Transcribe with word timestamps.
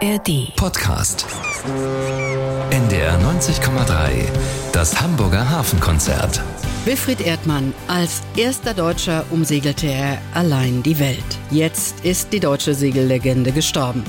ARD. 0.00 0.54
Podcast. 0.54 1.26
NDR 2.70 3.18
90,3. 3.18 4.28
Das 4.72 5.00
Hamburger 5.00 5.50
Hafenkonzert. 5.50 6.40
Wilfried 6.84 7.20
Erdmann, 7.20 7.74
als 7.88 8.22
erster 8.36 8.74
Deutscher 8.74 9.24
umsegelte 9.30 9.88
er 9.88 10.18
allein 10.34 10.84
die 10.84 11.00
Welt. 11.00 11.18
Jetzt 11.50 12.04
ist 12.04 12.32
die 12.32 12.38
deutsche 12.38 12.74
Segellegende 12.74 13.50
gestorben. 13.50 14.04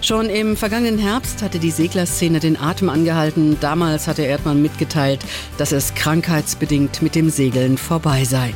Schon 0.00 0.30
im 0.30 0.56
vergangenen 0.56 0.98
Herbst 0.98 1.42
hatte 1.42 1.58
die 1.58 1.70
Seglerszene 1.70 2.40
den 2.40 2.58
Atem 2.58 2.88
angehalten. 2.88 3.58
Damals 3.60 4.08
hatte 4.08 4.22
Erdmann 4.22 4.62
mitgeteilt, 4.62 5.20
dass 5.58 5.72
es 5.72 5.94
krankheitsbedingt 5.94 7.02
mit 7.02 7.14
dem 7.14 7.28
Segeln 7.28 7.76
vorbei 7.76 8.24
sei. 8.24 8.54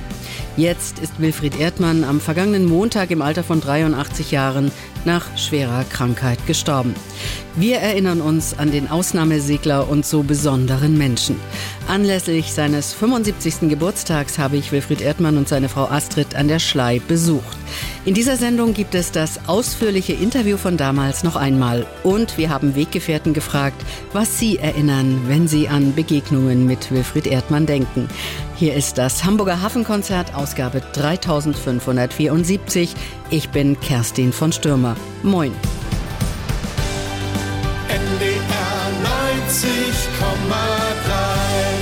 Jetzt 0.57 0.99
ist 0.99 1.21
Wilfried 1.21 1.61
Erdmann 1.61 2.03
am 2.03 2.21
vergangenen 2.21 2.65
Montag 2.65 3.13
im 3.13 3.23
Alter 3.23 3.45
von 3.45 3.61
83 3.61 4.33
Jahren 4.33 4.73
nach 5.05 5.37
schwerer 5.37 5.85
Krankheit 5.85 6.47
gestorben. 6.47 6.95
Wir 7.57 7.79
erinnern 7.79 8.21
uns 8.21 8.57
an 8.57 8.71
den 8.71 8.89
Ausnahmesegler 8.89 9.89
und 9.89 10.07
so 10.07 10.23
besonderen 10.23 10.97
Menschen. 10.97 11.41
Anlässlich 11.89 12.53
seines 12.53 12.93
75. 12.93 13.69
Geburtstags 13.69 14.39
habe 14.39 14.57
ich 14.57 14.71
Wilfried 14.71 15.01
Erdmann 15.01 15.37
und 15.37 15.49
seine 15.49 15.69
Frau 15.69 15.87
Astrid 15.87 16.37
an 16.37 16.47
der 16.47 16.61
Schlei 16.61 17.01
besucht. 17.09 17.57
In 18.05 18.15
dieser 18.15 18.37
Sendung 18.37 18.75
gibt 18.75 18.95
es 18.95 19.11
das 19.11 19.49
ausführliche 19.49 20.13
Interview 20.13 20.57
von 20.57 20.77
damals 20.77 21.25
noch 21.25 21.35
einmal. 21.35 21.85
Und 22.05 22.39
wir 22.39 22.51
haben 22.51 22.77
Weggefährten 22.77 23.35
gefragt, 23.35 23.85
was 24.13 24.39
sie 24.39 24.59
erinnern, 24.59 25.23
wenn 25.27 25.49
sie 25.49 25.69
an 25.69 25.95
Begegnungen 25.95 26.67
mit 26.67 26.93
Wilfried 26.93 27.27
Erdmann 27.27 27.67
denken. 27.67 28.09
Hier 28.55 28.75
ist 28.75 28.99
das 28.99 29.25
Hamburger 29.25 29.63
Hafenkonzert, 29.63 30.35
Ausgabe 30.35 30.81
3574. 30.93 32.95
Ich 33.31 33.49
bin 33.51 33.79
Kerstin 33.81 34.33
von 34.33 34.53
Stürmer. 34.53 34.88
Moin. 35.23 35.53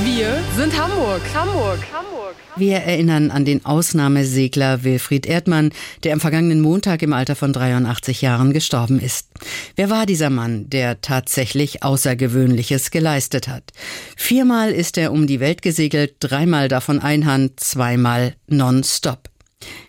Wir 0.05 0.43
sind 0.57 0.81
Hamburg, 0.81 1.21
Hamburg, 1.35 1.79
Hamburg. 1.93 2.37
Wir 2.57 2.79
erinnern 2.79 3.31
an 3.31 3.45
den 3.45 3.67
Ausnahmesegler 3.67 4.83
Wilfried 4.83 5.27
Erdmann, 5.27 5.73
der 6.05 6.15
am 6.15 6.21
vergangenen 6.21 6.63
Montag 6.63 7.03
im 7.03 7.13
Alter 7.13 7.37
von 7.37 7.53
83 7.53 8.23
Jahren 8.23 8.55
gestorben 8.55 8.99
ist. 8.99 9.29
Wer 9.75 9.91
war 9.91 10.07
dieser 10.07 10.31
Mann, 10.31 10.71
der 10.71 11.03
tatsächlich 11.03 11.83
Außergewöhnliches 11.83 12.91
geleistet 12.91 13.47
hat? 13.47 13.73
Viermal 14.17 14.73
ist 14.73 14.97
er 14.97 15.13
um 15.13 15.27
die 15.27 15.41
Welt 15.41 15.61
gesegelt, 15.61 16.15
dreimal 16.21 16.69
davon 16.69 17.01
Einhand, 17.01 17.61
zweimal 17.61 18.35
nonstop. 18.47 19.29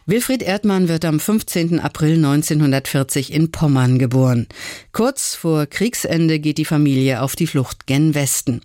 Wilfried 0.06 0.42
Erdmann 0.42 0.88
wird 0.88 1.04
am 1.06 1.20
15. 1.20 1.80
April 1.80 2.16
1940 2.16 3.34
in 3.34 3.52
Pommern 3.52 4.00
geboren. 4.00 4.48
Kurz 4.92 5.36
vor 5.36 5.66
Kriegsende 5.66 6.40
geht 6.40 6.58
die 6.58 6.66
Familie 6.66 7.22
auf 7.22 7.36
die 7.36 7.48
Flucht 7.48 7.88
gen 7.88 8.16
Westen. 8.16 8.62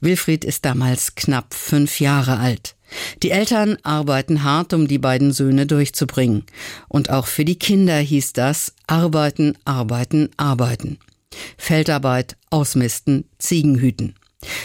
Wilfried 0.00 0.44
ist 0.44 0.64
damals 0.64 1.14
knapp 1.14 1.54
fünf 1.54 2.00
Jahre 2.00 2.38
alt. 2.38 2.74
Die 3.22 3.30
Eltern 3.30 3.76
arbeiten 3.82 4.42
hart, 4.42 4.72
um 4.72 4.88
die 4.88 4.98
beiden 4.98 5.32
Söhne 5.32 5.66
durchzubringen. 5.66 6.44
Und 6.88 7.10
auch 7.10 7.26
für 7.26 7.44
die 7.44 7.58
Kinder 7.58 7.98
hieß 7.98 8.32
das 8.32 8.74
arbeiten, 8.86 9.56
arbeiten, 9.64 10.30
arbeiten. 10.36 10.98
Feldarbeit, 11.56 12.36
ausmisten, 12.50 13.24
Ziegenhüten. 13.38 14.14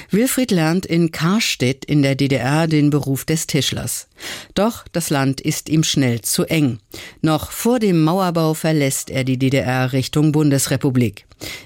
Wilfried 0.09 0.51
lernt 0.51 0.85
in 0.85 1.11
Karstedt 1.11 1.83
in 1.85 2.01
der 2.01 2.15
DDR 2.15 2.67
den 2.67 2.89
Beruf 2.89 3.25
des 3.25 3.47
Tischlers. 3.47 4.07
Doch 4.53 4.85
das 4.91 5.09
Land 5.09 5.41
ist 5.41 5.69
ihm 5.69 5.83
schnell 5.83 6.21
zu 6.21 6.45
eng. 6.45 6.79
Noch 7.21 7.51
vor 7.51 7.79
dem 7.79 8.03
Mauerbau 8.03 8.53
verlässt 8.53 9.09
er 9.09 9.23
die 9.23 9.37
DDR 9.37 9.91
Richtung 9.91 10.31
Bundesrepublik. 10.31 11.25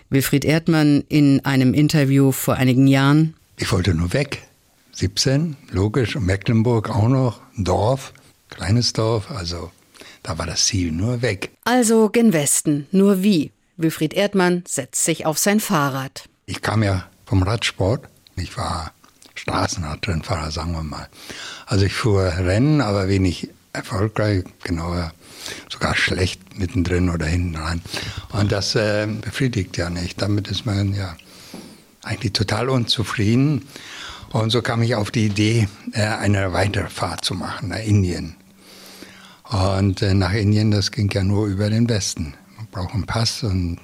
Wilfried 0.09 0.45
Erdmann 0.45 1.03
in 1.09 1.45
einem 1.45 1.73
Interview 1.73 2.31
vor 2.31 2.55
einigen 2.55 2.87
Jahren. 2.87 3.35
Ich 3.57 3.71
wollte 3.71 3.93
nur 3.93 4.13
weg. 4.13 4.43
17, 4.93 5.55
logisch, 5.69 6.15
und 6.15 6.25
Mecklenburg 6.25 6.89
auch 6.89 7.07
noch, 7.07 7.39
ein 7.57 7.63
Dorf, 7.63 8.13
kleines 8.49 8.91
Dorf, 8.91 9.31
also 9.31 9.71
da 10.23 10.37
war 10.37 10.45
das 10.45 10.65
Ziel 10.65 10.91
nur 10.91 11.21
weg. 11.21 11.51
Also 11.63 12.09
gen 12.09 12.33
Westen, 12.33 12.87
nur 12.91 13.23
wie? 13.23 13.51
Wilfried 13.77 14.13
Erdmann 14.13 14.63
setzt 14.67 15.05
sich 15.05 15.25
auf 15.25 15.37
sein 15.37 15.61
Fahrrad. 15.61 16.27
Ich 16.47 16.61
kam 16.61 16.83
ja 16.83 17.09
vom 17.29 17.43
Radsport. 17.43 18.09
Ich 18.37 18.57
war 18.57 18.91
Straßenradrennfahrer, 19.35 20.49
sagen 20.49 20.71
wir 20.71 20.81
mal. 20.81 21.07
Also 21.67 21.85
ich 21.85 21.93
fuhr 21.93 22.23
Rennen, 22.23 22.81
aber 22.81 23.07
wenig 23.07 23.49
erfolgreich, 23.71 24.43
genauer 24.63 25.13
sogar 25.69 25.95
schlecht 25.95 26.57
mittendrin 26.57 27.09
oder 27.09 27.27
hinten 27.27 27.55
rein. 27.55 27.81
Und 28.31 28.51
das 28.51 28.73
äh, 28.73 29.07
befriedigt 29.07 29.77
ja 29.77 29.91
nicht. 29.91 30.19
Damit 30.19 30.47
ist 30.47 30.65
man 30.65 30.95
ja 30.95 31.15
eigentlich 32.03 32.33
total 32.33 32.67
unzufrieden. 32.67 33.67
Und 34.31 34.49
so 34.49 34.63
kam 34.63 34.81
ich 34.81 34.95
auf 34.95 35.11
die 35.11 35.27
Idee, 35.27 35.69
äh, 35.93 36.01
eine 36.01 36.51
Weiterfahrt 36.51 37.23
zu 37.23 37.35
machen 37.35 37.69
nach 37.69 37.79
Indien. 37.79 38.35
Und 39.43 40.01
äh, 40.01 40.15
nach 40.15 40.33
Indien, 40.33 40.71
das 40.71 40.91
ging 40.91 41.11
ja 41.11 41.23
nur 41.23 41.45
über 41.45 41.69
den 41.69 41.87
Westen. 41.87 42.33
Man 42.57 42.65
braucht 42.71 42.95
einen 42.95 43.05
Pass 43.05 43.43
und 43.43 43.77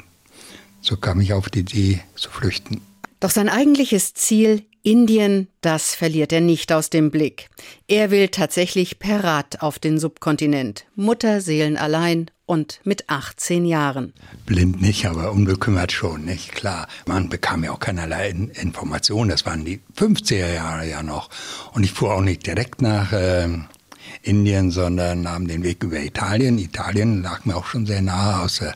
so 0.81 0.97
kam 0.97 1.21
ich 1.21 1.31
auf 1.33 1.49
die 1.49 1.59
Idee 1.59 2.01
zu 2.15 2.31
flüchten. 2.31 2.81
Doch 3.19 3.29
sein 3.29 3.49
eigentliches 3.49 4.13
Ziel, 4.13 4.63
Indien, 4.85 5.47
das 5.61 5.95
verliert 5.95 6.31
er 6.31 6.41
nicht 6.41 6.71
aus 6.71 6.91
dem 6.91 7.09
Blick. 7.09 7.49
Er 7.87 8.11
will 8.11 8.27
tatsächlich 8.27 8.99
per 8.99 9.23
Rad 9.23 9.61
auf 9.61 9.79
den 9.79 9.97
Subkontinent. 9.97 10.85
Mutterseelen 10.95 11.75
allein 11.75 12.29
und 12.45 12.81
mit 12.83 13.09
18 13.09 13.65
Jahren. 13.65 14.13
Blind 14.45 14.81
nicht, 14.81 15.07
aber 15.07 15.31
unbekümmert 15.31 15.91
schon, 15.91 16.25
nicht? 16.25 16.51
Klar. 16.51 16.87
Man 17.07 17.29
bekam 17.29 17.63
ja 17.63 17.71
auch 17.71 17.79
keinerlei 17.79 18.29
Informationen. 18.29 19.31
Das 19.31 19.45
waren 19.47 19.65
die 19.65 19.81
50er 19.97 20.53
Jahre 20.53 20.87
ja 20.87 21.01
noch. 21.01 21.31
Und 21.73 21.83
ich 21.83 21.91
fuhr 21.91 22.13
auch 22.13 22.21
nicht 22.21 22.45
direkt 22.45 22.81
nach 22.83 23.11
äh, 23.11 23.47
Indien, 24.25 24.71
sondern 24.71 25.21
nahm 25.21 25.47
den 25.47 25.63
Weg 25.63 25.83
über 25.83 25.99
Italien. 25.99 26.57
Italien 26.57 27.21
lag 27.21 27.45
mir 27.45 27.55
auch 27.55 27.65
schon 27.65 27.85
sehr 27.85 28.01
nahe 28.01 28.41
aus 28.41 28.57
der 28.57 28.75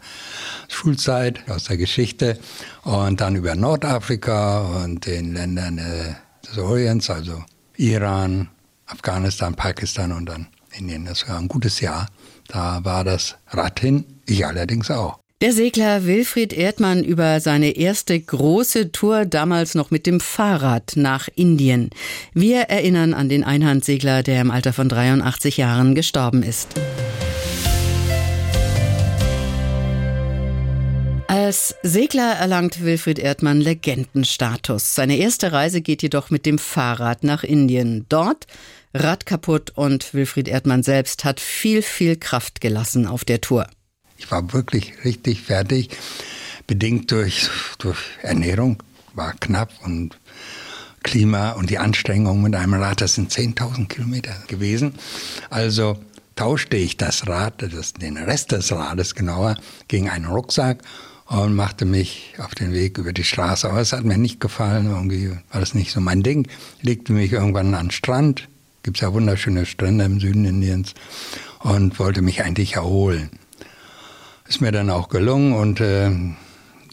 Schulzeit, 0.68 1.50
aus 1.50 1.66
der 1.66 1.78
Geschichte. 1.78 2.40
Und 2.84 3.22
dann 3.22 3.36
über 3.36 3.56
Nordafrika 3.56 4.84
und 4.84 5.06
den 5.06 5.34
Ländern 5.34 5.78
äh, 5.78 6.16
des 6.48 6.58
Orients, 6.58 7.10
also 7.10 7.44
Iran, 7.78 8.50
Afghanistan, 8.86 9.56
Pakistan 9.56 10.12
und 10.12 10.28
dann 10.28 10.48
Indien. 10.72 11.06
Das 11.06 11.28
war 11.28 11.38
ein 11.38 11.48
gutes 11.48 11.80
Jahr. 11.80 12.08
Da 12.48 12.84
war 12.84 13.04
das 13.04 13.36
Rad 13.50 13.80
hin, 13.80 14.06
ich 14.26 14.46
allerdings 14.46 14.90
auch. 14.92 15.20
Der 15.42 15.54
Segler 15.54 16.06
Wilfried 16.06 16.52
Erdmann 16.52 17.02
über 17.02 17.40
seine 17.40 17.78
erste 17.78 18.20
große 18.20 18.92
Tour 18.92 19.26
damals 19.26 19.74
noch 19.74 19.90
mit 19.90 20.06
dem 20.06 20.20
Fahrrad 20.20 20.98
nach 20.98 21.30
Indien. 21.34 21.92
Wir 22.34 22.64
erinnern 22.64 23.14
an 23.14 23.30
den 23.30 23.46
Einhandsegler, 23.46 24.22
der 24.22 24.42
im 24.42 24.52
Alter 24.52 24.74
von 24.74 24.90
83 24.90 25.56
Jahren 25.56 25.96
gestorben 25.96 26.44
ist. 26.44 26.68
Als 31.28 31.74
Segler 31.84 32.34
erlangt 32.34 32.84
Wilfried 32.84 33.20
Erdmann 33.20 33.62
Legendenstatus. 33.62 34.94
Seine 34.94 35.16
erste 35.16 35.54
Reise 35.54 35.80
geht 35.80 36.02
jedoch 36.02 36.32
mit 36.32 36.46
dem 36.46 36.58
Fahrrad 36.58 37.24
nach 37.24 37.46
Indien. 37.46 38.06
Dort 38.10 38.46
Rad 38.94 39.26
kaputt 39.26 39.72
und 39.74 40.14
Wilfried 40.14 40.50
Erdmann 40.50 40.84
selbst 40.84 41.24
hat 41.24 41.40
viel, 41.40 41.82
viel 41.82 42.18
Kraft 42.18 42.60
gelassen 42.60 43.08
auf 43.08 43.24
der 43.24 43.40
Tour. 43.40 43.70
Ich 44.20 44.30
war 44.30 44.54
wirklich 44.54 44.94
richtig 45.06 45.42
fertig, 45.42 45.90
bedingt 46.68 47.10
durch, 47.12 47.50
durch 47.80 47.98
Ernährung, 48.22 48.84
war 49.14 49.34
knapp 49.40 49.72
und 49.84 50.20
Klima 51.04 51.52
und 51.52 51.70
die 51.70 51.78
Anstrengung 51.78 52.42
mit 52.42 52.54
einem 52.54 52.74
Rad, 52.74 53.02
das 53.02 53.16
sind 53.16 53.32
10.000 53.32 53.88
Kilometer 53.88 54.36
gewesen. 54.48 54.94
Also 55.50 55.98
tauschte 56.36 56.76
ich 56.76 56.98
das 56.98 57.28
Rad, 57.28 57.62
das, 57.62 57.94
den 57.94 58.18
Rest 58.18 58.52
des 58.52 58.72
Rades 58.74 59.16
genauer, 59.16 59.56
gegen 59.88 60.10
einen 60.10 60.26
Rucksack 60.26 60.84
und 61.28 61.56
machte 61.56 61.86
mich 61.86 62.34
auf 62.40 62.54
den 62.56 62.74
Weg 62.74 62.98
über 62.98 63.14
die 63.14 63.24
Straße. 63.24 63.70
Aber 63.70 63.80
es 63.80 63.94
hat 63.94 64.04
mir 64.04 64.18
nicht 64.18 64.42
gefallen, 64.42 64.88
irgendwie 64.88 65.30
war 65.52 65.62
das 65.62 65.74
nicht 65.74 65.92
so 65.92 66.02
mein 66.02 66.24
Ding. 66.24 66.48
Legte 66.82 67.14
mich 67.14 67.32
irgendwann 67.32 67.74
an 67.74 67.86
den 67.86 67.92
Strand, 67.92 68.50
gibt 68.84 68.98
es 68.98 69.02
ja 69.02 69.14
wunderschöne 69.14 69.66
Strände 69.66 70.04
im 70.04 70.20
Süden 70.20 70.44
Indiens, 70.44 70.94
und 71.60 72.00
wollte 72.00 72.22
mich 72.22 72.44
eigentlich 72.44 72.76
erholen. 72.76 73.30
Ist 74.50 74.62
mir 74.62 74.72
dann 74.72 74.90
auch 74.90 75.10
gelungen 75.10 75.54
und 75.54 75.80
äh, 75.80 76.10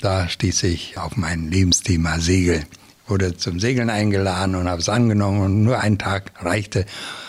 da 0.03 0.29
stieß 0.29 0.65
ich 0.65 0.99
auf 0.99 1.17
mein 1.17 1.51
Lebensthema 1.51 2.21
Segel. 2.21 2.67
Wurde 3.07 3.39
zum 3.39 3.61
Segeln 3.61 3.89
eingeladen 3.89 4.57
und 4.57 4.69
habe 4.69 4.83
es 4.83 4.91
angenommen 4.91 5.41
und 5.41 5.63
nur 5.63 5.81
ein 5.81 5.97
Tag 5.99 6.33
reichte. 6.45 6.85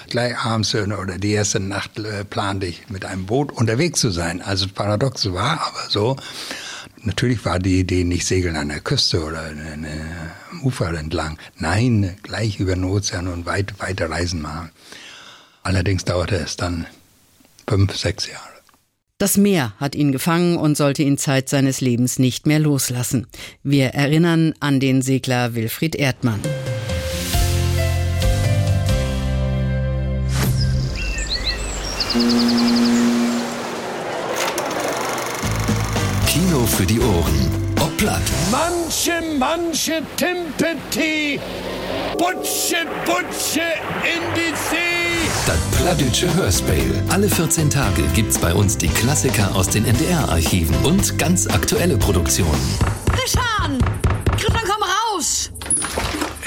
Gleich 0.10 0.38
abends 0.38 0.76
oder 0.76 1.18
die 1.18 1.32
erste 1.32 1.62
Nacht 1.62 1.98
äh, 2.00 2.26
plante 2.26 2.66
ich 2.66 2.90
mit 2.90 3.06
einem 3.06 3.26
Boot 3.26 3.54
unterwegs 3.54 4.02
zu 4.02 4.12
sein. 4.12 4.42
Also 4.42 4.68
paradox 4.68 5.32
war 5.32 5.62
aber 5.62 5.90
so. 5.90 6.18
Natürlich 7.04 7.46
war 7.46 7.60
die 7.60 7.80
Idee 7.80 8.04
nicht 8.04 8.28
Segeln 8.28 8.58
an 8.58 8.68
der 8.68 8.82
Küste 8.82 9.24
oder 9.24 9.46
am 9.46 10.62
Ufer 10.62 10.94
entlang. 10.94 11.38
Nein, 11.56 12.18
gleich 12.22 12.60
über 12.60 12.76
den 12.76 12.84
Ozean 12.84 13.30
und 13.30 13.46
weit, 13.46 13.80
weite 13.80 14.10
Reisen 14.10 14.42
machen. 14.42 14.72
Allerdings 15.64 16.04
dauerte 16.04 16.36
es 16.36 16.58
dann 16.58 16.86
fünf, 17.66 17.96
sechs 17.96 18.28
Jahre. 18.28 18.57
Das 19.20 19.36
Meer 19.36 19.74
hat 19.78 19.96
ihn 19.96 20.12
gefangen 20.12 20.58
und 20.58 20.78
sollte 20.78 21.02
ihn 21.02 21.18
Zeit 21.18 21.50
seines 21.50 21.82
Lebens 21.82 22.20
nicht 22.20 22.46
mehr 22.46 22.60
loslassen. 22.60 23.26
Wir 23.64 23.88
erinnern 23.88 24.54
an 24.60 24.80
den 24.80 25.02
Segler 25.02 25.56
Wilfried 25.56 25.96
Erdmann. 25.96 26.40
Kino 36.28 36.68
für 36.68 36.86
die 36.86 37.00
Ohren. 37.00 37.74
Ob 37.82 37.98
platt. 37.98 38.22
Manche, 38.52 39.14
manche 39.40 40.04
Timpeti, 40.16 41.40
Butsche, 42.20 42.86
Butsche 43.04 43.62
in 44.04 44.36
die 44.36 44.56
See. 44.70 45.07
Das 45.48 45.58
Plattdütsche 45.78 46.34
Hörspiel. 46.34 47.02
Alle 47.10 47.30
14 47.30 47.70
Tage 47.70 48.04
gibt's 48.14 48.38
bei 48.38 48.54
uns 48.54 48.78
die 48.78 48.90
Klassiker 48.90 49.56
aus 49.56 49.70
den 49.70 49.86
NDR-Archiven 49.86 50.76
und 50.84 51.18
ganz 51.18 51.48
aktuelle 51.48 51.98
Produktionen. 51.98 52.62
Christian! 53.14 53.80
Christian, 54.38 54.64
komm 54.66 54.84
raus! 54.84 55.50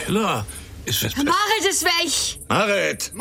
Ella, 0.06 0.44
ist 0.85 1.02
das... 1.02 1.17
Marit 1.17 1.67
ist 1.69 1.85
weg! 1.85 2.38
Marit! 2.49 3.12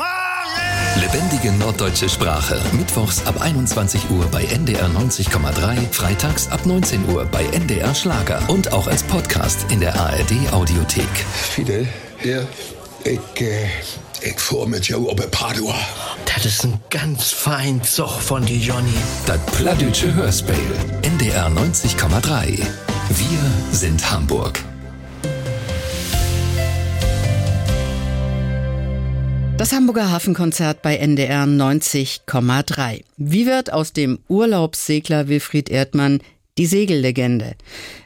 Lebendige 1.00 1.52
norddeutsche 1.52 2.08
Sprache. 2.08 2.60
Mittwochs 2.72 3.26
ab 3.26 3.40
21 3.40 4.10
Uhr 4.10 4.26
bei 4.26 4.44
NDR 4.44 4.88
90,3. 4.88 5.90
Freitags 5.92 6.48
ab 6.48 6.66
19 6.66 7.08
Uhr 7.08 7.24
bei 7.24 7.44
NDR 7.46 7.94
Schlager. 7.94 8.42
Und 8.48 8.72
auch 8.72 8.86
als 8.86 9.02
Podcast 9.02 9.64
in 9.70 9.80
der 9.80 9.98
ARD 9.98 10.52
Audiothek. 10.52 11.08
Fidel, 11.54 11.88
Ja. 12.22 12.42
Ich, 13.04 13.40
äh, 13.40 13.68
ich 14.22 14.38
fuhr 14.38 14.66
mit 14.66 14.86
jou 14.88 15.08
op 15.10 15.30
Padua. 15.30 15.74
Das 16.26 16.44
ist 16.44 16.64
ein 16.64 16.80
ganz 16.90 17.30
fein 17.30 17.82
Zug 17.82 18.10
von 18.20 18.44
die 18.44 18.60
Johnny. 18.60 18.94
Das 19.26 19.38
Plattdütsche 19.56 20.14
Hörspiel. 20.14 20.54
NDR 21.02 21.48
90,3. 21.48 22.58
Wir 23.08 23.72
sind 23.72 24.10
Hamburg. 24.10 24.60
Das 29.56 29.72
Hamburger 29.72 30.10
Hafenkonzert 30.10 30.80
bei 30.80 30.96
NDR 30.96 31.44
90,3. 31.44 33.04
Wie 33.18 33.46
wird 33.46 33.72
aus 33.72 33.92
dem 33.92 34.18
Urlaubssegler 34.28 35.28
Wilfried 35.28 35.68
Erdmann 35.68 36.20
die 36.60 36.66
Segellegende? 36.66 37.54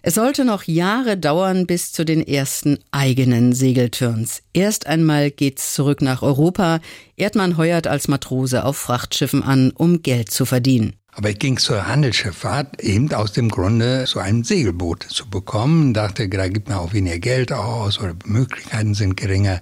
Es 0.02 0.14
sollte 0.14 0.44
noch 0.44 0.62
Jahre 0.62 1.16
dauern 1.16 1.66
bis 1.66 1.90
zu 1.90 2.04
den 2.04 2.24
ersten 2.24 2.78
eigenen 2.92 3.52
Segeltürns. 3.52 4.42
Erst 4.52 4.86
einmal 4.86 5.32
geht's 5.32 5.74
zurück 5.74 6.00
nach 6.00 6.22
Europa. 6.22 6.78
Erdmann 7.16 7.56
heuert 7.56 7.88
als 7.88 8.06
Matrose 8.06 8.64
auf 8.64 8.76
Frachtschiffen 8.76 9.42
an, 9.42 9.72
um 9.72 10.02
Geld 10.02 10.30
zu 10.30 10.46
verdienen. 10.46 10.94
Aber 11.16 11.30
ich 11.30 11.40
ging 11.40 11.58
zur 11.58 11.88
Handelsschifffahrt 11.88 12.80
eben 12.80 13.12
aus 13.12 13.32
dem 13.32 13.48
Grunde, 13.48 14.06
so 14.06 14.20
ein 14.20 14.44
Segelboot 14.44 15.02
zu 15.02 15.28
bekommen. 15.28 15.92
Dachte, 15.92 16.28
da 16.28 16.46
gibt 16.46 16.68
man 16.68 16.78
auch 16.78 16.92
weniger 16.92 17.18
Geld 17.18 17.52
aus 17.52 17.98
oder 17.98 18.14
Möglichkeiten 18.24 18.94
sind 18.94 19.16
geringer, 19.16 19.60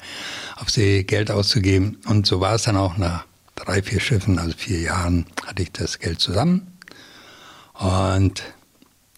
auf 0.57 0.69
See 0.69 1.03
Geld 1.05 1.31
auszugeben. 1.31 1.99
Und 2.07 2.27
so 2.27 2.41
war 2.41 2.57
es 2.57 2.65
dann 2.65 2.77
auch 2.77 2.99
nach 2.99 3.25
drei, 3.55 3.83
vier 3.83 4.01
Schiffen, 4.01 4.39
also 4.39 4.55
vier 4.57 4.81
Jahren, 4.81 5.25
hatte 5.47 5.63
ich 5.63 5.73
das 5.73 5.99
Geld 5.99 6.21
zusammen. 6.21 6.67
Und 7.75 8.43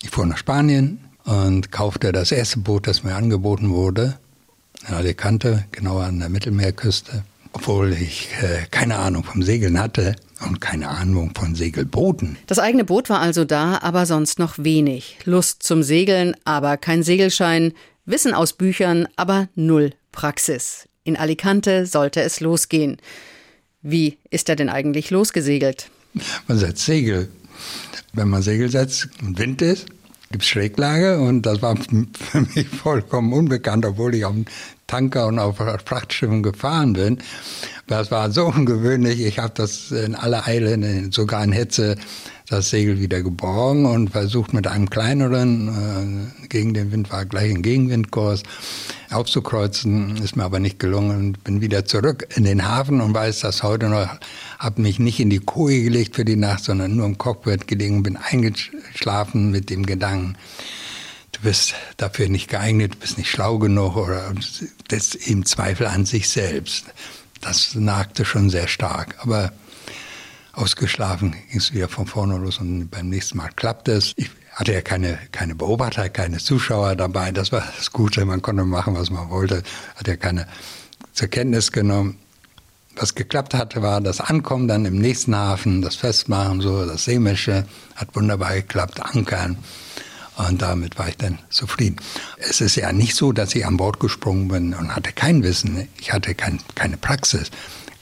ich 0.05 0.11
fuhr 0.11 0.27
nach 0.27 0.37
Spanien 0.37 1.01
und 1.25 1.73
kaufte 1.73 2.13
das 2.13 2.31
erste 2.31 2.59
Boot, 2.59 2.87
das 2.87 3.03
mir 3.03 3.15
angeboten 3.15 3.71
wurde, 3.71 4.19
in 4.87 4.95
Alicante, 4.95 5.65
genauer 5.73 6.05
an 6.05 6.21
der 6.21 6.29
Mittelmeerküste. 6.29 7.25
Obwohl 7.55 7.93
ich 7.93 8.29
äh, 8.43 8.67
keine 8.71 8.97
Ahnung 8.99 9.25
vom 9.25 9.43
Segeln 9.43 9.81
hatte 9.81 10.17
und 10.45 10.61
keine 10.61 10.89
Ahnung 10.89 11.33
von 11.35 11.55
Segelbooten. 11.55 12.37
Das 12.47 12.59
eigene 12.59 12.85
Boot 12.85 13.09
war 13.09 13.21
also 13.21 13.45
da, 13.45 13.79
aber 13.79 14.07
sonst 14.07 14.39
noch 14.39 14.59
wenig. 14.59 15.19
Lust 15.25 15.63
zum 15.63 15.83
Segeln, 15.83 16.37
aber 16.45 16.77
kein 16.77 17.03
Segelschein. 17.03 17.73
Wissen 18.05 18.35
aus 18.35 18.53
Büchern, 18.53 19.09
aber 19.17 19.49
null 19.55 19.93
Praxis. 20.13 20.89
In 21.05 21.17
Alicante 21.17 21.87
sollte 21.87 22.21
es 22.21 22.41
losgehen. 22.41 22.99
Wie 23.81 24.19
ist 24.31 24.49
er 24.49 24.57
denn 24.57 24.69
eigentlich 24.69 25.11
losgesegelt? 25.11 25.89
Man 26.47 26.59
setzt 26.59 26.85
Segel. 26.85 27.29
Wenn 28.13 28.29
man 28.29 28.43
Segel 28.43 28.69
setzt 28.69 29.09
und 29.23 29.39
Wind 29.39 29.63
ist, 29.63 29.87
gibt 30.31 30.43
es 30.43 30.49
Schräglage 30.49 31.21
und 31.21 31.43
das 31.43 31.63
war 31.63 31.77
für 31.77 32.41
mich 32.41 32.69
vollkommen 32.83 33.33
unbekannt, 33.33 33.87
obwohl 33.87 34.15
ich 34.15 34.25
auf 34.25 34.35
Tanker 34.87 35.27
und 35.27 35.39
auf 35.39 35.57
Frachtschiffen 35.57 36.43
gefahren 36.43 36.95
bin. 36.95 37.19
Das 37.87 38.11
war 38.11 38.31
so 38.31 38.47
ungewöhnlich. 38.55 39.21
Ich 39.21 39.39
habe 39.39 39.53
das 39.55 39.91
in 39.91 40.15
aller 40.15 40.47
Eile, 40.47 41.13
sogar 41.13 41.45
in 41.45 41.53
Hitze, 41.53 41.97
das 42.47 42.69
Segel 42.69 43.01
wieder 43.01 43.23
geborgen 43.23 43.87
und 43.87 44.11
versucht 44.11 44.53
mit 44.53 44.67
einem 44.67 44.91
kleineren, 44.91 46.33
äh, 46.43 46.47
gegen 46.49 46.75
den 46.75 46.93
Wind 46.93 47.11
war 47.11 47.25
gleich 47.25 47.51
ein 47.51 47.63
Gegenwindkurs, 47.63 48.43
aufzukreuzen. 49.11 50.19
Ist 50.19 50.37
mir 50.37 50.45
aber 50.45 50.61
nicht 50.61 50.79
gelungen 50.79 51.17
und 51.17 51.45
bin 51.45 51.63
wieder 51.63 51.87
zurück 51.87 52.29
in 52.37 52.45
den 52.45 52.69
Hafen 52.69 53.01
und 53.01 53.15
weiß 53.15 53.41
das 53.41 53.63
heute 53.63 53.89
noch. 53.89 54.09
Habe 54.59 54.83
mich 54.83 54.99
nicht 54.99 55.21
in 55.21 55.31
die 55.31 55.39
Koje 55.39 55.85
gelegt 55.85 56.17
für 56.17 56.27
die 56.27 56.37
Nacht, 56.37 56.65
sondern 56.65 56.97
nur 56.97 57.07
im 57.07 57.17
Cockpit 57.17 57.67
gelegen, 57.67 58.03
bin 58.03 58.19
eingeschlafen 58.19 59.51
mit 59.51 59.71
dem 59.71 59.87
Gedanken, 59.87 60.37
du 61.33 61.41
bist 61.41 61.75
dafür 61.97 62.29
nicht 62.29 62.49
geeignet, 62.51 62.95
du 62.95 62.99
bist 62.99 63.17
nicht 63.17 63.31
schlau 63.31 63.59
genug 63.59 63.97
oder 63.97 64.35
das 64.89 65.15
ist 65.15 65.29
eben 65.29 65.47
Zweifel 65.47 65.87
an 65.87 66.05
sich 66.05 66.29
selbst. 66.29 66.85
Das 67.41 67.75
nagte 67.75 68.27
schon 68.27 68.51
sehr 68.51 68.69
stark. 68.69 69.17
Aber 69.21 69.53
ausgeschlafen 70.55 71.33
ging 71.33 71.59
es 71.59 71.73
wieder 71.73 71.89
von 71.89 72.07
vorne 72.07 72.37
los 72.39 72.59
und 72.59 72.89
beim 72.89 73.09
nächsten 73.09 73.39
Mal 73.39 73.51
klappte 73.55 73.93
es. 73.93 74.13
Ich 74.17 74.31
hatte 74.53 74.73
ja 74.73 74.81
keine, 74.81 75.19
keine 75.33 75.55
Beobachter, 75.55 76.09
keine 76.09 76.39
Zuschauer 76.39 76.97
dabei. 76.97 77.33
Das 77.33 77.53
war 77.53 77.65
das 77.77 77.93
Gute, 77.93 78.25
man 78.25 78.43
konnte 78.43 78.65
machen, 78.65 78.95
was 78.95 79.11
man 79.11 79.31
wollte. 79.31 79.63
Hat 79.97 80.07
ja 80.07 80.17
keine 80.17 80.47
zur 81.13 81.29
Kenntnis 81.29 81.73
genommen. 81.73 82.19
Was 82.97 83.17
geklappt 83.17 83.55
hatte, 83.55 83.83
war 83.83 84.01
das 84.01 84.21
Ankommen 84.21 84.69
dann 84.69 84.85
im 84.85 84.99
nächsten 84.99 85.35
Hafen, 85.35 85.83
das 85.83 85.97
Festmachen, 85.97 86.61
so 86.61 86.87
das 86.87 87.05
Seemische, 87.05 87.67
hat 87.97 88.15
wunderbar 88.15 88.55
geklappt, 88.55 89.01
Ankern. 89.03 89.57
Und 90.37 90.63
damit 90.63 90.99
war 90.99 91.09
ich 91.09 91.17
dann 91.17 91.39
zufrieden. 91.49 91.97
Es 92.39 92.61
ist 92.61 92.77
ja 92.77 92.93
nicht 92.93 93.17
so, 93.17 93.33
dass 93.33 93.55
ich 93.55 93.67
an 93.67 93.77
Bord 93.77 93.99
gesprungen 93.99 94.49
bin 94.49 94.75
und 94.75 94.95
hatte 94.95 95.13
kein 95.13 95.43
Wissen. 95.43 95.89
Ich 96.01 96.13
hatte 96.13 96.35
kein, 96.35 96.61
keine 96.75 96.97
Praxis. 96.97 97.51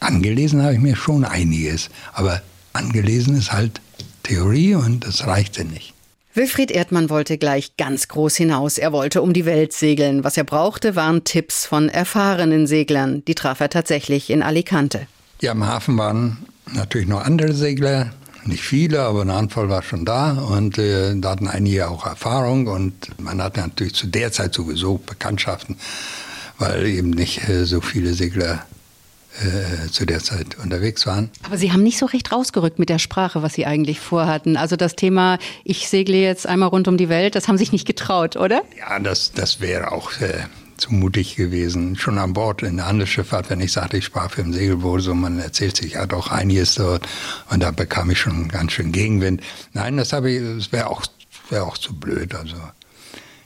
Angelesen 0.02 0.62
habe 0.62 0.74
ich 0.74 0.80
mir 0.80 0.96
schon 0.96 1.24
einiges, 1.24 1.88
aber 2.12 2.42
angelesen 2.72 3.36
ist 3.36 3.52
halt 3.52 3.80
Theorie 4.22 4.74
und 4.74 5.06
das 5.06 5.26
reichte 5.26 5.64
nicht. 5.64 5.94
Wilfried 6.34 6.70
Erdmann 6.70 7.10
wollte 7.10 7.36
gleich 7.36 7.76
ganz 7.76 8.08
groß 8.08 8.36
hinaus. 8.36 8.78
Er 8.78 8.92
wollte 8.92 9.20
um 9.20 9.34
die 9.34 9.44
Welt 9.44 9.74
segeln. 9.74 10.24
Was 10.24 10.38
er 10.38 10.44
brauchte, 10.44 10.96
waren 10.96 11.24
Tipps 11.24 11.66
von 11.66 11.90
erfahrenen 11.90 12.66
Seglern. 12.66 13.22
Die 13.26 13.34
traf 13.34 13.60
er 13.60 13.68
tatsächlich 13.68 14.30
in 14.30 14.42
Alicante. 14.42 15.06
Ja, 15.42 15.52
im 15.52 15.66
Hafen 15.66 15.98
waren 15.98 16.46
natürlich 16.72 17.08
noch 17.08 17.22
andere 17.22 17.52
Segler, 17.52 18.12
nicht 18.46 18.62
viele, 18.62 19.02
aber 19.02 19.22
eine 19.22 19.34
Handvoll 19.34 19.68
war 19.68 19.82
schon 19.82 20.04
da 20.04 20.32
und 20.32 20.78
äh, 20.78 21.14
da 21.16 21.30
hatten 21.30 21.48
einige 21.48 21.88
auch 21.88 22.06
Erfahrung 22.06 22.66
und 22.66 23.20
man 23.20 23.42
hatte 23.42 23.60
natürlich 23.60 23.94
zu 23.94 24.06
der 24.06 24.32
Zeit 24.32 24.54
sowieso 24.54 24.98
Bekanntschaften, 24.98 25.76
weil 26.58 26.86
eben 26.86 27.10
nicht 27.10 27.48
äh, 27.48 27.66
so 27.66 27.80
viele 27.80 28.14
Segler 28.14 28.64
äh, 29.40 29.88
zu 29.90 30.04
der 30.04 30.20
Zeit 30.20 30.58
unterwegs 30.62 31.06
waren. 31.06 31.30
Aber 31.42 31.56
Sie 31.56 31.72
haben 31.72 31.82
nicht 31.82 31.98
so 31.98 32.06
recht 32.06 32.32
rausgerückt 32.32 32.78
mit 32.78 32.88
der 32.88 32.98
Sprache, 32.98 33.42
was 33.42 33.54
Sie 33.54 33.66
eigentlich 33.66 33.98
vorhatten. 34.00 34.56
Also 34.56 34.76
das 34.76 34.94
Thema, 34.94 35.38
ich 35.64 35.88
segle 35.88 36.16
jetzt 36.16 36.46
einmal 36.46 36.68
rund 36.68 36.88
um 36.88 36.96
die 36.96 37.08
Welt, 37.08 37.34
das 37.34 37.48
haben 37.48 37.56
Sie 37.56 37.64
sich 37.64 37.72
nicht 37.72 37.86
getraut, 37.86 38.36
oder? 38.36 38.62
Ja, 38.78 38.98
das, 38.98 39.32
das 39.32 39.60
wäre 39.60 39.92
auch 39.92 40.12
äh, 40.20 40.44
zu 40.76 40.92
mutig 40.92 41.36
gewesen. 41.36 41.96
Schon 41.96 42.18
an 42.18 42.32
Bord 42.32 42.62
in 42.62 42.76
der 42.76 42.86
Handelsschifffahrt, 42.86 43.48
wenn 43.50 43.60
ich 43.60 43.72
sagte, 43.72 43.96
ich 43.96 44.04
sprach 44.04 44.30
für 44.30 44.42
ein 44.42 44.52
Segelboot, 44.52 45.02
so 45.02 45.14
man 45.14 45.38
erzählt 45.38 45.76
sich 45.76 45.92
ja 45.94 46.06
doch 46.06 46.30
einiges 46.30 46.74
dort. 46.74 47.08
Und 47.50 47.62
da 47.62 47.70
bekam 47.70 48.10
ich 48.10 48.18
schon 48.18 48.48
ganz 48.48 48.72
schön 48.72 48.92
Gegenwind. 48.92 49.42
Nein, 49.72 49.96
das 49.96 50.12
habe 50.12 50.30
ich, 50.30 50.42
das 50.58 50.72
wäre 50.72 50.90
auch, 50.90 51.02
wäre 51.48 51.64
auch 51.64 51.78
zu 51.78 51.94
blöd. 51.94 52.34
Also. 52.34 52.56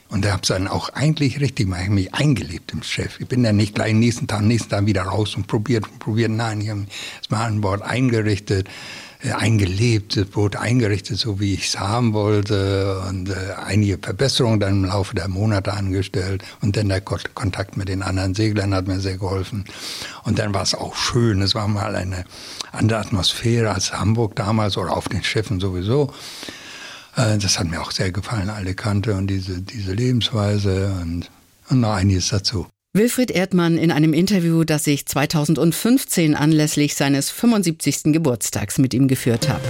Und 0.09 0.23
da 0.23 0.31
habe 0.31 0.41
es 0.43 0.47
dann 0.47 0.67
auch 0.67 0.89
eigentlich 0.89 1.41
richtig 1.41 1.67
mal 1.67 1.87
mich 1.89 2.13
eingelebt 2.13 2.71
im 2.71 2.81
Chef. 2.81 3.19
Ich 3.19 3.27
bin 3.27 3.43
dann 3.43 3.57
nicht 3.57 3.75
gleich 3.75 3.93
nächsten 3.93 4.27
Tag, 4.27 4.41
nächsten 4.41 4.69
Tag 4.69 4.85
wieder 4.85 5.03
raus 5.03 5.35
und 5.35 5.47
probiert 5.47 5.85
und 5.87 5.99
probiert. 5.99 6.31
Nein, 6.31 6.61
ich 6.61 6.69
habe 6.69 6.85
an 7.31 7.59
Bord 7.61 7.81
eingerichtet, 7.81 8.69
äh, 9.21 9.31
eingelebt, 9.31 10.15
das 10.15 10.27
Boot 10.27 10.55
eingerichtet, 10.55 11.17
so 11.17 11.39
wie 11.41 11.55
ich 11.55 11.67
es 11.67 11.79
haben 11.79 12.13
wollte 12.13 13.01
und 13.09 13.29
äh, 13.29 13.33
einige 13.65 13.97
Verbesserungen 13.97 14.59
dann 14.59 14.83
im 14.83 14.85
Laufe 14.85 15.13
der 15.13 15.27
Monate 15.27 15.73
angestellt 15.73 16.43
und 16.61 16.77
dann 16.77 16.87
der 16.87 17.01
Ko- 17.01 17.17
Kontakt 17.33 17.75
mit 17.75 17.89
den 17.89 18.01
anderen 18.01 18.33
Seglern 18.33 18.73
hat 18.73 18.87
mir 18.87 19.01
sehr 19.01 19.17
geholfen. 19.17 19.65
Und 20.23 20.39
dann 20.39 20.53
war 20.53 20.61
es 20.61 20.73
auch 20.73 20.95
schön, 20.95 21.41
es 21.41 21.53
war 21.53 21.67
mal 21.67 21.95
eine 21.95 22.23
andere 22.71 22.99
Atmosphäre 22.99 23.71
als 23.71 23.91
Hamburg 23.91 24.35
damals 24.35 24.77
oder 24.77 24.95
auf 24.95 25.09
den 25.09 25.23
Schiffen 25.23 25.59
sowieso. 25.59 26.13
Äh, 27.17 27.37
das 27.39 27.59
hat 27.59 27.67
mir 27.67 27.81
auch 27.81 27.91
sehr 27.91 28.11
gefallen, 28.11 28.49
alle 28.49 28.75
Kante 28.75 29.15
und 29.15 29.27
diese, 29.27 29.61
diese 29.61 29.93
Lebensweise 29.93 30.95
und, 31.01 31.29
und 31.69 31.81
noch 31.81 31.93
einiges 31.93 32.29
dazu. 32.29 32.67
Wilfried 32.93 33.31
Erdmann 33.31 33.77
in 33.77 33.91
einem 33.91 34.13
Interview, 34.13 34.63
das 34.63 34.87
ich 34.87 35.05
2015 35.05 36.35
anlässlich 36.35 36.95
seines 36.95 37.29
75. 37.29 38.13
Geburtstags 38.13 38.77
mit 38.77 38.93
ihm 38.93 39.07
geführt 39.07 39.49
habe. 39.49 39.61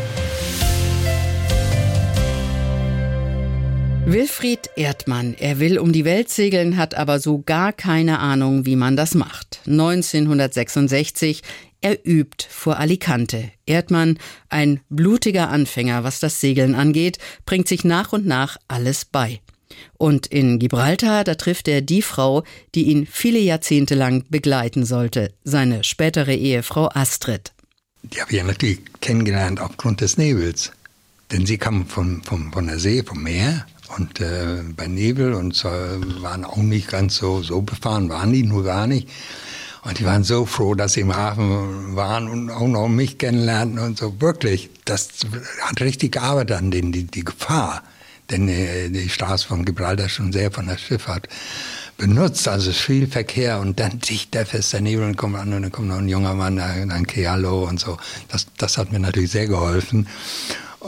Wilfried 4.06 4.70
Erdmann, 4.78 5.36
er 5.38 5.60
will 5.60 5.80
um 5.80 5.92
die 5.92 6.06
Welt 6.06 6.30
segeln, 6.30 6.78
hat 6.78 6.96
aber 6.96 7.20
so 7.20 7.44
gar 7.46 7.74
keine 7.74 8.20
Ahnung, 8.20 8.66
wie 8.66 8.78
man 8.78 8.96
das 8.96 9.16
macht. 9.16 9.60
1966 9.66 11.42
er 11.82 12.06
übt 12.06 12.48
vor 12.50 12.78
Alicante. 12.78 13.52
Erdmann, 13.66 14.18
ein 14.50 14.82
blutiger 14.90 15.50
Anfänger, 15.50 16.04
was 16.04 16.20
das 16.20 16.40
Segeln 16.40 16.76
angeht, 16.76 17.18
bringt 17.46 17.68
sich 17.68 17.84
nach 17.84 18.14
und 18.14 18.26
nach 18.26 18.58
alles 18.68 19.06
bei. 19.06 19.42
Und 19.98 20.28
in 20.28 20.60
Gibraltar, 20.60 21.24
da 21.24 21.36
trifft 21.36 21.68
er 21.68 21.82
die 21.82 22.02
Frau, 22.02 22.44
die 22.74 22.84
ihn 22.84 23.06
viele 23.06 23.40
Jahrzehnte 23.40 23.96
lang 23.96 24.26
begleiten 24.30 24.86
sollte, 24.86 25.34
seine 25.44 25.84
spätere 25.84 26.34
Ehefrau 26.34 26.90
Astrid. 26.94 27.52
Die 28.04 28.22
habe 28.22 28.32
ich 28.32 28.38
ja 28.38 28.44
natürlich 28.44 28.80
kennengelernt 29.02 29.60
aufgrund 29.60 30.02
des 30.02 30.18
Nebels. 30.18 30.72
Denn 31.32 31.46
sie 31.46 31.58
kam 31.58 31.88
von, 31.88 32.24
von, 32.24 32.52
von 32.54 32.68
der 32.68 32.80
See, 32.80 33.04
vom 33.04 33.24
Meer 33.24 33.66
und 33.98 34.22
äh, 34.22 34.64
bei 34.76 34.88
Nebel 34.88 35.34
und 35.34 35.64
äh, 35.66 36.22
waren 36.22 36.46
auch 36.46 36.58
nicht 36.58 36.88
ganz 36.88 37.18
so, 37.18 37.42
so 37.42 37.62
befahren, 37.62 38.10
waren 38.10 38.32
die 38.32 38.44
nur 38.44 38.64
gar 38.64 38.88
nicht. 38.88 39.10
Und 39.88 40.00
die 40.00 40.06
waren 40.06 40.26
so 40.26 40.46
froh, 40.46 40.76
dass 40.76 40.94
sie 40.94 41.00
im 41.00 41.16
Hafen 41.16 41.96
waren 41.96 42.28
und 42.28 42.50
auch 42.50 42.68
noch 42.68 42.90
mich 42.90 43.18
kennenlernten 43.18 43.80
und 43.80 43.98
so. 43.98 44.20
Wirklich, 44.20 44.70
das 44.84 45.10
hat 45.62 45.80
richtig 45.80 46.12
gearbeitet 46.12 46.58
an 46.58 46.72
denen, 46.72 46.92
die, 46.92 47.06
die 47.06 47.24
Gefahr. 47.24 47.84
Denn 48.30 48.50
äh, 48.50 48.90
die 48.90 49.08
Straße 49.08 49.48
von 49.48 49.64
Gibraltar 49.64 50.10
schon 50.10 50.34
sehr 50.34 50.52
von 50.52 50.68
der 50.68 50.78
Schifffahrt 50.78 51.30
benutzt, 51.96 52.50
also 52.50 52.74
viel 52.74 53.08
Verkehr 53.08 53.62
und 53.62 53.80
dann 53.80 54.00
dicht 54.00 54.34
der 54.34 54.46
feste 54.46 54.82
Nebel 54.82 55.06
und 55.06 55.16
kommt 55.16 55.38
an 55.38 55.54
und 55.54 55.62
dann 55.62 55.72
kommt 55.72 55.88
noch 55.88 56.00
ein 56.00 56.10
junger 56.10 56.34
Mann, 56.34 56.60
ein 56.60 57.08
Kealo 57.08 57.64
und 57.64 57.80
so. 57.80 57.98
Das, 58.28 58.48
das 58.58 58.78
hat 58.78 58.92
mir 58.92 59.00
natürlich 59.00 59.32
sehr 59.32 59.48
geholfen. 59.48 60.08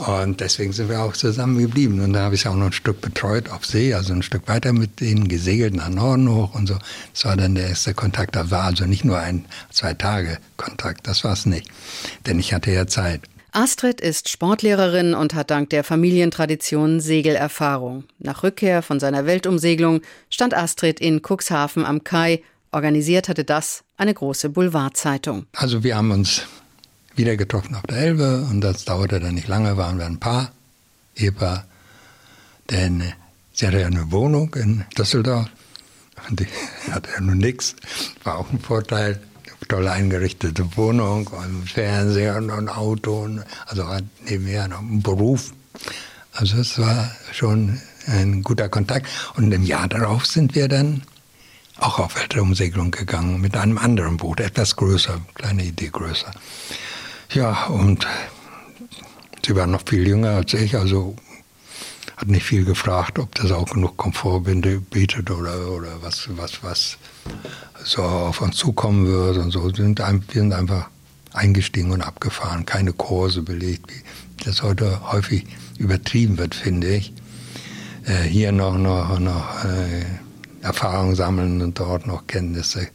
Und 0.06 0.40
deswegen 0.40 0.72
sind 0.72 0.88
wir 0.88 1.02
auch 1.02 1.12
zusammen 1.12 1.58
geblieben. 1.58 2.00
Und 2.00 2.14
da 2.14 2.20
habe 2.20 2.34
ich 2.34 2.48
auch 2.48 2.54
noch 2.54 2.66
ein 2.66 2.72
Stück 2.72 3.02
betreut 3.02 3.50
auf 3.50 3.66
See, 3.66 3.92
also 3.92 4.14
ein 4.14 4.22
Stück 4.22 4.48
weiter 4.48 4.72
mit 4.72 5.00
denen 5.00 5.28
gesegelt 5.28 5.74
nach 5.74 5.90
Norden 5.90 6.30
hoch 6.30 6.54
und 6.54 6.68
so. 6.68 6.78
Das 7.12 7.26
war 7.26 7.36
dann 7.36 7.54
der 7.54 7.68
erste 7.68 7.92
Kontakt. 7.92 8.34
Das 8.34 8.50
war 8.50 8.64
also 8.64 8.86
nicht 8.86 9.04
nur 9.04 9.18
ein, 9.18 9.44
zwei 9.70 9.92
Tage 9.92 10.38
Kontakt, 10.56 11.06
das 11.06 11.22
war 11.22 11.34
es 11.34 11.44
nicht. 11.44 11.68
Denn 12.26 12.38
ich 12.38 12.54
hatte 12.54 12.70
ja 12.70 12.86
Zeit. 12.86 13.20
Astrid 13.52 14.00
ist 14.00 14.30
Sportlehrerin 14.30 15.12
und 15.12 15.34
hat 15.34 15.50
dank 15.50 15.68
der 15.68 15.84
Familientradition 15.84 17.00
Segelerfahrung. 17.00 18.04
Nach 18.18 18.42
Rückkehr 18.42 18.80
von 18.80 19.00
seiner 19.00 19.26
Weltumsegelung 19.26 20.00
stand 20.30 20.54
Astrid 20.54 20.98
in 20.98 21.20
Cuxhaven 21.20 21.84
am 21.84 22.04
Kai. 22.04 22.42
Organisiert 22.72 23.28
hatte 23.28 23.44
das 23.44 23.82
eine 23.98 24.14
große 24.14 24.48
Boulevardzeitung. 24.48 25.44
Also 25.52 25.84
wir 25.84 25.96
haben 25.96 26.10
uns 26.12 26.46
wieder 27.20 27.36
getroffen 27.36 27.74
auf 27.74 27.82
der 27.82 27.98
Elbe 27.98 28.46
und 28.50 28.62
das 28.62 28.86
dauerte 28.86 29.20
dann 29.20 29.34
nicht 29.34 29.46
lange, 29.46 29.76
waren 29.76 29.98
wir 29.98 30.06
ein 30.06 30.18
Paar, 30.18 30.52
Ehepaar, 31.14 31.66
denn 32.70 33.12
sie 33.52 33.66
hatte 33.66 33.80
ja 33.80 33.88
eine 33.88 34.10
Wohnung 34.10 34.54
in 34.54 34.86
Düsseldorf 34.96 35.46
und 36.28 36.40
die 36.40 36.46
hatte 36.90 37.10
ja 37.12 37.20
nun 37.20 37.36
nichts, 37.36 37.76
war 38.24 38.38
auch 38.38 38.50
ein 38.50 38.58
Vorteil, 38.58 39.20
toll 39.68 39.86
eingerichtete 39.86 40.76
Wohnung 40.78 41.26
und 41.26 41.70
Fernseher 41.70 42.36
und 42.36 42.50
ein 42.50 42.70
Auto, 42.70 43.20
und, 43.20 43.44
also 43.66 43.84
nebenher 44.24 44.66
noch 44.68 44.78
einen 44.78 45.02
Beruf. 45.02 45.52
Also 46.32 46.56
es 46.56 46.78
war 46.78 47.10
schon 47.32 47.80
ein 48.06 48.42
guter 48.42 48.70
Kontakt 48.70 49.06
und 49.36 49.52
im 49.52 49.62
Jahr 49.62 49.88
darauf 49.88 50.24
sind 50.24 50.54
wir 50.54 50.68
dann 50.68 51.02
auch 51.76 51.98
auf 51.98 52.16
Weltraumsegelung 52.16 52.90
gegangen 52.90 53.42
mit 53.42 53.56
einem 53.56 53.76
anderen 53.76 54.16
Boot, 54.16 54.40
etwas 54.40 54.74
größer, 54.76 55.20
kleine 55.34 55.64
Idee 55.64 55.90
größer. 55.92 56.32
Ja, 57.32 57.66
und 57.66 58.08
sie 59.46 59.54
war 59.54 59.68
noch 59.68 59.82
viel 59.86 60.06
jünger 60.06 60.30
als 60.30 60.52
ich, 60.54 60.76
also 60.76 61.14
hat 62.16 62.26
nicht 62.26 62.44
viel 62.44 62.64
gefragt, 62.64 63.20
ob 63.20 63.34
das 63.36 63.52
auch 63.52 63.70
genug 63.70 63.96
Komfort 63.96 64.40
bietet 64.40 65.30
oder, 65.30 65.68
oder 65.68 66.02
was, 66.02 66.28
was, 66.36 66.62
was 66.64 66.98
so 67.84 68.02
auf 68.02 68.40
uns 68.40 68.56
zukommen 68.56 69.06
wird 69.06 69.36
und 69.36 69.52
so. 69.52 69.64
Wir 69.64 69.74
sind, 69.74 70.00
wir 70.00 70.20
sind 70.32 70.52
einfach 70.52 70.90
eingestiegen 71.32 71.92
und 71.92 72.02
abgefahren, 72.02 72.66
keine 72.66 72.92
Kurse 72.92 73.42
belegt, 73.42 73.92
wie 73.92 74.44
das 74.44 74.62
heute 74.62 75.12
häufig 75.12 75.46
übertrieben 75.78 76.36
wird, 76.36 76.56
finde 76.56 76.88
ich. 76.88 77.12
Äh, 78.06 78.24
hier 78.24 78.50
noch, 78.50 78.76
noch, 78.76 79.20
noch 79.20 79.64
äh, 79.64 80.04
Erfahrung 80.62 81.14
sammeln 81.14 81.62
und 81.62 81.78
dort 81.78 82.08
noch 82.08 82.26
Kenntnisse 82.26 82.88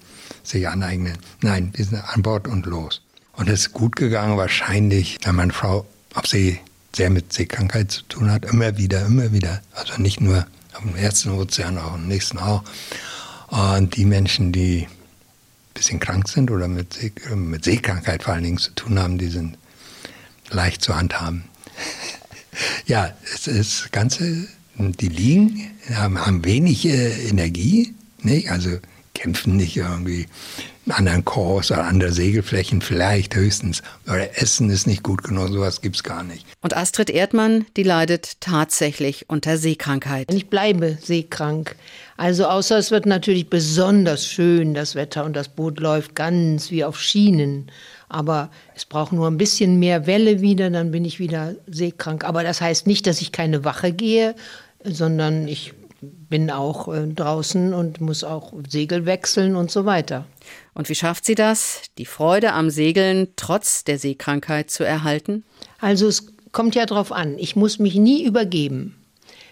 sich 0.43 0.67
aneignen. 0.67 1.17
Nein, 1.41 1.71
wir 1.73 1.85
sind 1.85 2.03
an 2.03 2.21
Bord 2.21 2.49
und 2.49 2.65
los. 2.65 3.01
Und 3.35 3.49
es 3.49 3.61
ist 3.61 3.73
gut 3.73 3.95
gegangen, 3.95 4.37
wahrscheinlich, 4.37 5.17
weil 5.23 5.33
meine 5.33 5.53
Frau 5.53 5.85
auf 6.13 6.27
See 6.27 6.59
sehr 6.95 7.09
mit 7.09 7.33
Seekrankheit 7.33 7.91
zu 7.91 8.03
tun 8.03 8.31
hat, 8.31 8.45
immer 8.45 8.77
wieder, 8.77 9.05
immer 9.05 9.31
wieder. 9.33 9.61
Also 9.73 10.01
nicht 10.01 10.21
nur 10.21 10.47
auf 10.73 10.81
dem 10.81 10.95
ersten 10.95 11.31
Ozean, 11.31 11.77
auch 11.77 11.95
im 11.95 12.07
nächsten 12.07 12.37
auch. 12.37 12.63
Und 13.49 13.95
die 13.95 14.05
Menschen, 14.05 14.51
die 14.51 14.87
ein 14.87 15.73
bisschen 15.73 15.99
krank 15.99 16.29
sind 16.29 16.51
oder 16.51 16.67
mit, 16.67 16.93
See, 16.93 17.11
mit 17.35 17.65
Seekrankheit 17.65 18.23
vor 18.23 18.33
allen 18.33 18.43
Dingen 18.43 18.57
zu 18.57 18.71
tun 18.71 18.97
haben, 18.97 19.17
die 19.17 19.27
sind 19.27 19.57
leicht 20.49 20.81
zu 20.81 20.95
handhaben. 20.95 21.43
ja, 22.85 23.13
es 23.23 23.47
ist 23.47 23.83
das 23.83 23.91
Ganze, 23.91 24.47
die 24.77 25.09
liegen, 25.09 25.71
haben, 25.93 26.17
haben 26.17 26.45
wenig 26.45 26.85
äh, 26.85 27.27
Energie, 27.27 27.93
nicht? 28.21 28.51
also 28.51 28.79
kämpfen 29.25 29.55
nicht 29.55 29.75
irgendwie 29.75 30.27
anderen 30.87 31.25
Kurs 31.25 31.71
oder 31.71 31.85
andere 31.85 32.11
Segelflächen 32.11 32.79
vielleicht 32.81 33.33
höchstens. 33.33 33.81
Oder 34.05 34.39
Essen 34.39 34.69
ist 34.69 34.85
nicht 34.85 35.01
gut 35.01 35.23
genug, 35.23 35.47
sowas 35.47 35.81
gibt 35.81 35.95
es 35.95 36.03
gar 36.03 36.23
nicht. 36.23 36.45
Und 36.61 36.77
Astrid 36.77 37.09
Erdmann, 37.09 37.65
die 37.75 37.81
leidet 37.81 38.39
tatsächlich 38.39 39.27
unter 39.27 39.57
Seekrankheit. 39.57 40.31
Ich 40.31 40.51
bleibe 40.51 40.99
seekrank. 41.01 41.75
Also 42.17 42.45
außer 42.45 42.77
es 42.77 42.91
wird 42.91 43.07
natürlich 43.07 43.49
besonders 43.49 44.27
schön, 44.27 44.75
das 44.75 44.93
Wetter 44.93 45.25
und 45.25 45.35
das 45.35 45.49
Boot 45.49 45.79
läuft 45.79 46.13
ganz 46.13 46.69
wie 46.69 46.83
auf 46.83 47.01
Schienen. 47.01 47.71
Aber 48.07 48.51
es 48.75 48.85
braucht 48.85 49.11
nur 49.11 49.25
ein 49.25 49.39
bisschen 49.39 49.79
mehr 49.79 50.05
Welle 50.05 50.41
wieder, 50.41 50.69
dann 50.69 50.91
bin 50.91 51.03
ich 51.03 51.17
wieder 51.17 51.55
seekrank. 51.65 52.23
Aber 52.23 52.43
das 52.43 52.61
heißt 52.61 52.85
nicht, 52.85 53.07
dass 53.07 53.21
ich 53.21 53.31
keine 53.31 53.63
Wache 53.63 53.91
gehe, 53.91 54.35
sondern 54.83 55.47
ich 55.47 55.73
bin 56.05 56.51
auch 56.51 56.93
äh, 56.93 57.07
draußen 57.07 57.73
und 57.73 58.01
muss 58.01 58.23
auch 58.23 58.53
Segel 58.67 59.05
wechseln 59.05 59.55
und 59.55 59.71
so 59.71 59.85
weiter. 59.85 60.25
Und 60.73 60.89
wie 60.89 60.95
schafft 60.95 61.25
sie 61.25 61.35
das, 61.35 61.83
die 61.97 62.05
Freude 62.05 62.53
am 62.53 62.69
Segeln 62.69 63.29
trotz 63.35 63.83
der 63.83 63.99
Seekrankheit 63.99 64.69
zu 64.69 64.83
erhalten? 64.83 65.43
Also 65.79 66.07
es 66.07 66.27
kommt 66.51 66.75
ja 66.75 66.85
darauf 66.85 67.11
an, 67.11 67.37
ich 67.37 67.55
muss 67.55 67.79
mich 67.79 67.95
nie 67.95 68.23
übergeben. 68.23 68.95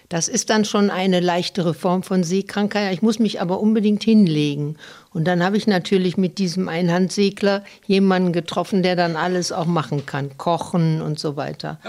Das 0.10 0.28
ist 0.28 0.50
dann 0.50 0.64
schon 0.64 0.92
eine 0.92 1.22
leichtere 1.22 1.74
Form 1.74 2.04
von 2.04 2.24
Seekrankheit. 2.24 2.94
Ich 2.94 3.02
muss 3.02 3.18
mich 3.18 3.42
aber 3.42 3.60
unbedingt 3.60 4.04
hinlegen. 4.04 4.78
Und 5.12 5.26
dann 5.26 5.44
habe 5.44 5.58
ich 5.58 5.66
natürlich 5.66 6.18
mit 6.18 6.38
diesem 6.38 6.70
Einhandsegler 6.70 7.64
jemanden 7.88 8.32
getroffen, 8.32 8.84
der 8.84 8.96
dann 8.96 9.16
alles 9.16 9.52
auch 9.52 9.66
machen 9.66 10.06
kann, 10.06 10.38
kochen 10.38 11.02
und 11.02 11.18
so 11.18 11.36
weiter. 11.36 11.80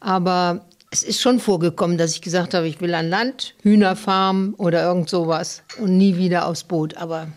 Aber 0.00 0.64
es 0.90 1.02
ist 1.04 1.20
schon 1.20 1.38
vorgekommen, 1.38 1.98
dass 1.98 2.14
ich 2.14 2.20
gesagt 2.20 2.52
habe, 2.52 2.66
ich 2.66 2.80
will 2.80 2.94
an 2.94 3.08
Land, 3.08 3.54
Hühnerfarm 3.62 4.54
oder 4.58 4.82
irgend 4.82 5.08
sowas 5.08 5.62
und 5.78 5.96
nie 5.96 6.16
wieder 6.16 6.46
aufs 6.46 6.64
Boot. 6.64 6.96
Aber 6.96 7.28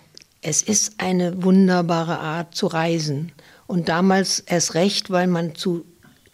es 0.42 0.64
ist 0.64 0.96
eine 0.98 1.44
wunderbare 1.44 2.20
Art 2.20 2.56
zu 2.56 2.68
reisen. 2.68 3.32
Und 3.68 3.90
damals 3.90 4.40
erst 4.40 4.74
recht, 4.74 5.12
weil 5.12 5.28
man 5.28 5.54
zu 5.56 5.86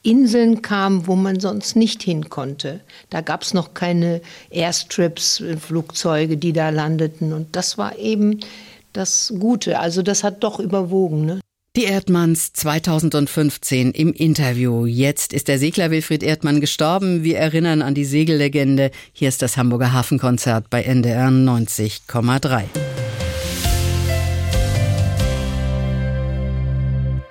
Inseln 0.01 0.61
kam, 0.61 1.07
wo 1.07 1.15
man 1.15 1.41
sonst 1.41 1.75
nicht 1.75 2.01
hin 2.01 2.29
konnte. 2.29 2.79
Da 3.09 3.19
gab 3.19 3.41
es 3.41 3.53
noch 3.53 3.73
keine 3.73 4.21
Airstrips, 4.49 5.43
Flugzeuge, 5.59 6.37
die 6.37 6.53
da 6.53 6.69
landeten. 6.69 7.33
Und 7.33 7.53
das 7.55 7.77
war 7.77 7.97
eben 7.97 8.39
das 8.93 9.33
Gute. 9.37 9.79
Also 9.79 10.01
das 10.03 10.23
hat 10.23 10.41
doch 10.41 10.59
überwogen. 10.59 11.25
Ne? 11.25 11.41
Die 11.79 11.85
Erdmanns 11.85 12.51
2015 12.51 13.91
im 13.91 14.11
Interview. 14.11 14.85
Jetzt 14.85 15.31
ist 15.31 15.47
der 15.47 15.57
Segler 15.57 15.91
Wilfried 15.91 16.23
Erdmann 16.23 16.59
gestorben. 16.59 17.23
Wir 17.23 17.37
erinnern 17.37 17.81
an 17.81 17.93
die 17.93 18.03
Segellegende. 18.03 18.91
Hier 19.13 19.29
ist 19.29 19.41
das 19.41 19.55
Hamburger 19.55 19.93
Hafenkonzert 19.93 20.69
bei 20.69 20.83
NDR 20.83 21.29
90,3. 21.29 22.63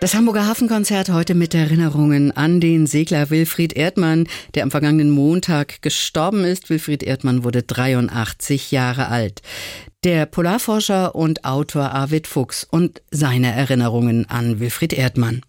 Das 0.00 0.14
Hamburger 0.14 0.46
Hafenkonzert 0.46 1.10
heute 1.10 1.34
mit 1.34 1.54
Erinnerungen 1.54 2.34
an 2.34 2.60
den 2.60 2.86
Segler 2.86 3.28
Wilfried 3.28 3.74
Erdmann, 3.74 4.28
der 4.54 4.62
am 4.62 4.70
vergangenen 4.70 5.10
Montag 5.10 5.82
gestorben 5.82 6.44
ist. 6.44 6.70
Wilfried 6.70 7.02
Erdmann 7.02 7.44
wurde 7.44 7.64
83 7.64 8.70
Jahre 8.70 9.08
alt. 9.08 9.42
Der 10.04 10.26
Polarforscher 10.26 11.16
und 11.16 11.44
Autor 11.44 11.90
Arvid 11.90 12.28
Fuchs 12.28 12.62
und 12.62 13.02
seine 13.10 13.50
Erinnerungen 13.52 14.26
an 14.30 14.60
Wilfried 14.60 14.92
Erdmann. 14.92 15.42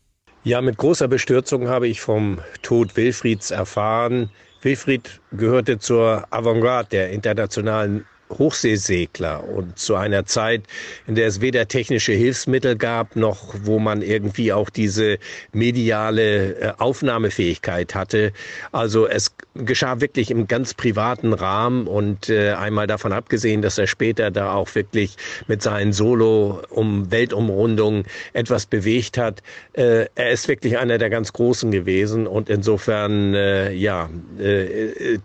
Ja, 0.43 0.59
mit 0.61 0.77
großer 0.77 1.07
Bestürzung 1.07 1.67
habe 1.67 1.87
ich 1.87 2.01
vom 2.01 2.39
Tod 2.63 2.97
Wilfrieds 2.97 3.51
erfahren. 3.51 4.31
Wilfried 4.63 5.21
gehörte 5.31 5.77
zur 5.77 6.25
Avantgarde 6.31 6.89
der 6.89 7.11
internationalen 7.11 8.05
Hochseesegler 8.29 9.43
und 9.48 9.79
zu 9.79 9.95
einer 9.95 10.25
Zeit, 10.25 10.63
in 11.07 11.15
der 11.15 11.27
es 11.27 11.41
weder 11.41 11.67
technische 11.67 12.13
Hilfsmittel 12.13 12.75
gab, 12.75 13.15
noch 13.15 13.55
wo 13.63 13.79
man 13.79 14.01
irgendwie 14.01 14.53
auch 14.53 14.69
diese 14.69 15.17
mediale 15.51 16.55
äh, 16.59 16.74
Aufnahmefähigkeit 16.77 17.95
hatte. 17.95 18.31
Also 18.71 19.07
es 19.07 19.36
geschah 19.55 20.00
wirklich 20.00 20.31
im 20.31 20.48
ganz 20.48 20.74
privaten 20.74 21.33
Rahmen 21.33 21.88
und 21.88 22.29
äh, 22.29 22.51
einmal 22.51 22.88
davon 22.88 23.13
abgesehen, 23.13 23.62
dass 23.62 23.77
er 23.77 23.88
später 23.88 24.31
da 24.31 24.53
auch 24.53 24.74
wirklich 24.75 25.15
mit 25.48 25.62
seinen 25.62 25.91
Solo 25.91 26.62
um 26.69 27.12
Weltumrundungen 27.12 28.05
etwas 28.33 28.65
bewegt 28.65 29.17
hat. 29.17 29.41
Äh, 29.74 30.05
er 30.15 30.31
ist 30.31 30.48
wirklich 30.48 30.77
einer 30.77 30.98
der 30.98 31.09
ganz 31.09 31.33
Großen 31.33 31.71
gewesen 31.71 32.27
und 32.27 32.50
insofern 32.50 33.33
ja 33.74 34.09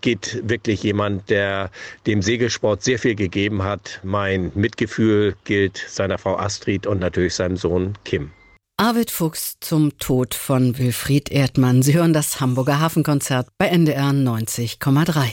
geht 0.00 0.40
wirklich 0.44 0.82
jemand, 0.82 1.30
der 1.30 1.70
dem 2.06 2.22
Segelsport 2.22 2.82
sehr 2.82 2.93
viel 2.98 3.14
gegeben 3.14 3.62
hat. 3.62 4.00
Mein 4.02 4.52
Mitgefühl 4.54 5.36
gilt 5.44 5.84
seiner 5.88 6.18
Frau 6.18 6.36
Astrid 6.36 6.86
und 6.86 7.00
natürlich 7.00 7.34
seinem 7.34 7.56
Sohn 7.56 7.94
Kim. 8.04 8.30
Arvid 8.76 9.10
Fuchs 9.10 9.56
zum 9.60 9.98
Tod 9.98 10.34
von 10.34 10.78
Wilfried 10.78 11.30
Erdmann. 11.30 11.82
Sie 11.82 11.94
hören 11.94 12.12
das 12.12 12.40
Hamburger 12.40 12.80
Hafenkonzert 12.80 13.46
bei 13.56 13.68
NDR 13.68 14.10
90,3. 14.10 15.30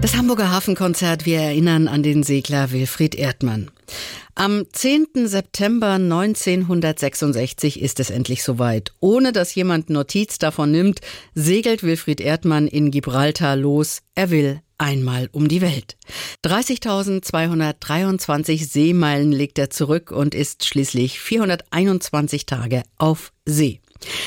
Das 0.00 0.16
Hamburger 0.16 0.50
Hafenkonzert, 0.50 1.24
wir 1.24 1.40
erinnern 1.40 1.88
an 1.88 2.02
den 2.02 2.22
Segler 2.22 2.70
Wilfried 2.72 3.14
Erdmann. 3.14 3.70
Am 4.34 4.66
10. 4.72 5.26
September 5.26 5.92
1966 5.92 7.80
ist 7.80 8.00
es 8.00 8.10
endlich 8.10 8.42
soweit. 8.42 8.92
Ohne 9.00 9.32
dass 9.32 9.54
jemand 9.54 9.88
Notiz 9.90 10.38
davon 10.38 10.72
nimmt, 10.72 11.00
segelt 11.34 11.84
Wilfried 11.84 12.20
Erdmann 12.20 12.66
in 12.66 12.90
Gibraltar 12.90 13.54
los. 13.56 14.00
Er 14.14 14.30
will 14.30 14.60
einmal 14.76 15.28
um 15.32 15.48
die 15.48 15.60
Welt. 15.60 15.96
30.223 16.44 18.68
Seemeilen 18.68 19.30
legt 19.30 19.56
er 19.58 19.70
zurück 19.70 20.10
und 20.10 20.34
ist 20.34 20.66
schließlich 20.66 21.20
421 21.20 22.46
Tage 22.46 22.82
auf 22.98 23.30
See. 23.44 23.78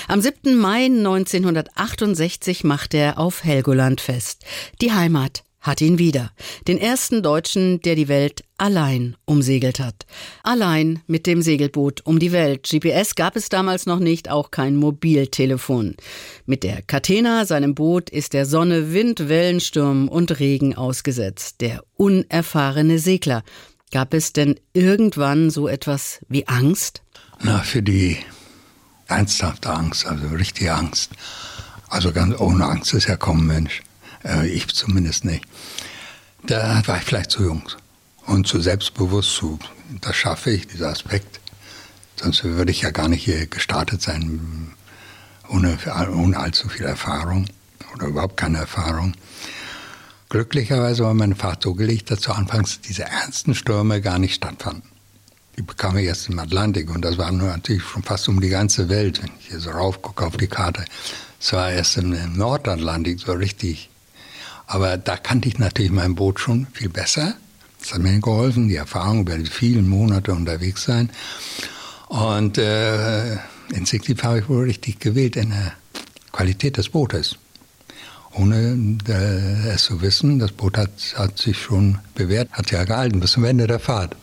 Am 0.07 0.21
7. 0.21 0.55
Mai 0.55 0.85
1968 0.85 2.63
macht 2.63 2.93
er 2.93 3.19
auf 3.19 3.43
Helgoland 3.43 3.99
fest. 4.01 4.45
Die 4.81 4.93
Heimat 4.93 5.43
hat 5.67 5.81
ihn 5.81 5.99
wieder. 5.99 6.31
Den 6.67 6.79
ersten 6.79 7.21
Deutschen, 7.21 7.81
der 7.81 7.95
die 7.95 8.07
Welt 8.07 8.43
allein 8.57 9.15
umsegelt 9.25 9.79
hat. 9.79 10.05
Allein 10.41 11.01
mit 11.05 11.27
dem 11.27 11.41
Segelboot 11.43 12.01
um 12.05 12.17
die 12.17 12.31
Welt. 12.31 12.67
GPS 12.67 13.13
gab 13.13 13.35
es 13.35 13.49
damals 13.49 13.85
noch 13.85 13.99
nicht, 13.99 14.29
auch 14.29 14.49
kein 14.49 14.75
Mobiltelefon. 14.75 15.95
Mit 16.45 16.63
der 16.63 16.81
Catena, 16.81 17.45
seinem 17.45 17.75
Boot, 17.75 18.09
ist 18.09 18.33
der 18.33 18.45
Sonne, 18.45 18.93
Wind, 18.93 19.29
Wellensturm 19.29 20.07
und 20.07 20.39
Regen 20.39 20.75
ausgesetzt. 20.75 21.61
Der 21.61 21.83
unerfahrene 21.95 22.97
Segler. 22.97 23.43
Gab 23.91 24.13
es 24.13 24.33
denn 24.33 24.59
irgendwann 24.73 25.49
so 25.49 25.67
etwas 25.67 26.19
wie 26.27 26.47
Angst? 26.47 27.03
Na, 27.41 27.59
für 27.59 27.83
die 27.83 28.17
ernsthafte 29.07 29.69
Angst, 29.69 30.05
also 30.05 30.27
richtige 30.27 30.73
Angst. 30.73 31.11
Also 31.89 32.11
ganz 32.11 32.37
ohne 32.39 32.65
Angst 32.65 32.93
ist 32.93 33.07
ja 33.07 33.15
kaum 33.15 33.47
Mensch. 33.47 33.81
Äh, 34.27 34.47
ich 34.47 34.67
zumindest 34.67 35.25
nicht. 35.25 35.45
Da 36.45 36.81
war 36.85 36.97
ich 36.97 37.03
vielleicht 37.03 37.31
zu 37.31 37.43
jung 37.43 37.63
und 38.25 38.47
zu 38.47 38.61
selbstbewusst 38.61 39.33
zu, 39.33 39.59
das 40.01 40.15
schaffe 40.15 40.51
ich, 40.51 40.67
dieser 40.67 40.89
Aspekt. 40.89 41.39
Sonst 42.21 42.43
würde 42.43 42.71
ich 42.71 42.81
ja 42.81 42.91
gar 42.91 43.07
nicht 43.07 43.23
hier 43.23 43.47
gestartet 43.47 44.01
sein, 44.01 44.73
ohne, 45.49 45.77
ohne 46.13 46.37
allzu 46.37 46.67
viel 46.67 46.85
Erfahrung 46.85 47.47
oder 47.93 48.07
überhaupt 48.07 48.37
keine 48.37 48.57
Erfahrung. 48.57 49.13
Glücklicherweise 50.29 51.03
war 51.03 51.13
mein 51.13 51.35
Vater 51.35 51.69
so 51.69 51.73
gelegt, 51.75 52.11
dass 52.11 52.19
zu 52.19 52.33
Anfangs 52.33 52.81
diese 52.81 53.03
ernsten 53.03 53.55
Stürme 53.55 54.01
gar 54.01 54.19
nicht 54.19 54.35
stattfanden. 54.35 54.89
Die 55.57 55.61
bekam 55.61 55.97
ich 55.97 56.05
erst 56.05 56.27
im 56.29 56.37
Atlantik 56.37 56.89
und 56.93 57.01
das 57.01 57.17
war 57.17 57.31
natürlich 57.31 57.83
schon 57.83 58.03
fast 58.03 58.27
um 58.27 58.41
die 58.41 58.49
ganze 58.49 58.89
Welt, 58.89 59.23
wenn 59.23 59.31
ich 59.39 59.47
hier 59.47 59.59
so 59.59 59.71
raufgucke 59.71 60.25
auf 60.25 60.37
die 60.37 60.47
Karte. 60.47 60.85
Es 61.39 61.53
war 61.53 61.71
erst 61.71 61.97
im 61.97 62.33
Nordatlantik 62.33 63.19
so 63.19 63.31
richtig 63.31 63.89
aber 64.67 64.97
da 64.97 65.17
kannte 65.17 65.47
ich 65.47 65.57
natürlich 65.57 65.91
mein 65.91 66.15
Boot 66.15 66.39
schon 66.39 66.67
viel 66.73 66.89
besser. 66.89 67.35
Das 67.79 67.93
hat 67.93 68.01
mir 68.01 68.19
geholfen, 68.19 68.67
die 68.67 68.75
Erfahrung 68.75 69.21
über 69.21 69.37
die 69.37 69.45
vielen 69.45 69.87
Monate 69.87 70.33
unterwegs 70.33 70.83
sein. 70.83 71.09
Und 72.09 72.57
äh, 72.57 73.37
instinktiv 73.73 74.21
habe 74.23 74.39
ich 74.39 74.49
wohl 74.49 74.65
richtig 74.65 74.99
gewählt 74.99 75.35
in 75.35 75.49
der 75.49 75.73
Qualität 76.31 76.77
des 76.77 76.89
Bootes. 76.89 77.37
Ohne 78.33 78.97
äh, 79.07 79.69
es 79.69 79.83
zu 79.83 80.01
wissen, 80.01 80.39
das 80.39 80.51
Boot 80.51 80.77
hat, 80.77 80.91
hat 81.15 81.37
sich 81.37 81.57
schon 81.57 81.99
bewährt, 82.13 82.51
hat 82.51 82.71
ja 82.71 82.83
gehalten 82.83 83.19
bis 83.19 83.31
zum 83.31 83.45
Ende 83.45 83.67
der 83.67 83.79
Fahrt. 83.79 84.15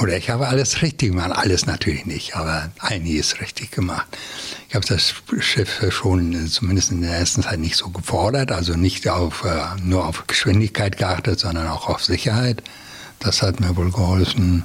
Oder 0.00 0.16
ich 0.16 0.30
habe 0.30 0.48
alles 0.48 0.82
richtig 0.82 1.10
gemacht. 1.10 1.32
Alles 1.32 1.66
natürlich 1.66 2.04
nicht, 2.04 2.34
aber 2.34 2.70
einiges 2.80 3.40
richtig 3.40 3.70
gemacht. 3.70 4.06
Ich 4.68 4.74
habe 4.74 4.84
das 4.86 5.14
Schiff 5.38 5.84
schon 5.90 6.48
zumindest 6.48 6.90
in 6.90 7.02
der 7.02 7.16
ersten 7.16 7.42
Zeit 7.42 7.60
nicht 7.60 7.76
so 7.76 7.90
gefordert, 7.90 8.50
also 8.50 8.74
nicht 8.74 9.08
auf, 9.08 9.44
äh, 9.44 9.80
nur 9.82 10.06
auf 10.06 10.26
Geschwindigkeit 10.26 10.98
geachtet, 10.98 11.38
sondern 11.38 11.68
auch 11.68 11.88
auf 11.88 12.02
Sicherheit. 12.02 12.62
Das 13.20 13.40
hat 13.42 13.60
mir 13.60 13.76
wohl 13.76 13.92
geholfen. 13.92 14.64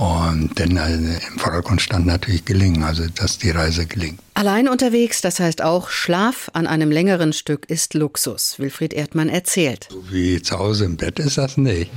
Und 0.00 0.58
denn 0.58 0.78
also 0.78 0.96
im 0.96 1.38
Vordergrund 1.38 1.82
stand 1.82 2.06
natürlich 2.06 2.46
gelingen, 2.46 2.84
also 2.84 3.06
dass 3.06 3.36
die 3.36 3.50
Reise 3.50 3.84
gelingt. 3.84 4.18
Allein 4.32 4.66
unterwegs, 4.66 5.20
das 5.20 5.40
heißt 5.40 5.60
auch 5.60 5.90
Schlaf 5.90 6.48
an 6.54 6.66
einem 6.66 6.90
längeren 6.90 7.34
Stück 7.34 7.68
ist 7.68 7.92
Luxus. 7.92 8.58
Wilfried 8.58 8.94
Erdmann 8.94 9.28
erzählt. 9.28 9.88
So 9.90 10.02
wie 10.10 10.40
zu 10.40 10.58
Hause 10.58 10.86
im 10.86 10.96
Bett 10.96 11.18
ist 11.18 11.36
das 11.36 11.58
nicht. 11.58 11.90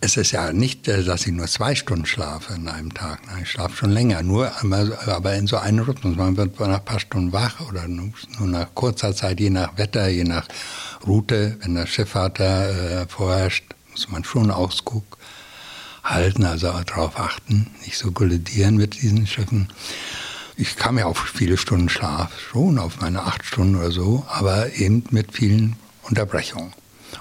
Es 0.00 0.16
ist 0.16 0.30
ja 0.30 0.52
nicht, 0.52 0.86
äh, 0.86 1.02
dass 1.02 1.26
ich 1.26 1.32
nur 1.32 1.48
zwei 1.48 1.74
Stunden 1.74 2.06
schlafe 2.06 2.54
in 2.54 2.68
einem 2.68 2.94
Tag. 2.94 3.18
Ich 3.42 3.50
schlafe 3.50 3.76
schon 3.76 3.90
länger, 3.90 4.22
nur 4.22 4.52
aber 5.08 5.34
in 5.34 5.48
so 5.48 5.56
einem 5.56 5.80
Rhythmus. 5.80 6.14
Man 6.14 6.36
wird 6.36 6.60
nach 6.60 6.78
ein 6.78 6.84
paar 6.84 7.00
Stunden 7.00 7.32
wach 7.32 7.60
oder 7.68 7.88
nur 7.88 8.12
nach 8.42 8.72
kurzer 8.74 9.16
Zeit, 9.16 9.40
je 9.40 9.50
nach 9.50 9.76
Wetter, 9.76 10.06
je 10.06 10.22
nach 10.22 10.46
Route. 11.04 11.56
Wenn 11.60 11.74
der 11.74 11.88
Schifffahrt 11.88 12.38
äh, 12.38 13.04
vorherrscht, 13.08 13.64
muss 13.90 14.08
man 14.08 14.22
schon 14.22 14.52
ausgucken 14.52 15.21
halten, 16.02 16.44
also 16.44 16.72
darauf 16.86 17.18
achten, 17.18 17.70
nicht 17.84 17.96
so 17.96 18.10
kollidieren 18.10 18.76
mit 18.76 19.02
diesen 19.02 19.26
Schiffen. 19.26 19.68
Ich 20.56 20.76
kam 20.76 20.98
ja 20.98 21.06
auf 21.06 21.18
viele 21.18 21.56
Stunden 21.56 21.88
Schlaf, 21.88 22.38
schon 22.38 22.78
auf 22.78 23.00
meine 23.00 23.22
acht 23.22 23.44
Stunden 23.44 23.76
oder 23.76 23.90
so, 23.90 24.26
aber 24.28 24.74
eben 24.74 25.04
mit 25.10 25.32
vielen 25.32 25.76
Unterbrechungen. 26.02 26.72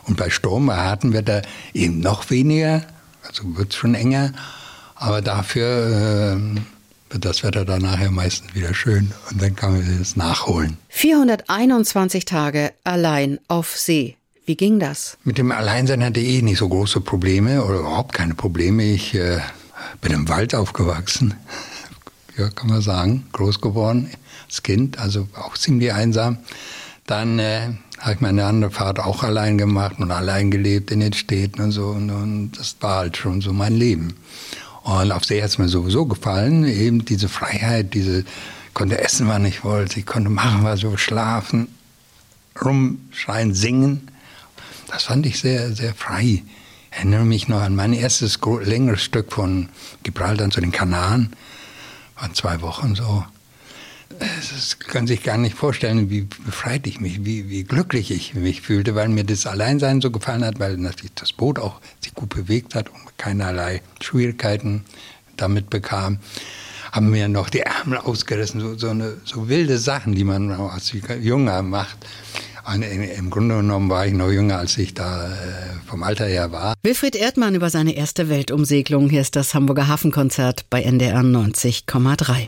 Und 0.03 0.17
bei 0.17 0.29
Sturm 0.29 0.71
hatten 0.71 1.13
wir 1.13 1.21
da 1.21 1.41
eben 1.73 1.99
noch 1.99 2.29
weniger, 2.29 2.83
also 3.23 3.55
wird 3.55 3.71
es 3.71 3.75
schon 3.75 3.95
enger, 3.95 4.33
aber 4.95 5.21
dafür 5.21 6.37
äh, 6.37 6.59
wird 7.11 7.25
das 7.25 7.43
Wetter 7.43 7.65
dann 7.65 7.81
nachher 7.81 8.11
meistens 8.11 8.53
wieder 8.55 8.73
schön 8.73 9.11
und 9.29 9.41
dann 9.41 9.55
kann 9.55 9.73
man 9.73 10.01
es 10.01 10.15
nachholen. 10.15 10.77
421 10.89 12.25
Tage 12.25 12.73
allein 12.83 13.39
auf 13.47 13.77
See. 13.77 14.15
Wie 14.45 14.55
ging 14.55 14.79
das? 14.79 15.17
Mit 15.23 15.37
dem 15.37 15.51
Alleinsein 15.51 16.03
hatte 16.03 16.19
ich 16.19 16.39
eh 16.39 16.41
nicht 16.41 16.57
so 16.57 16.67
große 16.67 17.01
Probleme 17.01 17.63
oder 17.63 17.79
überhaupt 17.79 18.13
keine 18.13 18.33
Probleme. 18.33 18.83
Ich 18.83 19.13
äh, 19.13 19.39
bin 20.01 20.11
im 20.11 20.27
Wald 20.29 20.55
aufgewachsen, 20.55 21.35
ja, 22.37 22.49
kann 22.49 22.69
man 22.69 22.81
sagen, 22.81 23.27
groß 23.33 23.61
geworden 23.61 24.09
als 24.45 24.63
Kind, 24.63 24.97
also 24.99 25.27
auch 25.35 25.57
ziemlich 25.57 25.93
einsam. 25.93 26.39
Dann 27.05 27.39
äh, 27.39 27.69
habe 27.99 28.13
ich 28.15 28.21
meine 28.21 28.45
andere 28.45 28.71
Fahrt 28.71 28.99
auch 28.99 29.23
allein 29.23 29.57
gemacht 29.57 29.99
und 29.99 30.11
allein 30.11 30.49
gelebt 30.49 30.91
in 30.91 31.01
den 31.01 31.13
Städten 31.13 31.61
und 31.61 31.71
so. 31.71 31.87
Und, 31.87 32.09
und 32.09 32.53
das 32.57 32.75
war 32.79 32.97
halt 32.97 33.17
schon 33.17 33.41
so 33.41 33.53
mein 33.53 33.75
Leben. 33.75 34.15
Und 34.83 35.11
auf 35.11 35.23
See 35.23 35.41
hat 35.41 35.49
es 35.49 35.57
mir 35.59 35.69
sowieso 35.69 36.07
gefallen, 36.07 36.65
eben 36.65 37.05
diese 37.05 37.29
Freiheit, 37.29 37.93
diese, 37.93 38.25
konnte 38.73 38.99
essen, 38.99 39.27
wann 39.27 39.45
ich 39.45 39.63
wollte, 39.63 39.99
ich 39.99 40.05
konnte 40.07 40.31
machen, 40.31 40.63
was 40.63 40.79
so 40.79 40.97
schlafen, 40.97 41.67
rumschreien, 42.59 43.53
singen. 43.53 44.10
Das 44.91 45.03
fand 45.03 45.25
ich 45.25 45.39
sehr, 45.39 45.73
sehr 45.73 45.95
frei. 45.95 46.43
Ich 46.91 46.97
erinnere 46.97 47.23
mich 47.23 47.47
noch 47.47 47.61
an 47.61 47.75
mein 47.75 47.93
erstes 47.93 48.39
längeres 48.63 49.01
Stück 49.01 49.31
von 49.31 49.69
Gibraltar 50.03 50.49
zu 50.49 50.59
den 50.59 50.73
Kanaren. 50.73 51.33
War 52.19 52.33
zwei 52.33 52.61
Wochen 52.61 52.95
so. 52.95 53.23
Das 54.19 54.77
kann 54.79 55.07
sich 55.07 55.23
gar 55.23 55.37
nicht 55.37 55.55
vorstellen, 55.55 56.09
wie 56.09 56.27
befreit 56.45 56.85
ich 56.85 56.99
mich, 56.99 57.23
wie, 57.23 57.49
wie 57.49 57.63
glücklich 57.63 58.11
ich 58.11 58.33
mich 58.33 58.61
fühlte, 58.61 58.93
weil 58.93 59.07
mir 59.07 59.23
das 59.23 59.47
Alleinsein 59.47 60.01
so 60.01 60.11
gefallen 60.11 60.43
hat, 60.43 60.59
weil 60.59 60.75
natürlich 60.77 61.13
das 61.15 61.31
Boot 61.31 61.57
auch 61.57 61.79
sich 62.01 62.13
gut 62.13 62.29
bewegt 62.29 62.75
hat 62.75 62.89
und 62.89 63.17
keinerlei 63.17 63.81
Schwierigkeiten 64.01 64.83
damit 65.37 65.69
bekam. 65.69 66.19
Haben 66.91 67.09
mir 67.09 67.29
noch 67.29 67.49
die 67.49 67.61
Ärmel 67.61 67.99
ausgerissen, 67.99 68.59
so, 68.59 68.77
so, 68.77 68.89
eine, 68.89 69.15
so 69.23 69.47
wilde 69.47 69.77
Sachen, 69.77 70.13
die 70.13 70.25
man 70.25 70.51
als 70.51 70.91
Junger 71.21 71.61
macht. 71.61 71.97
Im 73.17 73.29
Grunde 73.29 73.57
genommen 73.57 73.89
war 73.89 74.05
ich 74.05 74.13
noch 74.13 74.29
jünger, 74.29 74.57
als 74.57 74.77
ich 74.77 74.93
da 74.93 75.27
äh, 75.27 75.31
vom 75.87 76.03
Alter 76.03 76.25
her 76.25 76.51
war. 76.51 76.75
Wilfried 76.83 77.15
Erdmann 77.15 77.55
über 77.55 77.69
seine 77.69 77.95
erste 77.95 78.29
Weltumsegelung. 78.29 79.09
Hier 79.09 79.21
ist 79.21 79.35
das 79.35 79.53
Hamburger 79.53 79.87
Hafenkonzert 79.87 80.65
bei 80.69 80.83
NDR 80.83 81.21
90,3. 81.21 82.47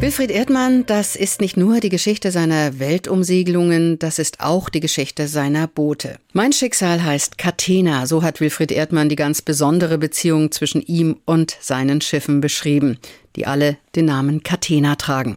Wilfried 0.00 0.30
Erdmann, 0.30 0.86
das 0.86 1.16
ist 1.16 1.40
nicht 1.40 1.56
nur 1.56 1.80
die 1.80 1.88
Geschichte 1.88 2.30
seiner 2.30 2.78
Weltumsegelungen, 2.78 3.98
das 3.98 4.20
ist 4.20 4.38
auch 4.38 4.68
die 4.68 4.78
Geschichte 4.78 5.26
seiner 5.26 5.66
Boote. 5.66 6.20
Mein 6.32 6.52
Schicksal 6.52 7.02
heißt 7.02 7.36
Catena, 7.36 8.06
so 8.06 8.22
hat 8.22 8.40
Wilfried 8.40 8.70
Erdmann 8.70 9.08
die 9.08 9.16
ganz 9.16 9.42
besondere 9.42 9.98
Beziehung 9.98 10.52
zwischen 10.52 10.82
ihm 10.82 11.16
und 11.24 11.56
seinen 11.60 12.00
Schiffen 12.00 12.40
beschrieben, 12.40 12.98
die 13.34 13.46
alle 13.48 13.76
den 13.96 14.04
Namen 14.04 14.44
Catena 14.44 14.94
tragen. 14.94 15.36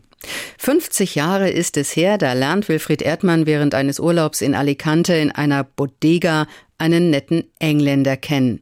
50 0.60 1.15
Jahre 1.15 1.49
ist 1.49 1.77
es 1.77 1.95
her, 1.95 2.17
da 2.17 2.34
lernt 2.34 2.69
Wilfried 2.69 3.01
Erdmann 3.01 3.45
während 3.45 3.73
eines 3.73 3.99
Urlaubs 3.99 4.41
in 4.41 4.55
Alicante 4.55 5.13
in 5.15 5.31
einer 5.31 5.63
Bodega 5.63 6.47
einen 6.77 7.10
netten 7.10 7.45
Engländer 7.60 8.17
kennen. 8.17 8.62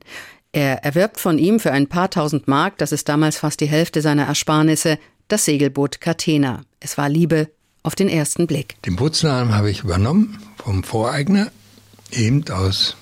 Er 0.51 0.83
erwirbt 0.83 1.19
von 1.19 1.37
ihm 1.37 1.59
für 1.59 1.71
ein 1.71 1.87
paar 1.87 2.09
tausend 2.09 2.47
Mark, 2.47 2.77
das 2.77 2.91
ist 2.91 3.07
damals 3.07 3.37
fast 3.37 3.59
die 3.59 3.67
Hälfte 3.67 4.01
seiner 4.01 4.25
Ersparnisse, 4.25 4.97
das 5.27 5.45
Segelboot 5.45 6.01
Catena. 6.01 6.63
Es 6.79 6.97
war 6.97 7.07
Liebe 7.07 7.49
auf 7.83 7.95
den 7.95 8.09
ersten 8.09 8.47
Blick. 8.47 8.81
Den 8.83 8.95
Bootsnamen 8.95 9.55
habe 9.55 9.69
ich 9.69 9.83
übernommen 9.83 10.39
vom 10.57 10.83
Voreigner, 10.83 11.51
eben 12.11 12.43
aus 12.49 12.97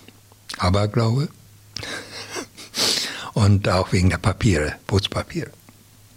Aberglaube 0.58 1.30
und 3.34 3.70
auch 3.70 3.94
wegen 3.94 4.10
der 4.10 4.18
Papiere, 4.18 4.76
Bootspapiere, 4.88 5.52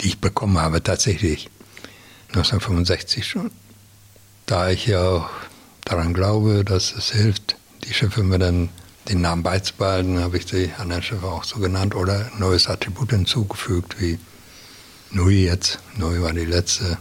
die 0.00 0.08
ich 0.08 0.18
bekommen 0.18 0.58
habe 0.58 0.82
tatsächlich 0.82 1.48
1965 2.30 3.26
schon. 3.26 3.50
Da 4.46 4.70
ich 4.70 4.86
ja 4.86 5.02
auch 5.02 5.30
daran 5.84 6.14
glaube, 6.14 6.64
dass 6.64 6.92
es 6.92 7.10
hilft, 7.10 7.56
die 7.84 7.94
Schiffe 7.94 8.22
mir 8.22 8.38
dann 8.38 8.68
den 9.08 9.20
Namen 9.20 9.42
beizubehalten, 9.42 10.20
habe 10.20 10.36
ich 10.36 10.46
die 10.46 10.70
anderen 10.78 11.02
Schiffe 11.02 11.26
auch 11.26 11.44
so 11.44 11.58
genannt 11.58 11.94
oder 11.94 12.30
neues 12.38 12.68
Attribut 12.68 13.10
hinzugefügt, 13.10 14.00
wie 14.00 14.18
Nui 15.10 15.44
jetzt. 15.44 15.80
Nui 15.96 16.22
war 16.22 16.32
die 16.32 16.44
letzte. 16.44 16.98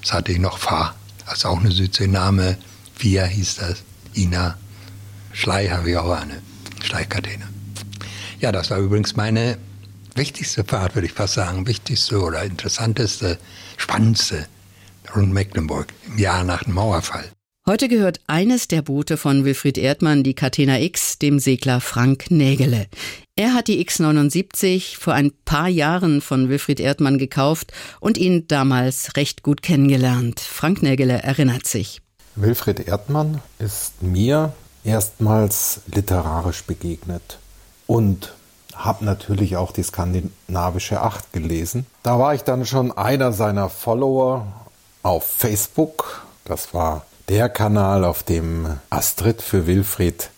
Das 0.00 0.12
hatte 0.12 0.32
ich 0.32 0.38
noch 0.38 0.58
Fa, 0.58 0.94
also 1.26 1.48
auch 1.48 1.60
eine 1.60 1.70
Südseename. 1.70 2.58
Via 2.98 3.24
hieß 3.24 3.56
das. 3.56 3.82
Ina. 4.16 4.58
Schlei 5.32 5.68
habe 5.68 5.90
ich 5.90 5.96
auch 5.96 6.10
eine. 6.10 6.42
Schleikatene. 6.82 7.48
Ja, 8.40 8.50
das 8.50 8.70
war 8.70 8.78
übrigens 8.78 9.14
meine 9.14 9.58
wichtigste 10.16 10.64
Fahrt, 10.64 10.94
würde 10.94 11.06
ich 11.06 11.12
fast 11.12 11.34
sagen. 11.34 11.66
Wichtigste 11.66 12.20
oder 12.20 12.42
interessanteste, 12.42 13.38
spannendste 13.76 14.46
rund 15.14 15.32
Mecklenburg 15.32 15.88
im 16.06 16.18
Jahr 16.18 16.44
nach 16.44 16.64
dem 16.64 16.74
Mauerfall. 16.74 17.24
Heute 17.66 17.88
gehört 17.88 18.20
eines 18.26 18.68
der 18.68 18.82
Boote 18.82 19.16
von 19.16 19.46
Wilfried 19.46 19.78
Erdmann, 19.78 20.22
die 20.22 20.34
Catena 20.34 20.80
X, 20.80 21.18
dem 21.18 21.38
Segler 21.38 21.80
Frank 21.80 22.30
Nägele. 22.30 22.88
Er 23.36 23.54
hat 23.54 23.68
die 23.68 23.82
X79 23.82 24.98
vor 24.98 25.14
ein 25.14 25.32
paar 25.46 25.68
Jahren 25.68 26.20
von 26.20 26.50
Wilfried 26.50 26.78
Erdmann 26.78 27.16
gekauft 27.16 27.72
und 28.00 28.18
ihn 28.18 28.46
damals 28.48 29.16
recht 29.16 29.42
gut 29.42 29.62
kennengelernt. 29.62 30.40
Frank 30.40 30.82
Nägele 30.82 31.22
erinnert 31.22 31.66
sich. 31.66 32.02
Wilfried 32.36 32.86
Erdmann 32.86 33.40
ist 33.58 34.02
mir 34.02 34.52
erstmals 34.84 35.80
literarisch 35.86 36.64
begegnet 36.64 37.38
und 37.86 38.34
habe 38.74 39.06
natürlich 39.06 39.56
auch 39.56 39.72
die 39.72 39.84
skandinavische 39.84 41.00
Acht 41.00 41.32
gelesen. 41.32 41.86
Da 42.02 42.18
war 42.18 42.34
ich 42.34 42.42
dann 42.42 42.66
schon 42.66 42.92
einer 42.92 43.32
seiner 43.32 43.70
Follower 43.70 44.63
auf 45.04 45.24
Facebook. 45.24 46.26
Das 46.44 46.74
war 46.74 47.06
der 47.28 47.48
Kanal, 47.48 48.04
auf 48.04 48.24
dem 48.24 48.80
Astrid 48.90 49.40
für 49.40 49.68
Wilfried 49.68 50.30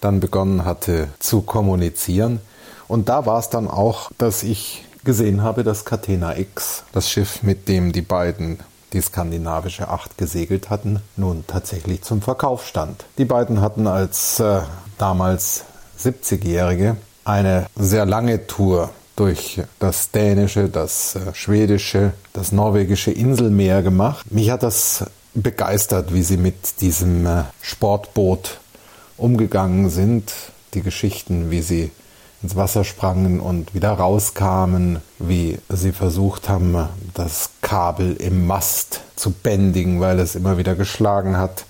dann 0.00 0.20
begonnen 0.20 0.64
hatte 0.64 1.08
zu 1.18 1.40
kommunizieren. 1.40 2.40
Und 2.86 3.08
da 3.08 3.26
war 3.26 3.38
es 3.38 3.48
dann 3.48 3.68
auch, 3.68 4.10
dass 4.18 4.42
ich 4.42 4.84
gesehen 5.04 5.42
habe, 5.42 5.64
dass 5.64 5.84
Catena 5.84 6.36
X, 6.36 6.84
das 6.92 7.10
Schiff, 7.10 7.42
mit 7.42 7.68
dem 7.68 7.92
die 7.92 8.02
beiden 8.02 8.60
die 8.92 9.00
skandinavische 9.00 9.88
Acht 9.88 10.16
gesegelt 10.16 10.70
hatten, 10.70 11.00
nun 11.16 11.44
tatsächlich 11.46 12.02
zum 12.02 12.22
Verkauf 12.22 12.66
stand. 12.66 13.04
Die 13.18 13.24
beiden 13.24 13.60
hatten 13.60 13.86
als 13.86 14.40
äh, 14.40 14.60
damals 14.96 15.64
70-Jährige 16.00 16.96
eine 17.24 17.66
sehr 17.76 18.06
lange 18.06 18.46
Tour 18.46 18.90
durch 19.18 19.60
das 19.80 20.12
dänische, 20.12 20.68
das 20.68 21.16
äh, 21.16 21.34
schwedische, 21.34 22.12
das 22.32 22.52
norwegische 22.52 23.10
Inselmeer 23.10 23.82
gemacht. 23.82 24.30
Mich 24.30 24.50
hat 24.50 24.62
das 24.62 25.06
begeistert, 25.34 26.14
wie 26.14 26.22
sie 26.22 26.36
mit 26.36 26.80
diesem 26.80 27.26
äh, 27.26 27.42
Sportboot 27.60 28.60
umgegangen 29.16 29.90
sind. 29.90 30.32
Die 30.74 30.82
Geschichten, 30.82 31.50
wie 31.50 31.62
sie 31.62 31.90
ins 32.42 32.54
Wasser 32.54 32.84
sprangen 32.84 33.40
und 33.40 33.74
wieder 33.74 33.90
rauskamen, 33.90 34.98
wie 35.18 35.58
sie 35.68 35.90
versucht 35.90 36.48
haben, 36.48 36.88
das 37.14 37.50
Kabel 37.62 38.14
im 38.14 38.46
Mast 38.46 39.00
zu 39.16 39.32
bändigen, 39.32 40.00
weil 40.00 40.20
es 40.20 40.36
immer 40.36 40.58
wieder 40.58 40.76
geschlagen 40.76 41.36
hat. 41.36 41.64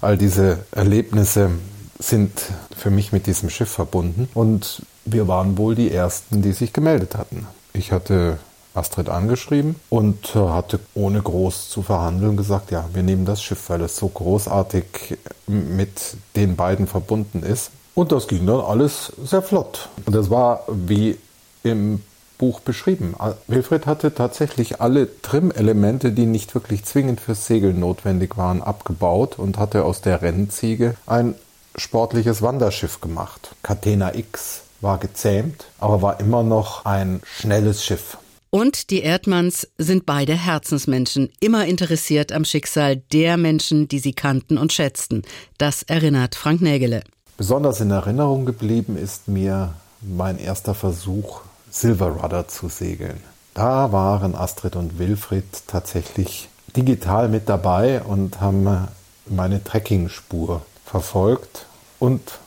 All 0.00 0.16
diese 0.16 0.60
Erlebnisse 0.72 1.50
sind 1.98 2.32
für 2.74 2.90
mich 2.90 3.12
mit 3.12 3.26
diesem 3.26 3.50
Schiff 3.50 3.70
verbunden 3.70 4.28
und 4.32 4.82
wir 5.04 5.28
waren 5.28 5.58
wohl 5.58 5.74
die 5.74 5.90
Ersten, 5.90 6.42
die 6.42 6.52
sich 6.52 6.72
gemeldet 6.72 7.16
hatten. 7.16 7.46
Ich 7.72 7.92
hatte 7.92 8.38
Astrid 8.74 9.08
angeschrieben 9.08 9.76
und 9.88 10.34
äh, 10.34 10.38
hatte 10.38 10.80
ohne 10.94 11.22
groß 11.22 11.68
zu 11.68 11.82
verhandeln 11.82 12.36
gesagt, 12.36 12.70
ja, 12.70 12.88
wir 12.92 13.02
nehmen 13.02 13.24
das 13.24 13.42
Schiff, 13.42 13.70
weil 13.70 13.80
es 13.82 13.96
so 13.96 14.08
großartig 14.08 15.16
mit 15.46 16.16
den 16.34 16.56
beiden 16.56 16.86
verbunden 16.86 17.42
ist. 17.42 17.70
Und 17.94 18.10
das 18.10 18.26
ging 18.26 18.46
dann 18.46 18.60
alles 18.60 19.12
sehr 19.24 19.42
flott. 19.42 19.88
Und 20.04 20.16
das 20.16 20.28
war 20.28 20.64
wie 20.68 21.16
im 21.62 22.02
Buch 22.38 22.58
beschrieben. 22.58 23.14
Wilfried 23.46 23.86
hatte 23.86 24.12
tatsächlich 24.12 24.80
alle 24.80 25.08
Trim-Elemente, 25.22 26.10
die 26.10 26.26
nicht 26.26 26.54
wirklich 26.56 26.84
zwingend 26.84 27.20
fürs 27.20 27.46
Segeln 27.46 27.78
notwendig 27.78 28.36
waren, 28.36 28.60
abgebaut 28.60 29.38
und 29.38 29.58
hatte 29.58 29.84
aus 29.84 30.00
der 30.00 30.20
Rennziege 30.20 30.96
ein 31.06 31.36
sportliches 31.76 32.42
Wanderschiff 32.42 33.00
gemacht. 33.00 33.54
Catena 33.62 34.14
X 34.16 34.63
war 34.84 34.98
gezähmt, 34.98 35.64
aber 35.80 36.00
war 36.00 36.20
immer 36.20 36.44
noch 36.44 36.84
ein 36.84 37.20
schnelles 37.24 37.84
Schiff. 37.84 38.16
Und 38.50 38.90
die 38.90 39.02
Erdmanns 39.02 39.66
sind 39.78 40.06
beide 40.06 40.34
Herzensmenschen, 40.34 41.32
immer 41.40 41.66
interessiert 41.66 42.30
am 42.30 42.44
Schicksal 42.44 42.98
der 43.12 43.36
Menschen, 43.36 43.88
die 43.88 43.98
sie 43.98 44.12
kannten 44.12 44.58
und 44.58 44.72
schätzten. 44.72 45.22
Das 45.58 45.82
erinnert 45.82 46.36
Frank 46.36 46.60
Nägele. 46.60 47.02
Besonders 47.36 47.80
in 47.80 47.90
Erderinnerung 47.90 48.46
geblieben 48.46 48.96
ist 48.96 49.26
mir 49.26 49.74
mein 50.00 50.38
erster 50.38 50.74
Versuch, 50.76 51.40
Silver 51.68 52.10
Rudder 52.10 52.46
zu 52.46 52.68
segeln. 52.68 53.20
Da 53.54 53.90
waren 53.90 54.36
Astrid 54.36 54.76
und 54.76 55.00
Wilfried 55.00 55.66
tatsächlich 55.66 56.48
digital 56.76 57.28
mit 57.28 57.48
dabei 57.48 58.02
und 58.02 58.40
haben 58.40 58.86
meine 59.26 59.64
Trekkingspur 59.64 60.62
verfolgt 60.84 61.66
und 61.98 62.38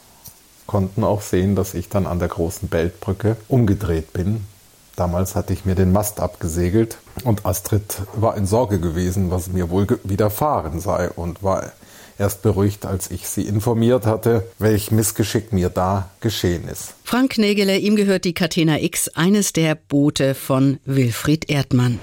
konnten 0.67 1.03
auch 1.03 1.21
sehen, 1.21 1.55
dass 1.55 1.73
ich 1.73 1.89
dann 1.89 2.05
an 2.05 2.19
der 2.19 2.27
großen 2.27 2.67
Beltbrücke 2.67 3.37
umgedreht 3.47 4.13
bin 4.13 4.45
Damals 4.97 5.35
hatte 5.35 5.53
ich 5.53 5.63
mir 5.63 5.75
den 5.75 5.91
Mast 5.91 6.19
abgesegelt 6.19 6.97
und 7.23 7.45
Astrid 7.45 8.01
war 8.15 8.35
in 8.35 8.47
Sorge 8.47 8.79
gewesen, 8.79 9.29
was 9.29 9.47
mir 9.47 9.69
wohl 9.69 9.85
widerfahren 10.03 10.79
sei 10.79 11.11
und 11.11 11.43
war 11.43 11.71
erst 12.17 12.41
beruhigt, 12.41 12.87
als 12.87 13.11
ich 13.11 13.27
sie 13.27 13.43
informiert 13.43 14.07
hatte, 14.07 14.47
welch 14.57 14.89
Missgeschick 14.89 15.53
mir 15.53 15.69
da 15.69 16.09
geschehen 16.19 16.67
ist. 16.67 16.95
Frank 17.03 17.37
Nägele, 17.37 17.77
ihm 17.77 17.95
gehört 17.95 18.25
die 18.25 18.33
Catena 18.33 18.79
X, 18.79 19.09
eines 19.09 19.53
der 19.53 19.75
Boote 19.75 20.33
von 20.33 20.79
Wilfried 20.85 21.47
Erdmann. 21.47 21.99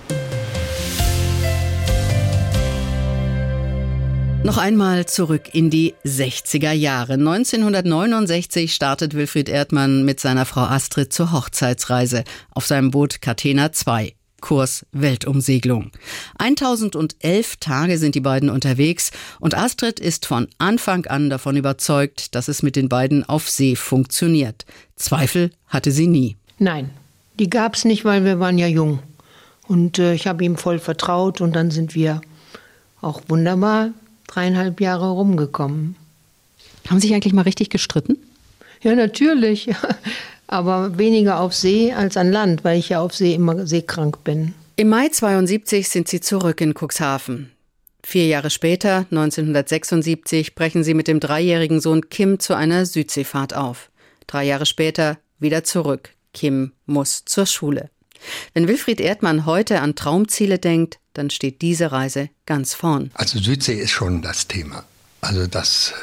Noch 4.45 4.59
einmal 4.59 5.07
zurück 5.07 5.55
in 5.55 5.71
die 5.71 5.95
60er 6.05 6.73
Jahre. 6.73 7.15
1969 7.15 8.75
startet 8.75 9.15
Wilfried 9.15 9.49
Erdmann 9.49 10.05
mit 10.05 10.21
seiner 10.21 10.45
Frau 10.45 10.61
Astrid 10.61 11.15
zur 11.15 11.33
Hochzeitsreise 11.33 12.25
auf 12.51 12.67
seinem 12.67 12.91
Boot 12.91 13.23
Catena 13.23 13.73
2. 13.73 14.15
Kurs 14.43 14.85
Weltumsegelung. 14.93 15.93
1011 16.39 17.57
Tage 17.57 17.97
sind 17.97 18.15
die 18.17 18.21
beiden 18.21 18.51
unterwegs 18.51 19.13
und 19.41 19.55
Astrid 19.55 19.99
ist 19.99 20.27
von 20.27 20.47
Anfang 20.59 21.07
an 21.07 21.31
davon 21.31 21.57
überzeugt, 21.57 22.35
dass 22.35 22.49
es 22.49 22.63
mit 22.63 22.77
den 22.77 22.91
beiden 22.91 23.27
auf 23.27 23.49
See 23.49 23.77
funktioniert. 23.77 24.67
Zweifel 24.97 25.53
hatte 25.69 25.91
sie 25.91 26.07
nie. 26.07 26.37
Nein, 26.59 26.91
die 27.39 27.49
gab 27.49 27.77
es 27.77 27.87
nicht, 27.87 28.05
weil 28.05 28.27
wir 28.27 28.41
waren 28.41 28.59
ja 28.59 28.67
jung. 28.67 28.99
Und 29.67 29.99
äh, 29.99 30.13
ich 30.13 30.27
habe 30.27 30.45
ihm 30.45 30.59
voll 30.59 30.81
vertraut 30.81 31.41
und 31.41 31.57
dann 31.57 31.71
sind 31.71 31.95
wir 31.95 32.21
auch 33.01 33.23
wunderbar 33.29 33.93
dreieinhalb 34.35 34.81
Jahre 34.81 35.11
rumgekommen. 35.11 35.97
Haben 36.89 37.01
Sie 37.01 37.09
sich 37.09 37.15
eigentlich 37.15 37.33
mal 37.33 37.43
richtig 37.43 37.71
gestritten? 37.71 38.19
Ja, 38.83 38.95
natürlich. 38.95 39.71
Aber 40.47 40.99
weniger 40.99 41.41
auf 41.41 41.55
See 41.55 41.93
als 41.93 42.17
an 42.17 42.31
Land, 42.31 42.65
weil 42.65 42.79
ich 42.79 42.91
ja 42.91 43.01
auf 43.01 43.15
See 43.15 43.35
immer 43.35 43.67
seekrank 43.67 44.25
bin. 44.25 44.55
Im 44.77 44.89
Mai 44.89 45.09
72 45.09 45.89
sind 45.89 46.09
Sie 46.09 46.21
zurück 46.21 46.61
in 46.61 46.75
Cuxhaven. 46.75 47.51
Vier 48.03 48.27
Jahre 48.27 48.51
später, 48.51 49.07
1976, 49.11 50.55
brechen 50.55 50.85
Sie 50.85 50.93
mit 50.93 51.09
dem 51.09 51.21
dreijährigen 51.21 51.81
Sohn 51.81 52.11
Kim 52.11 52.39
zu 52.39 52.55
einer 52.55 52.85
Südseefahrt 52.85 53.55
auf. 53.55 53.91
Drei 54.27 54.45
Jahre 54.45 54.67
später 54.67 55.17
wieder 55.39 55.65
zurück. 55.65 56.11
Kim 56.35 56.73
muss 56.85 57.25
zur 57.25 57.47
Schule. 57.47 57.89
Wenn 58.53 58.69
Wilfried 58.69 59.01
Erdmann 59.01 59.47
heute 59.47 59.81
an 59.81 59.95
Traumziele 59.95 60.59
denkt, 60.59 60.99
dann 61.15 61.31
steht 61.31 61.63
diese 61.63 61.93
Reise 61.93 62.29
ganz 62.45 62.75
vorn. 62.75 63.11
Also 63.15 63.39
Südsee 63.39 63.81
ist 63.81 63.93
schon 63.93 64.21
das 64.21 64.47
Thema. 64.47 64.85
Also 65.21 65.47
das 65.47 65.95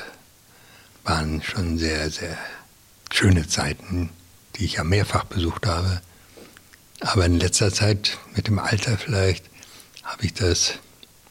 waren 1.04 1.44
schon 1.44 1.78
sehr, 1.78 2.10
sehr 2.10 2.38
schöne 3.12 3.48
Zeiten, 3.48 4.10
die 4.56 4.66
ich 4.66 4.74
ja 4.74 4.84
mehrfach 4.84 5.26
besucht 5.26 5.68
habe. 5.68 6.02
Aber 7.02 7.26
in 7.26 7.40
letzter 7.40 7.74
Zeit, 7.74 8.18
mit 8.36 8.48
dem 8.48 8.60
Alter 8.60 8.98
vielleicht, 8.98 9.46
habe 10.04 10.26
ich 10.26 10.34
das, 10.34 10.74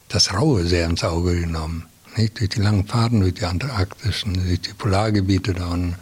das 0.09 0.33
Raue 0.35 0.67
sehr 0.67 0.87
ins 0.87 1.05
Auge 1.05 1.41
genommen. 1.41 1.87
Nicht? 2.17 2.39
Durch 2.39 2.51
die 2.51 2.61
langen 2.61 2.87
Fahrten, 2.87 3.21
durch 3.21 3.35
die 3.35 3.45
antarktischen, 3.45 4.35
durch 4.35 4.61
die 4.61 4.75
Polargebiete 4.75 5.55
da 5.55 5.69
unten, 5.69 5.97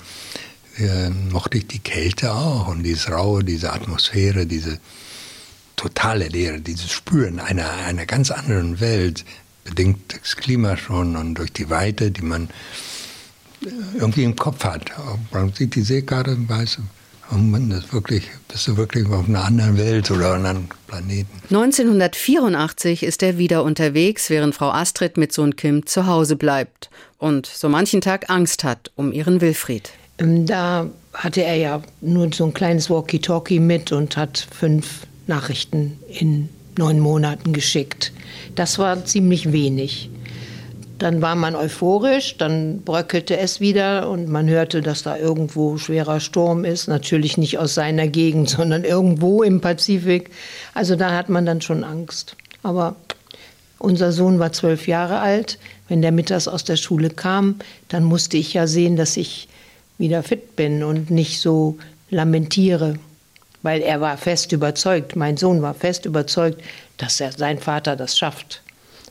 äh, 0.78 1.10
mochte 1.10 1.58
ich 1.58 1.66
die 1.66 1.80
Kälte 1.80 2.32
auch 2.32 2.68
und 2.68 2.82
dieses 2.82 3.10
Raue, 3.10 3.44
diese 3.44 3.72
Atmosphäre, 3.72 4.46
diese 4.46 4.80
totale 5.78 6.28
Leere, 6.28 6.60
dieses 6.60 6.90
Spüren 6.90 7.40
einer, 7.40 7.70
einer 7.86 8.04
ganz 8.04 8.30
anderen 8.30 8.80
Welt, 8.80 9.24
bedingt 9.64 10.18
das 10.20 10.36
Klima 10.36 10.76
schon 10.76 11.16
und 11.16 11.34
durch 11.34 11.52
die 11.52 11.70
Weite, 11.70 12.10
die 12.10 12.22
man 12.22 12.48
irgendwie 13.94 14.24
im 14.24 14.36
Kopf 14.36 14.64
hat. 14.64 14.92
Man 15.32 15.52
sieht 15.52 15.74
die 15.74 15.82
Seekarte 15.82 16.32
und 16.32 16.48
weiß, 16.48 16.78
oh 17.32 17.36
Mann, 17.36 17.70
das 17.70 17.92
wirklich, 17.92 18.24
bist 18.48 18.66
du 18.68 18.76
wirklich 18.76 19.06
auf 19.08 19.28
einer 19.28 19.44
anderen 19.44 19.76
Welt 19.76 20.10
oder 20.10 20.34
einem 20.34 20.46
anderen 20.46 20.68
Planeten. 20.86 21.30
1984 21.50 23.02
ist 23.02 23.22
er 23.22 23.38
wieder 23.38 23.62
unterwegs, 23.64 24.30
während 24.30 24.54
Frau 24.54 24.70
Astrid 24.70 25.16
mit 25.16 25.32
Sohn 25.32 25.56
Kim 25.56 25.86
zu 25.86 26.06
Hause 26.06 26.36
bleibt 26.36 26.90
und 27.18 27.46
so 27.46 27.68
manchen 27.68 28.00
Tag 28.00 28.30
Angst 28.30 28.64
hat 28.64 28.90
um 28.96 29.12
ihren 29.12 29.40
Wilfried. 29.40 29.90
Ähm, 30.18 30.46
da 30.46 30.88
hatte 31.12 31.42
er 31.42 31.56
ja 31.56 31.82
nur 32.00 32.32
so 32.32 32.46
ein 32.46 32.54
kleines 32.54 32.90
Walkie-Talkie 32.90 33.60
mit 33.60 33.92
und 33.92 34.16
hat 34.16 34.46
fünf 34.52 35.07
Nachrichten 35.28 35.98
in 36.08 36.48
neun 36.76 37.00
Monaten 37.00 37.52
geschickt. 37.52 38.12
Das 38.54 38.78
war 38.78 39.04
ziemlich 39.04 39.52
wenig. 39.52 40.10
Dann 40.98 41.22
war 41.22 41.36
man 41.36 41.54
euphorisch, 41.54 42.36
dann 42.38 42.82
bröckelte 42.82 43.36
es 43.38 43.60
wieder 43.60 44.10
und 44.10 44.28
man 44.28 44.48
hörte, 44.48 44.80
dass 44.80 45.04
da 45.04 45.16
irgendwo 45.16 45.78
schwerer 45.78 46.18
Sturm 46.18 46.64
ist. 46.64 46.88
Natürlich 46.88 47.38
nicht 47.38 47.58
aus 47.58 47.74
seiner 47.74 48.08
Gegend, 48.08 48.48
sondern 48.56 48.84
irgendwo 48.84 49.42
im 49.42 49.60
Pazifik. 49.60 50.30
Also 50.74 50.96
da 50.96 51.14
hat 51.16 51.28
man 51.28 51.46
dann 51.46 51.60
schon 51.60 51.84
Angst. 51.84 52.36
Aber 52.64 52.96
unser 53.78 54.10
Sohn 54.10 54.40
war 54.40 54.52
zwölf 54.52 54.88
Jahre 54.88 55.20
alt. 55.20 55.58
Wenn 55.88 56.02
der 56.02 56.10
mittags 56.10 56.48
aus 56.48 56.64
der 56.64 56.76
Schule 56.76 57.10
kam, 57.10 57.56
dann 57.88 58.02
musste 58.02 58.36
ich 58.36 58.54
ja 58.54 58.66
sehen, 58.66 58.96
dass 58.96 59.16
ich 59.16 59.48
wieder 59.98 60.22
fit 60.22 60.56
bin 60.56 60.82
und 60.82 61.10
nicht 61.10 61.40
so 61.40 61.78
lamentiere. 62.10 62.94
Weil 63.62 63.82
er 63.82 64.00
war 64.00 64.16
fest 64.16 64.52
überzeugt, 64.52 65.16
mein 65.16 65.36
Sohn 65.36 65.62
war 65.62 65.74
fest 65.74 66.06
überzeugt, 66.06 66.62
dass 66.96 67.20
er, 67.20 67.32
sein 67.32 67.58
Vater 67.58 67.96
das 67.96 68.16
schafft. 68.16 68.62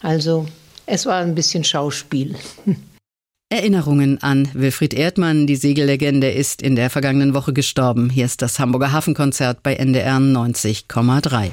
Also 0.02 0.48
es 0.86 1.06
war 1.06 1.22
ein 1.22 1.36
bisschen 1.36 1.64
Schauspiel. 1.64 2.36
Erinnerungen 3.50 4.22
an 4.22 4.50
Wilfried 4.54 4.94
Erdmann, 4.94 5.48
die 5.48 5.56
Segellegende, 5.56 6.30
ist 6.30 6.62
in 6.62 6.76
der 6.76 6.90
vergangenen 6.90 7.34
Woche 7.34 7.54
gestorben. 7.54 8.10
Hier 8.10 8.26
ist 8.26 8.42
das 8.42 8.60
Hamburger 8.60 8.92
Hafenkonzert 8.92 9.64
bei 9.64 9.76
NDR 9.76 10.18
90,3. 10.18 11.52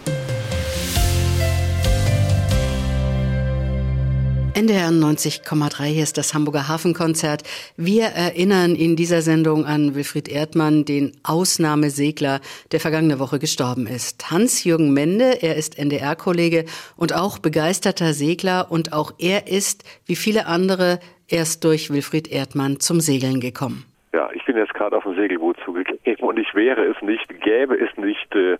NDR 4.64 4.88
90,3, 4.88 5.84
hier 5.84 6.02
ist 6.02 6.16
das 6.16 6.32
Hamburger 6.32 6.68
Hafenkonzert. 6.68 7.42
Wir 7.76 8.04
erinnern 8.04 8.76
in 8.76 8.96
dieser 8.96 9.20
Sendung 9.20 9.66
an 9.66 9.94
Wilfried 9.94 10.26
Erdmann, 10.26 10.86
den 10.86 11.12
Ausnahmesegler, 11.22 12.40
der 12.72 12.80
vergangene 12.80 13.18
Woche 13.18 13.38
gestorben 13.38 13.86
ist. 13.86 14.30
Hans-Jürgen 14.30 14.94
Mende, 14.94 15.42
er 15.42 15.56
ist 15.56 15.76
NDR-Kollege 15.76 16.64
und 16.96 17.12
auch 17.12 17.38
begeisterter 17.38 18.14
Segler 18.14 18.70
und 18.70 18.94
auch 18.94 19.12
er 19.18 19.48
ist, 19.48 19.84
wie 20.06 20.16
viele 20.16 20.46
andere, 20.46 20.98
erst 21.28 21.62
durch 21.64 21.90
Wilfried 21.90 22.28
Erdmann 22.28 22.80
zum 22.80 23.02
Segeln 23.02 23.40
gekommen. 23.40 23.84
Ja, 24.14 24.28
ich 24.32 24.44
bin 24.44 24.56
jetzt 24.56 24.74
gerade 24.74 24.96
auf 24.96 25.04
ein 25.04 25.16
Segelboot 25.16 25.56
zugegeben 25.64 26.24
und 26.24 26.38
ich 26.38 26.54
wäre 26.54 26.84
es 26.84 27.02
nicht, 27.02 27.28
gäbe 27.40 27.74
es 27.74 27.96
nicht 27.96 28.32
äh, 28.36 28.58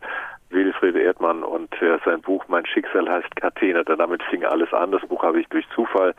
Wilfried 0.50 0.96
Erdmann 0.96 1.44
und 1.44 1.72
äh, 1.80 1.96
sein 2.04 2.22
Buch 2.22 2.44
Mein 2.48 2.66
Schicksal 2.66 3.08
heißt 3.08 3.36
Kathene. 3.36 3.84
Damit 3.84 4.24
fing 4.24 4.44
alles 4.44 4.72
an. 4.72 4.90
Das 4.90 5.06
Buch 5.06 5.22
habe 5.22 5.40
ich 5.40 5.46
durch 5.50 5.64
Zufall 5.72 6.12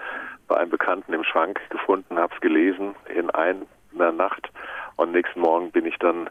bei 0.48 0.56
einem 0.56 0.70
Bekannten 0.70 1.12
im 1.12 1.26
Schrank 1.26 1.60
gefunden, 1.70 2.18
habe 2.18 2.34
es 2.34 2.40
gelesen 2.40 2.96
in 3.14 3.30
einer 3.32 3.66
Nacht 4.14 4.50
und 4.96 5.12
nächsten 5.12 5.42
Morgen 5.42 5.70
bin 5.72 5.86
ich 5.86 5.98
dann 6.00 6.30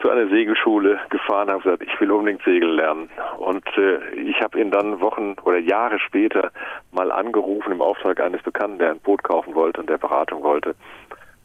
zu 0.00 0.08
einer 0.08 0.26
Segelschule 0.28 1.00
gefahren, 1.10 1.50
habe 1.50 1.62
gesagt, 1.62 1.82
ich 1.82 2.00
will 2.00 2.10
unbedingt 2.10 2.42
segeln 2.42 2.76
lernen. 2.76 3.10
Und 3.36 3.66
äh, 3.76 3.98
ich 4.14 4.40
habe 4.40 4.58
ihn 4.58 4.70
dann 4.70 5.00
Wochen 5.00 5.36
oder 5.44 5.58
Jahre 5.58 5.98
später 5.98 6.52
mal 6.90 7.12
angerufen 7.12 7.70
im 7.70 7.82
Auftrag 7.82 8.18
eines 8.20 8.42
Bekannten, 8.42 8.78
der 8.78 8.92
ein 8.92 9.00
Boot 9.00 9.22
kaufen 9.22 9.54
wollte 9.54 9.82
und 9.82 9.90
der 9.90 9.98
Beratung 9.98 10.42
wollte 10.42 10.74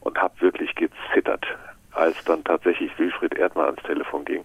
und 0.00 0.18
habe 0.18 0.40
wirklich 0.40 0.74
gezittert, 0.74 1.44
als 1.92 2.22
dann 2.24 2.44
tatsächlich 2.44 2.96
Wilfried 2.98 3.34
Erdmann 3.34 3.66
ans 3.66 3.82
Telefon 3.82 4.24
ging. 4.24 4.44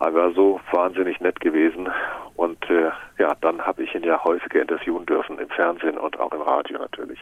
Er 0.00 0.32
so 0.32 0.60
wahnsinnig 0.72 1.20
nett 1.20 1.40
gewesen. 1.40 1.88
Und 2.36 2.58
äh, 2.70 2.90
ja, 3.18 3.34
dann 3.42 3.60
habe 3.60 3.82
ich 3.82 3.94
ihn 3.94 4.02
ja 4.02 4.22
häufiger 4.24 4.62
interviewen 4.62 5.04
dürfen, 5.04 5.38
im 5.38 5.48
Fernsehen 5.50 5.98
und 5.98 6.18
auch 6.18 6.32
im 6.32 6.40
Radio 6.40 6.78
natürlich. 6.78 7.18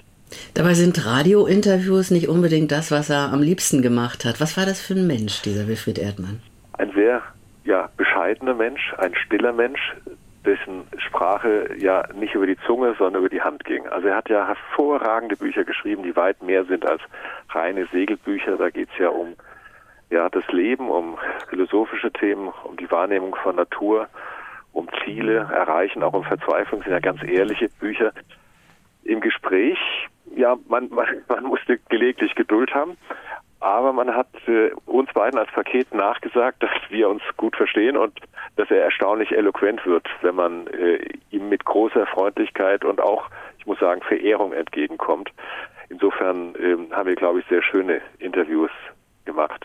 Dabei 0.55 0.75
sind 0.75 1.05
Radiointerviews 1.05 2.12
nicht 2.12 2.29
unbedingt 2.29 2.71
das, 2.71 2.92
was 2.92 3.11
er 3.11 3.33
am 3.33 3.42
liebsten 3.42 3.83
gemacht 3.83 4.25
hat. 4.25 4.40
Was 4.40 4.57
war 4.57 4.64
das 4.64 4.81
für 4.81 4.94
ein 4.94 5.07
Mensch, 5.07 5.42
dieser 5.42 5.66
Wilfried 5.66 5.99
Erdmann? 5.99 6.40
Ein 6.75 6.92
sehr 6.92 7.23
ja, 7.64 7.88
bescheidener 7.97 8.55
Mensch, 8.55 8.94
ein 8.99 9.14
stiller 9.14 9.53
Mensch, 9.53 9.81
dessen 10.44 10.87
Sprache 10.98 11.74
ja 11.79 12.05
nicht 12.14 12.35
über 12.35 12.46
die 12.46 12.59
Zunge, 12.66 12.94
sondern 12.98 13.22
über 13.22 13.29
die 13.29 13.42
Hand 13.42 13.64
ging. 13.64 13.87
Also 13.88 14.09
er 14.09 14.16
hat 14.16 14.29
ja 14.29 14.46
hervorragende 14.46 15.37
Bücher 15.37 15.64
geschrieben, 15.64 16.03
die 16.03 16.16
weit 16.16 16.42
mehr 16.42 16.64
sind 16.64 16.87
als 16.87 17.03
reine 17.51 17.87
Segelbücher. 17.92 18.57
Da 18.57 18.70
geht 18.70 18.88
es 18.92 18.98
ja 18.98 19.09
um 19.09 19.35
ja, 20.11 20.29
das 20.29 20.46
Leben, 20.48 20.88
um 20.90 21.18
philosophische 21.48 22.11
Themen, 22.12 22.53
um 22.64 22.77
die 22.77 22.90
Wahrnehmung 22.90 23.35
von 23.35 23.57
Natur, 23.57 24.09
um 24.72 24.88
Ziele 25.05 25.48
erreichen, 25.53 26.03
auch 26.03 26.14
um 26.14 26.24
Verzweiflung, 26.24 26.83
sind 26.83 26.92
ja 26.92 27.01
ganz 27.01 27.22
ehrliche 27.22 27.68
Bücher. 27.81 28.12
Im 29.05 29.20
Gespräch, 29.20 29.79
ja, 30.37 30.57
man, 30.68 30.88
man, 30.90 31.07
man 31.29 31.44
musste 31.44 31.79
gelegentlich 31.88 32.35
Geduld 32.35 32.74
haben, 32.74 32.96
aber 33.61 33.92
man 33.92 34.14
hat 34.14 34.29
äh, 34.47 34.71
uns 34.87 35.12
beiden 35.12 35.38
als 35.38 35.51
Paket 35.51 35.92
nachgesagt, 35.94 36.62
dass 36.62 36.71
wir 36.90 37.09
uns 37.09 37.23
gut 37.37 37.57
verstehen 37.57 37.97
und 37.97 38.18
dass 38.57 38.71
er 38.71 38.83
erstaunlich 38.83 39.33
eloquent 39.33 39.85
wird, 39.87 40.09
wenn 40.23 40.35
man 40.35 40.66
äh, 40.68 40.99
ihm 41.31 41.49
mit 41.49 41.64
großer 41.64 42.07
Freundlichkeit 42.07 42.85
und 42.85 43.01
auch, 43.01 43.29
ich 43.59 43.66
muss 43.66 43.79
sagen, 43.79 44.03
Verehrung 44.03 44.53
entgegenkommt. 44.53 45.31
Insofern 45.88 46.55
äh, 46.57 46.77
haben 46.94 47.09
wir, 47.09 47.16
glaube 47.16 47.40
ich, 47.40 47.47
sehr 47.47 47.62
schöne 47.62 48.01
Interviews 48.18 48.71
gemacht, 49.25 49.64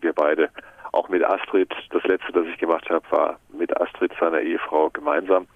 wir 0.00 0.12
beide. 0.14 0.48
Auch 0.92 1.08
mit 1.08 1.22
Astrid, 1.22 1.72
das 1.90 2.02
letzte, 2.04 2.32
das 2.32 2.46
ich 2.46 2.58
gemacht 2.58 2.88
habe, 2.90 3.04
war 3.10 3.38
mit 3.52 3.78
Astrid, 3.80 4.12
seiner 4.18 4.40
Ehefrau, 4.40 4.90
gemeinsam. 4.90 5.46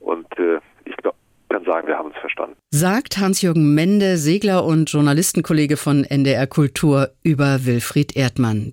Und 0.00 0.38
äh, 0.38 0.60
ich 0.84 0.96
glaube, 0.98 1.16
kann 1.48 1.64
sagen, 1.64 1.88
wir 1.88 1.96
haben 1.96 2.06
uns 2.06 2.16
verstanden. 2.20 2.56
Sagt 2.70 3.18
Hans-Jürgen 3.18 3.74
Mende, 3.74 4.16
Segler 4.18 4.64
und 4.64 4.90
Journalistenkollege 4.90 5.76
von 5.76 6.04
NDR 6.04 6.46
Kultur 6.46 7.10
über 7.22 7.64
Wilfried 7.64 8.16
Erdmann. 8.16 8.72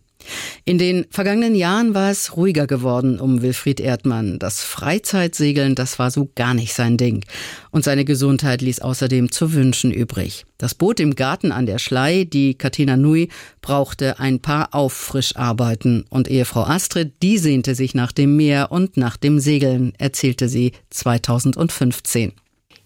In 0.65 0.77
den 0.77 1.05
vergangenen 1.09 1.55
Jahren 1.55 1.93
war 1.93 2.09
es 2.09 2.38
ruhiger 2.38 2.67
geworden 2.67 3.19
um 3.19 3.41
Wilfried 3.41 3.79
Erdmann. 3.79 4.39
Das 4.39 4.63
Freizeitsegeln, 4.63 5.75
das 5.75 5.99
war 5.99 6.12
so 6.12 6.29
gar 6.36 6.53
nicht 6.53 6.73
sein 6.73 6.97
Ding. 6.97 7.25
Und 7.71 7.83
seine 7.83 8.05
Gesundheit 8.05 8.62
ließ 8.62 8.79
außerdem 8.79 9.31
zu 9.31 9.53
wünschen 9.53 9.91
übrig. 9.91 10.45
Das 10.57 10.75
Boot 10.75 10.99
im 10.99 11.15
Garten 11.15 11.51
an 11.51 11.65
der 11.65 11.77
Schlei, 11.79 12.23
die 12.23 12.55
Katina 12.55 12.95
Nui, 12.95 13.29
brauchte 13.62 14.19
ein 14.19 14.39
paar 14.39 14.73
Auffrischarbeiten. 14.73 16.05
Und 16.09 16.29
Ehefrau 16.29 16.63
Astrid, 16.63 17.21
die 17.21 17.38
sehnte 17.38 17.75
sich 17.75 17.93
nach 17.93 18.12
dem 18.12 18.38
Meer 18.38 18.71
und 18.71 18.95
nach 18.95 19.17
dem 19.17 19.39
Segeln, 19.39 19.93
erzählte 19.97 20.47
sie 20.47 20.71
2015. 20.89 22.33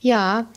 Ja, 0.08 0.48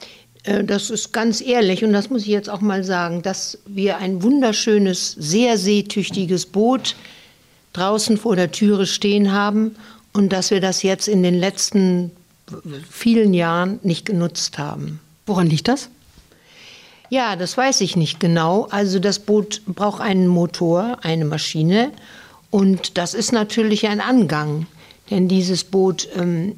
äh, 0.45 0.63
das 0.63 0.91
ist 0.91 1.13
ganz 1.13 1.41
ehrlich 1.41 1.83
und 1.83 1.93
das 1.93 2.09
muss 2.09 2.23
ich 2.23 2.29
jetzt 2.29 2.49
auch 2.49 2.61
mal 2.61 2.85
sagen, 2.85 3.21
dass 3.23 3.59
wir 3.67 3.99
ein 3.99 4.23
wunderschönes, 4.23 5.11
sehr 5.19 5.59
seetüchtiges 5.59 6.47
Boot 6.47 6.95
draußen 7.73 8.17
vor 8.17 8.37
der 8.37 8.53
Türe 8.53 8.87
stehen 8.87 9.33
haben 9.33 9.75
und 10.13 10.33
dass 10.33 10.53
wir 10.53 10.61
das 10.61 10.85
jetzt 10.85 11.09
in 11.09 11.25
den 11.25 11.35
letzten 11.35 12.13
vielen 12.89 13.35
Jahren 13.35 13.81
nicht 13.83 14.07
genutzt 14.07 14.57
haben. 14.57 15.01
Woran 15.27 15.49
liegt 15.49 15.67
das? 15.67 15.89
Ja, 17.09 17.35
das 17.35 17.57
weiß 17.57 17.81
ich 17.81 17.97
nicht 17.97 18.21
genau. 18.21 18.69
Also 18.71 19.01
das 19.01 19.19
Boot 19.19 19.63
braucht 19.67 20.01
einen 20.01 20.29
Motor, 20.29 20.99
eine 21.03 21.25
Maschine 21.25 21.91
und 22.51 22.99
das 22.99 23.15
ist 23.15 23.33
natürlich 23.33 23.89
ein 23.89 24.01
Angang, 24.01 24.69
denn 25.11 25.27
dieses 25.27 25.65
Boot 25.65 26.07
ähm, 26.15 26.55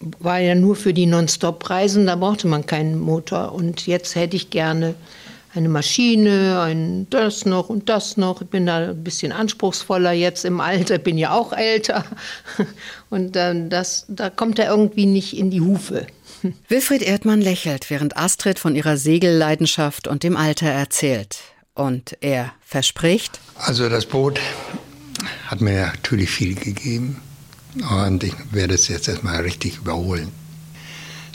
war 0.00 0.38
ja 0.38 0.54
nur 0.54 0.76
für 0.76 0.92
die 0.92 1.06
Non-Stop-Reisen, 1.06 2.06
da 2.06 2.16
brauchte 2.16 2.46
man 2.46 2.66
keinen 2.66 2.98
Motor. 2.98 3.52
Und 3.52 3.86
jetzt 3.86 4.14
hätte 4.14 4.36
ich 4.36 4.50
gerne 4.50 4.94
eine 5.56 5.68
Maschine, 5.68 6.60
ein 6.60 7.06
das 7.10 7.46
noch 7.46 7.68
und 7.68 7.88
das 7.88 8.16
noch. 8.16 8.42
Ich 8.42 8.48
bin 8.48 8.66
da 8.66 8.90
ein 8.90 9.02
bisschen 9.02 9.32
anspruchsvoller 9.32 10.12
jetzt 10.12 10.44
im 10.44 10.60
Alter, 10.60 10.98
bin 10.98 11.18
ja 11.18 11.32
auch 11.32 11.52
älter. 11.52 12.04
Und 13.10 13.36
dann 13.36 13.70
das, 13.70 14.04
da 14.08 14.30
kommt 14.30 14.58
er 14.58 14.68
irgendwie 14.68 15.06
nicht 15.06 15.36
in 15.36 15.50
die 15.50 15.60
Hufe. 15.60 16.06
Wilfried 16.68 17.02
Erdmann 17.02 17.40
lächelt, 17.40 17.88
während 17.88 18.16
Astrid 18.16 18.58
von 18.58 18.76
ihrer 18.76 18.96
Segelleidenschaft 18.96 20.08
und 20.08 20.22
dem 20.22 20.36
Alter 20.36 20.66
erzählt. 20.66 21.38
Und 21.74 22.16
er 22.20 22.52
verspricht. 22.60 23.38
Also 23.56 23.88
das 23.88 24.06
Boot 24.06 24.40
hat 25.46 25.60
mir 25.60 25.86
natürlich 25.86 26.30
viel 26.30 26.54
gegeben. 26.54 27.22
Und 27.82 28.24
ich 28.24 28.34
werde 28.52 28.74
es 28.74 28.88
jetzt 28.88 29.08
erstmal 29.08 29.42
richtig 29.42 29.78
überholen. 29.78 30.32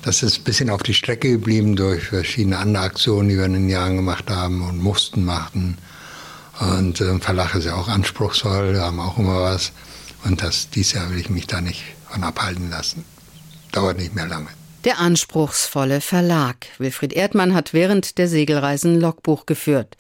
Das 0.04 0.24
ist 0.24 0.40
ein 0.40 0.44
bisschen 0.44 0.70
auf 0.72 0.82
die 0.82 0.96
Strecke 0.96 1.32
geblieben 1.32 1.76
durch 1.76 2.06
verschiedene 2.06 2.58
andere 2.58 2.84
Aktionen, 2.84 3.30
die 3.30 3.38
wir 3.38 3.46
in 3.46 3.54
den 3.54 3.70
Jahren 3.70 3.98
gemacht 3.98 4.30
haben 4.30 4.68
und 4.68 4.82
mussten 4.82 5.24
machen. 5.24 5.78
Und 6.60 7.02
äh, 7.02 7.20
Verlag 7.20 7.56
ist 7.56 7.66
ja 7.66 7.76
auch 7.76 7.88
anspruchsvoll, 7.88 8.80
haben 8.80 9.00
auch 9.00 9.18
immer 9.18 9.42
was. 9.42 9.72
Und 10.24 10.42
das, 10.42 10.70
dieses 10.70 10.94
Jahr 10.94 11.10
will 11.12 11.20
ich 11.20 11.30
mich 11.30 11.48
da 11.48 11.62
nicht 11.62 11.84
von 12.10 12.24
abhalten 12.24 12.70
lassen. 12.70 13.06
Dauert 13.72 13.98
nicht 13.98 14.16
mehr 14.16 14.28
lange. 14.28 14.48
Der 14.84 15.00
anspruchsvolle 15.00 16.02
Verlag. 16.02 16.66
Wilfried 16.80 17.14
Erdmann 17.14 17.54
hat 17.54 17.74
während 17.74 18.18
der 18.18 18.28
Segelreisen 18.28 19.00
Logbuch 19.00 19.46
geführt. 19.46 19.96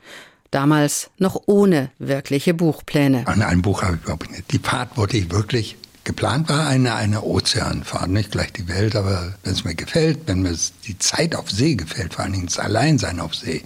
Damals 0.49 1.11
noch 1.17 1.43
ohne 1.45 1.91
wirkliche 1.99 2.53
Buchpläne. 2.53 3.27
An 3.27 3.41
ein 3.41 3.61
Buch 3.61 3.83
habe 3.83 3.95
ich 3.95 4.03
überhaupt 4.03 4.31
nicht. 4.31 4.51
Die 4.51 4.59
Fahrt 4.59 4.97
wollte 4.97 5.17
ich 5.17 5.31
wirklich 5.31 5.77
Geplant 6.03 6.49
war 6.49 6.67
eine, 6.67 6.95
eine 6.95 7.21
Ozeanfahrt, 7.21 8.09
nicht 8.09 8.31
gleich 8.31 8.51
die 8.53 8.67
Welt, 8.67 8.95
aber 8.95 9.35
wenn 9.43 9.53
es 9.53 9.63
mir 9.63 9.75
gefällt, 9.75 10.21
wenn 10.25 10.41
mir 10.41 10.55
die 10.87 10.97
Zeit 10.97 11.35
auf 11.35 11.51
See 11.51 11.75
gefällt, 11.75 12.15
vor 12.15 12.23
allen 12.23 12.33
Dingen 12.33 12.47
das 12.47 12.57
Alleinsein 12.57 13.19
auf 13.19 13.35
See, 13.35 13.63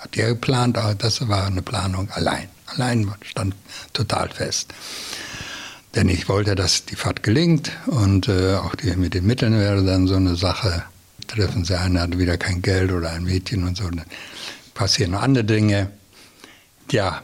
hat 0.00 0.16
er 0.16 0.28
geplant, 0.28 0.78
aber 0.78 0.94
das 0.94 1.28
war 1.28 1.46
eine 1.46 1.62
Planung 1.62 2.10
allein. 2.10 2.48
Allein 2.66 3.12
stand 3.22 3.54
total 3.92 4.30
fest. 4.30 4.72
Denn 5.94 6.08
ich 6.08 6.28
wollte, 6.28 6.54
dass 6.54 6.86
die 6.86 6.96
Fahrt 6.96 7.22
gelingt 7.22 7.70
und 7.86 8.28
äh, 8.28 8.54
auch 8.56 8.74
die, 8.74 8.96
mit 8.96 9.14
den 9.14 9.26
Mitteln 9.26 9.58
wäre 9.58 9.84
dann 9.84 10.06
so 10.06 10.16
eine 10.16 10.36
Sache. 10.36 10.84
Treffen 11.26 11.64
sie 11.64 11.78
einen, 11.78 12.00
hat 12.00 12.18
wieder 12.18 12.36
kein 12.36 12.62
Geld 12.62 12.92
oder 12.92 13.10
ein 13.10 13.24
Mädchen 13.24 13.64
und 13.64 13.76
so, 13.76 13.84
dann 13.84 14.04
passieren 14.72 15.14
andere 15.14 15.44
Dinge. 15.44 15.90
Ja, 16.90 17.22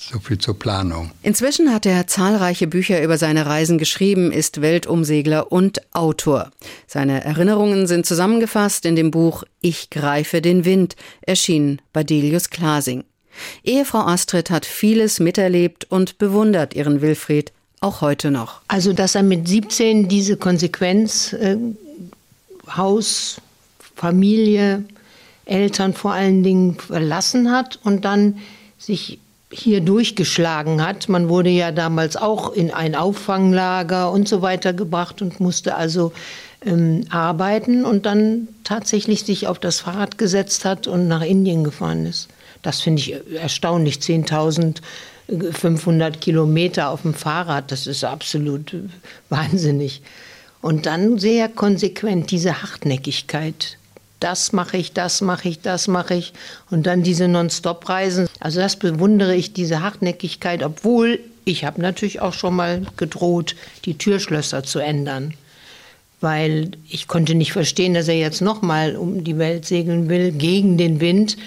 so 0.00 0.18
viel 0.18 0.38
zur 0.38 0.58
Planung. 0.58 1.10
Inzwischen 1.22 1.72
hat 1.72 1.84
er 1.84 2.06
zahlreiche 2.06 2.66
Bücher 2.66 3.02
über 3.02 3.18
seine 3.18 3.46
Reisen 3.46 3.78
geschrieben, 3.78 4.32
ist 4.32 4.62
Weltumsegler 4.62 5.52
und 5.52 5.80
Autor. 5.94 6.50
Seine 6.86 7.22
Erinnerungen 7.22 7.86
sind 7.86 8.06
zusammengefasst 8.06 8.86
in 8.86 8.96
dem 8.96 9.10
Buch 9.10 9.44
Ich 9.60 9.90
greife 9.90 10.40
den 10.40 10.64
Wind, 10.64 10.96
erschienen 11.20 11.82
bei 11.92 12.02
Delius 12.02 12.50
Klasing. 12.50 13.04
Ehefrau 13.62 14.00
Astrid 14.00 14.50
hat 14.50 14.66
vieles 14.66 15.20
miterlebt 15.20 15.86
und 15.90 16.18
bewundert 16.18 16.74
ihren 16.74 17.00
Wilfried 17.00 17.52
auch 17.80 18.00
heute 18.00 18.30
noch. 18.30 18.60
Also, 18.68 18.92
dass 18.92 19.14
er 19.14 19.22
mit 19.22 19.48
17 19.48 20.08
diese 20.08 20.36
Konsequenz 20.36 21.32
äh, 21.32 21.56
Haus, 22.76 23.40
Familie, 23.96 24.84
Eltern 25.44 25.94
vor 25.94 26.12
allen 26.12 26.42
Dingen 26.42 26.76
verlassen 26.76 27.50
hat 27.50 27.78
und 27.82 28.04
dann 28.04 28.38
sich 28.78 29.18
hier 29.52 29.80
durchgeschlagen 29.80 30.86
hat. 30.86 31.08
Man 31.08 31.28
wurde 31.28 31.50
ja 31.50 31.72
damals 31.72 32.16
auch 32.16 32.52
in 32.52 32.72
ein 32.72 32.94
Auffanglager 32.94 34.12
und 34.12 34.28
so 34.28 34.42
weiter 34.42 34.72
gebracht 34.72 35.22
und 35.22 35.40
musste 35.40 35.74
also 35.74 36.12
ähm, 36.64 37.06
arbeiten 37.10 37.84
und 37.84 38.06
dann 38.06 38.46
tatsächlich 38.64 39.24
sich 39.24 39.48
auf 39.48 39.58
das 39.58 39.80
Fahrrad 39.80 40.18
gesetzt 40.18 40.64
hat 40.64 40.86
und 40.86 41.08
nach 41.08 41.22
Indien 41.22 41.64
gefahren 41.64 42.06
ist. 42.06 42.28
Das 42.62 42.80
finde 42.80 43.00
ich 43.00 43.16
erstaunlich. 43.34 43.96
10.500 43.96 46.18
Kilometer 46.18 46.90
auf 46.90 47.02
dem 47.02 47.14
Fahrrad, 47.14 47.72
das 47.72 47.86
ist 47.86 48.04
absolut 48.04 48.76
wahnsinnig. 49.28 50.02
Und 50.60 50.86
dann 50.86 51.18
sehr 51.18 51.48
konsequent 51.48 52.30
diese 52.30 52.62
Hartnäckigkeit 52.62 53.78
das 54.20 54.52
mache 54.52 54.76
ich, 54.76 54.92
das 54.92 55.22
mache 55.22 55.48
ich, 55.48 55.60
das 55.60 55.88
mache 55.88 56.14
ich. 56.14 56.32
Und 56.70 56.86
dann 56.86 57.02
diese 57.02 57.26
Non-Stop-Reisen. 57.26 58.28
Also 58.38 58.60
das 58.60 58.76
bewundere 58.76 59.34
ich, 59.34 59.54
diese 59.54 59.82
Hartnäckigkeit, 59.82 60.62
obwohl 60.62 61.20
ich 61.44 61.64
habe 61.64 61.80
natürlich 61.80 62.20
auch 62.20 62.34
schon 62.34 62.54
mal 62.54 62.82
gedroht, 62.96 63.56
die 63.86 63.96
Türschlösser 63.96 64.62
zu 64.62 64.78
ändern. 64.78 65.34
Weil 66.20 66.72
ich 66.88 67.08
konnte 67.08 67.34
nicht 67.34 67.52
verstehen, 67.52 67.94
dass 67.94 68.08
er 68.08 68.18
jetzt 68.18 68.42
nochmal 68.42 68.94
um 68.94 69.24
die 69.24 69.38
Welt 69.38 69.64
segeln 69.64 70.10
will, 70.10 70.32
gegen 70.32 70.76
den 70.76 71.00
Wind. 71.00 71.38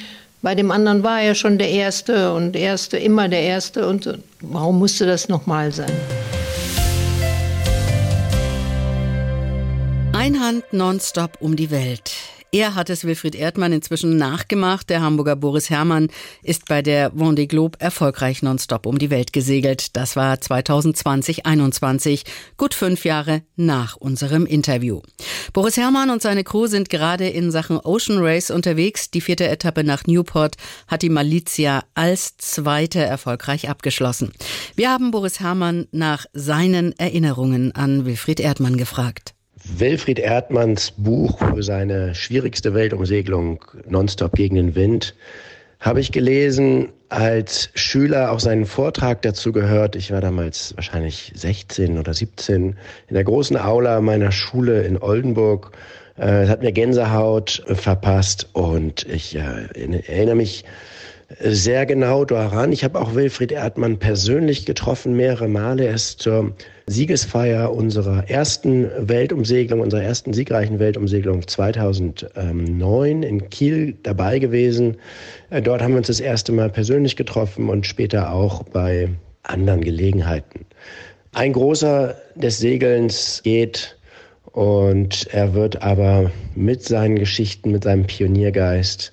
Bei 0.42 0.56
dem 0.56 0.72
anderen 0.72 1.04
war 1.04 1.22
er 1.22 1.36
schon 1.36 1.60
der 1.60 1.70
Erste 1.70 2.34
und 2.34 2.56
Erste, 2.56 2.98
immer 2.98 3.30
der 3.30 3.42
Erste. 3.42 3.88
Und 3.88 4.18
warum 4.42 4.80
musste 4.80 5.06
das 5.06 5.30
nochmal 5.30 5.72
sein? 5.72 5.92
Einhand 10.12 10.64
nonstop 10.74 11.38
um 11.40 11.56
die 11.56 11.70
Welt. 11.70 12.12
Er 12.54 12.76
hat 12.76 12.92
es 12.92 13.04
Wilfried 13.04 13.34
Erdmann 13.34 13.74
inzwischen 13.74 14.16
nachgemacht. 14.18 14.88
Der 14.92 15.02
Hamburger 15.02 15.36
Boris 15.36 15.72
Herrmann 15.72 16.10
ist 16.44 16.68
bei 16.68 16.84
der 16.84 17.12
Vendée 17.12 17.48
Globe 17.48 17.80
erfolgreich 17.82 18.44
nonstop 18.44 18.86
um 18.86 19.00
die 19.00 19.10
Welt 19.10 19.34
gesegelt. 19.34 19.98
Das 19.98 20.16
war 20.16 20.36
2020-21, 20.36 22.22
gut 22.56 22.76
fünf 22.76 23.06
Jahre 23.06 23.42
nach 23.56 23.96
unserem 23.98 24.46
Interview. 24.46 25.02
Boris 25.52 25.78
Herrmann 25.78 26.12
und 26.12 26.22
seine 26.22 26.44
Crew 26.44 26.68
sind 26.68 26.92
gerade 26.92 27.28
in 27.28 27.50
Sachen 27.50 27.80
Ocean 27.80 28.20
Race 28.20 28.52
unterwegs. 28.52 29.10
Die 29.10 29.22
vierte 29.22 29.48
Etappe 29.48 29.84
nach 29.84 30.06
Newport 30.06 30.58
hat 30.88 31.02
die 31.02 31.10
Malizia 31.10 31.84
als 31.96 32.38
zweite 32.38 33.00
erfolgreich 33.00 33.68
abgeschlossen. 33.68 34.32
Wir 34.76 34.92
haben 34.92 35.10
Boris 35.10 35.40
Herrmann 35.40 35.88
nach 35.92 36.28
seinen 36.34 36.94
Erinnerungen 37.00 37.72
an 37.72 38.06
Wilfried 38.06 38.40
Erdmann 38.40 38.78
gefragt. 38.78 39.34
Wilfried 39.66 40.20
Erdmanns 40.20 40.92
Buch 40.92 41.40
für 41.40 41.64
seine 41.64 42.14
schwierigste 42.16 42.74
Weltumsegelung 42.74 43.64
Nonstop 43.88 44.34
gegen 44.34 44.56
den 44.56 44.76
Wind 44.76 45.16
habe 45.80 46.00
ich 46.00 46.12
gelesen, 46.12 46.90
als 47.10 47.70
Schüler 47.74 48.32
auch 48.32 48.40
seinen 48.40 48.66
Vortrag 48.66 49.22
dazu 49.22 49.52
gehört. 49.52 49.96
Ich 49.96 50.12
war 50.12 50.22
damals 50.22 50.76
wahrscheinlich 50.76 51.32
16 51.36 51.98
oder 51.98 52.14
17 52.14 52.76
in 53.08 53.14
der 53.14 53.24
großen 53.24 53.58
Aula 53.58 54.02
meiner 54.02 54.32
Schule 54.32 54.84
in 54.84 54.98
Oldenburg. 55.02 55.72
Äh, 56.18 56.44
es 56.44 56.50
hat 56.50 56.62
mir 56.62 56.72
Gänsehaut 56.72 57.64
verpasst 57.68 58.50
und 58.54 59.06
ich 59.08 59.36
äh, 59.36 59.68
erinnere 60.08 60.36
mich 60.36 60.66
sehr 61.40 61.86
genau 61.86 62.26
daran. 62.26 62.72
Ich 62.72 62.84
habe 62.84 63.00
auch 63.00 63.16
Wilfried 63.16 63.52
Erdmann 63.52 63.98
persönlich 63.98 64.66
getroffen, 64.66 65.16
mehrere 65.16 65.48
Male. 65.48 65.86
Er 65.86 65.96
ist 65.96 66.20
zur 66.20 66.54
Siegesfeier 66.88 67.74
unserer 67.74 68.30
ersten 68.30 68.90
Weltumsegelung, 68.98 69.82
unserer 69.82 70.04
ersten 70.04 70.34
siegreichen 70.34 70.80
Weltumsegelung 70.80 71.48
2009 71.48 73.24
in 73.24 73.50
Kiel 73.50 73.96
dabei 74.04 74.40
gewesen. 74.40 74.98
Äh, 75.50 75.62
dort 75.62 75.82
haben 75.82 75.92
wir 75.92 76.00
uns 76.00 76.08
das 76.08 76.20
erste 76.20 76.52
Mal 76.52 76.70
persönlich 76.70 77.16
getroffen 77.16 77.70
und 77.70 77.86
später 77.86 78.34
auch 78.34 78.64
bei 78.64 79.10
anderen 79.44 79.82
Gelegenheiten. 79.82 80.66
Ein 81.34 81.54
großer 81.54 82.16
des 82.36 82.60
Segelns 82.60 83.42
geht 83.44 83.98
und 84.52 85.28
er 85.32 85.54
wird 85.54 85.82
aber 85.82 86.32
mit 86.56 86.84
seinen 86.84 87.18
Geschichten, 87.18 87.72
mit 87.72 87.86
seinem 87.86 88.06
Pioniergeist 88.06 89.12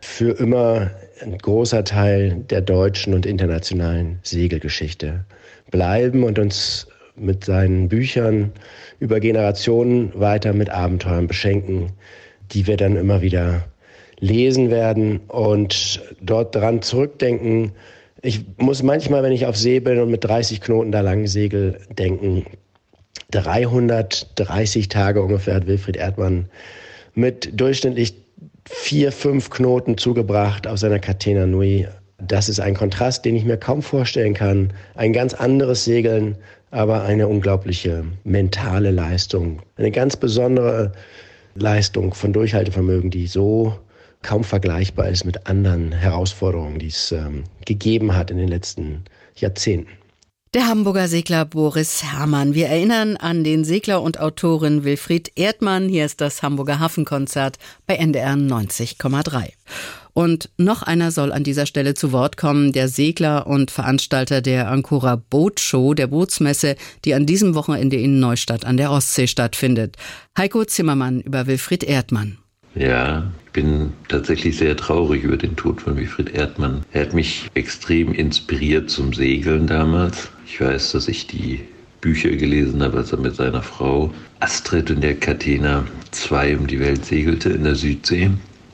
für 0.00 0.30
immer 0.38 0.90
ein 1.22 1.36
großer 1.36 1.84
Teil 1.84 2.44
der 2.50 2.60
deutschen 2.60 3.14
und 3.14 3.26
internationalen 3.26 4.18
Segelgeschichte 4.22 5.24
bleiben 5.70 6.24
und 6.24 6.38
uns 6.38 6.86
mit 7.16 7.44
seinen 7.44 7.88
Büchern 7.88 8.52
über 8.98 9.20
Generationen 9.20 10.12
weiter 10.18 10.52
mit 10.52 10.70
Abenteuern 10.70 11.26
beschenken, 11.26 11.92
die 12.52 12.66
wir 12.66 12.76
dann 12.76 12.96
immer 12.96 13.20
wieder 13.20 13.64
lesen 14.18 14.70
werden 14.70 15.20
und 15.28 16.02
dort 16.20 16.54
dran 16.54 16.82
zurückdenken. 16.82 17.72
Ich 18.22 18.44
muss 18.58 18.82
manchmal, 18.82 19.22
wenn 19.22 19.32
ich 19.32 19.46
auf 19.46 19.56
See 19.56 19.80
bin 19.80 19.98
und 19.98 20.10
mit 20.10 20.24
30 20.24 20.60
Knoten 20.60 20.92
da 20.92 21.00
lang 21.00 21.26
segel, 21.26 21.78
denken, 21.98 22.46
330 23.30 24.88
Tage 24.88 25.22
ungefähr 25.22 25.54
hat 25.54 25.66
Wilfried 25.66 25.96
Erdmann 25.96 26.48
mit 27.14 27.50
durchschnittlich 27.58 28.14
vier, 28.72 29.10
fünf 29.10 29.50
Knoten 29.50 29.98
zugebracht 29.98 30.66
auf 30.66 30.78
seiner 30.78 31.00
Catena 31.00 31.44
Nui. 31.44 31.88
Das 32.18 32.48
ist 32.48 32.60
ein 32.60 32.74
Kontrast, 32.74 33.24
den 33.24 33.34
ich 33.34 33.44
mir 33.44 33.56
kaum 33.56 33.82
vorstellen 33.82 34.32
kann. 34.32 34.72
Ein 34.94 35.12
ganz 35.12 35.34
anderes 35.34 35.84
Segeln, 35.84 36.36
aber 36.70 37.02
eine 37.02 37.26
unglaubliche 37.26 38.04
mentale 38.22 38.92
Leistung. 38.92 39.60
Eine 39.76 39.90
ganz 39.90 40.16
besondere 40.16 40.92
Leistung 41.56 42.14
von 42.14 42.32
Durchhaltevermögen, 42.32 43.10
die 43.10 43.26
so 43.26 43.76
kaum 44.22 44.44
vergleichbar 44.44 45.08
ist 45.08 45.24
mit 45.24 45.48
anderen 45.48 45.90
Herausforderungen, 45.90 46.78
die 46.78 46.88
es 46.88 47.10
ähm, 47.10 47.42
gegeben 47.66 48.14
hat 48.14 48.30
in 48.30 48.38
den 48.38 48.48
letzten 48.48 49.04
Jahrzehnten. 49.34 49.90
Der 50.52 50.66
Hamburger 50.66 51.06
Segler 51.06 51.44
Boris 51.44 52.02
Herrmann. 52.02 52.54
Wir 52.54 52.66
erinnern 52.66 53.16
an 53.16 53.44
den 53.44 53.62
Segler 53.62 54.02
und 54.02 54.18
Autorin 54.18 54.82
Wilfried 54.82 55.30
Erdmann. 55.36 55.88
Hier 55.88 56.04
ist 56.04 56.20
das 56.20 56.42
Hamburger 56.42 56.80
Hafenkonzert 56.80 57.56
bei 57.86 57.94
NDR 57.94 58.32
90,3. 58.32 59.52
Und 60.12 60.50
noch 60.56 60.82
einer 60.82 61.12
soll 61.12 61.30
an 61.30 61.44
dieser 61.44 61.66
Stelle 61.66 61.94
zu 61.94 62.10
Wort 62.10 62.36
kommen, 62.36 62.72
der 62.72 62.88
Segler 62.88 63.46
und 63.46 63.70
Veranstalter 63.70 64.40
der 64.40 64.68
Ancora 64.68 65.14
Boat 65.14 65.60
Show, 65.60 65.94
der 65.94 66.08
Bootsmesse, 66.08 66.74
die 67.04 67.14
an 67.14 67.26
diesem 67.26 67.54
Wochenende 67.54 67.98
in 67.98 68.18
Neustadt 68.18 68.64
an 68.64 68.76
der 68.76 68.90
Ostsee 68.90 69.28
stattfindet. 69.28 69.98
Heiko 70.36 70.64
Zimmermann 70.64 71.20
über 71.20 71.46
Wilfried 71.46 71.84
Erdmann. 71.84 72.38
Ja, 72.74 73.24
ich 73.46 73.52
bin 73.52 73.92
tatsächlich 74.08 74.56
sehr 74.56 74.76
traurig 74.76 75.24
über 75.24 75.36
den 75.36 75.56
Tod 75.56 75.80
von 75.80 75.96
Wilfried 75.96 76.30
Erdmann. 76.30 76.82
Er 76.92 77.02
hat 77.02 77.14
mich 77.14 77.50
extrem 77.54 78.12
inspiriert 78.12 78.90
zum 78.90 79.12
Segeln 79.12 79.66
damals. 79.66 80.30
Ich 80.46 80.60
weiß, 80.60 80.92
dass 80.92 81.08
ich 81.08 81.26
die 81.26 81.60
Bücher 82.00 82.30
gelesen 82.30 82.82
habe, 82.82 82.98
als 82.98 83.12
er 83.12 83.18
mit 83.18 83.34
seiner 83.34 83.62
Frau 83.62 84.12
Astrid 84.38 84.90
und 84.90 85.02
der 85.02 85.16
Catena 85.16 85.84
zwei 86.12 86.56
um 86.56 86.66
die 86.66 86.78
Welt 86.78 87.04
segelte 87.04 87.50
in 87.50 87.64
der 87.64 87.74
Südsee. 87.74 88.30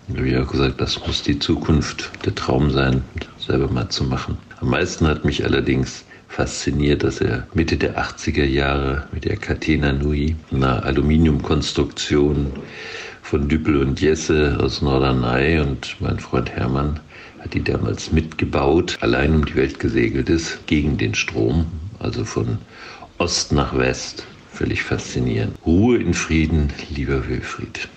Da 0.08 0.18
habe 0.18 0.28
ich 0.28 0.36
auch 0.36 0.50
gesagt, 0.52 0.80
das 0.80 1.04
muss 1.06 1.22
die 1.22 1.38
Zukunft, 1.38 2.10
der 2.24 2.34
Traum 2.34 2.70
sein, 2.70 3.02
selber 3.38 3.68
mal 3.68 3.88
zu 3.88 4.04
machen. 4.04 4.36
Am 4.60 4.70
meisten 4.70 5.06
hat 5.06 5.24
mich 5.24 5.44
allerdings 5.44 6.04
fasziniert, 6.28 7.02
dass 7.02 7.20
er 7.20 7.46
Mitte 7.54 7.76
der 7.76 7.98
80er 7.98 8.44
Jahre 8.44 9.08
mit 9.10 9.24
der 9.24 9.36
Catena 9.36 9.92
Nui, 9.92 10.36
einer 10.52 10.84
Aluminiumkonstruktion 10.84 12.52
von 13.26 13.48
Düppel 13.48 13.78
und 13.78 14.00
Jesse 14.00 14.56
aus 14.60 14.82
Norderney 14.82 15.58
und 15.58 15.96
mein 15.98 16.20
Freund 16.20 16.48
Hermann 16.48 17.00
hat 17.40 17.54
die 17.54 17.64
damals 17.64 18.12
mitgebaut, 18.12 18.96
allein 19.00 19.34
um 19.34 19.44
die 19.44 19.56
Welt 19.56 19.80
gesegelt 19.80 20.28
ist, 20.28 20.64
gegen 20.68 20.96
den 20.96 21.12
Strom, 21.12 21.66
also 21.98 22.24
von 22.24 22.58
Ost 23.18 23.50
nach 23.50 23.76
West. 23.76 24.24
Völlig 24.52 24.84
faszinierend. 24.84 25.58
Ruhe 25.66 25.96
in 25.98 26.14
Frieden, 26.14 26.72
lieber 26.88 27.28
Wilfried. 27.28 27.88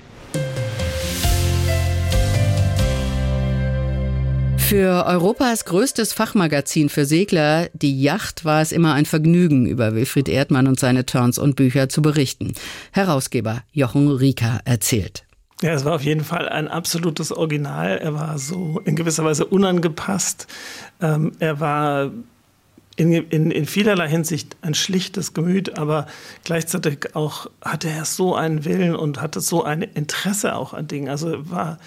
Für 4.69 5.07
Europas 5.07 5.65
größtes 5.65 6.13
Fachmagazin 6.13 6.89
für 6.89 7.03
Segler, 7.03 7.69
die 7.73 7.99
Yacht, 8.03 8.45
war 8.45 8.61
es 8.61 8.71
immer 8.71 8.93
ein 8.93 9.07
Vergnügen, 9.07 9.65
über 9.65 9.95
Wilfried 9.95 10.29
Erdmann 10.29 10.67
und 10.67 10.79
seine 10.79 11.07
Turns 11.07 11.39
und 11.39 11.55
Bücher 11.55 11.89
zu 11.89 12.03
berichten. 12.03 12.53
Herausgeber 12.91 13.63
Jochen 13.71 14.11
Rieker 14.11 14.59
erzählt. 14.65 15.25
Ja, 15.63 15.73
es 15.73 15.85
war 15.85 15.95
auf 15.95 16.03
jeden 16.03 16.23
Fall 16.23 16.47
ein 16.47 16.67
absolutes 16.67 17.31
Original. 17.31 17.97
Er 17.97 18.13
war 18.13 18.37
so 18.37 18.79
in 18.85 18.95
gewisser 18.95 19.23
Weise 19.23 19.47
unangepasst. 19.47 20.45
Ähm, 21.01 21.31
er 21.39 21.59
war 21.59 22.11
in, 22.95 23.11
in, 23.11 23.49
in 23.49 23.65
vielerlei 23.65 24.07
Hinsicht 24.07 24.55
ein 24.61 24.75
schlichtes 24.75 25.33
Gemüt, 25.33 25.79
aber 25.79 26.05
gleichzeitig 26.43 27.15
auch 27.15 27.49
hatte 27.63 27.89
er 27.89 28.05
so 28.05 28.35
einen 28.35 28.65
Willen 28.65 28.95
und 28.95 29.19
hatte 29.19 29.41
so 29.41 29.63
ein 29.63 29.81
Interesse 29.81 30.53
auch 30.53 30.75
an 30.75 30.87
Dingen. 30.87 31.09
Also 31.09 31.49
war 31.49 31.79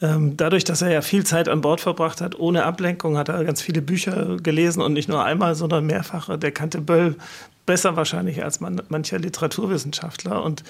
dadurch, 0.00 0.64
dass 0.64 0.82
er 0.82 0.90
ja 0.90 1.02
viel 1.02 1.24
Zeit 1.24 1.48
an 1.48 1.60
Bord 1.60 1.80
verbracht 1.80 2.20
hat, 2.20 2.38
ohne 2.38 2.64
Ablenkung, 2.64 3.16
hat 3.16 3.28
er 3.28 3.44
ganz 3.44 3.62
viele 3.62 3.82
Bücher 3.82 4.36
gelesen 4.36 4.80
und 4.80 4.92
nicht 4.92 5.08
nur 5.08 5.24
einmal, 5.24 5.54
sondern 5.54 5.86
mehrfach. 5.86 6.38
Der 6.38 6.52
kannte 6.52 6.80
Böll 6.80 7.16
besser 7.66 7.96
wahrscheinlich 7.96 8.44
als 8.44 8.60
man, 8.60 8.80
mancher 8.88 9.18
Literaturwissenschaftler 9.18 10.42
und 10.42 10.62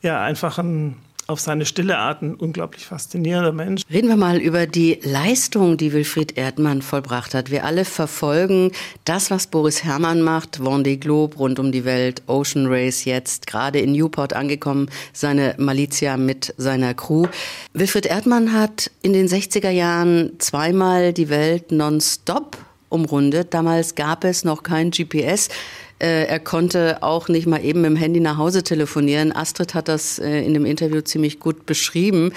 ja, 0.00 0.22
einfach 0.22 0.58
ein 0.58 0.96
auf 1.28 1.40
seine 1.40 1.66
stille 1.66 1.98
Art 1.98 2.22
ein 2.22 2.34
unglaublich 2.34 2.86
faszinierender 2.86 3.52
Mensch. 3.52 3.82
Reden 3.92 4.08
wir 4.08 4.16
mal 4.16 4.38
über 4.38 4.66
die 4.66 4.98
Leistung, 5.02 5.76
die 5.76 5.92
Wilfried 5.92 6.38
Erdmann 6.38 6.80
vollbracht 6.80 7.34
hat. 7.34 7.50
Wir 7.50 7.66
alle 7.66 7.84
verfolgen 7.84 8.72
das, 9.04 9.30
was 9.30 9.46
Boris 9.46 9.84
Herrmann 9.84 10.22
macht, 10.22 10.58
Vendée 10.58 10.96
Globe 10.96 11.36
rund 11.36 11.58
um 11.58 11.70
die 11.70 11.84
Welt, 11.84 12.22
Ocean 12.28 12.66
Race 12.66 13.04
jetzt, 13.04 13.46
gerade 13.46 13.78
in 13.78 13.92
Newport 13.92 14.32
angekommen, 14.32 14.88
seine 15.12 15.54
Malizia 15.58 16.16
mit 16.16 16.54
seiner 16.56 16.94
Crew. 16.94 17.26
Wilfried 17.74 18.06
Erdmann 18.06 18.54
hat 18.54 18.90
in 19.02 19.12
den 19.12 19.28
60er 19.28 19.70
Jahren 19.70 20.32
zweimal 20.38 21.12
die 21.12 21.28
Welt 21.28 21.70
nonstop 21.72 22.56
umrundet. 22.88 23.52
Damals 23.52 23.94
gab 23.94 24.24
es 24.24 24.44
noch 24.44 24.62
kein 24.62 24.90
GPS. 24.90 25.50
Äh, 25.98 26.26
er 26.26 26.40
konnte 26.40 27.02
auch 27.02 27.28
nicht 27.28 27.46
mal 27.46 27.64
eben 27.64 27.80
mit 27.80 27.90
dem 27.90 27.96
Handy 27.96 28.20
nach 28.20 28.36
Hause 28.36 28.62
telefonieren. 28.62 29.34
Astrid 29.34 29.74
hat 29.74 29.88
das 29.88 30.18
äh, 30.18 30.42
in 30.42 30.54
dem 30.54 30.64
Interview 30.64 31.00
ziemlich 31.00 31.40
gut 31.40 31.66
beschrieben, 31.66 32.32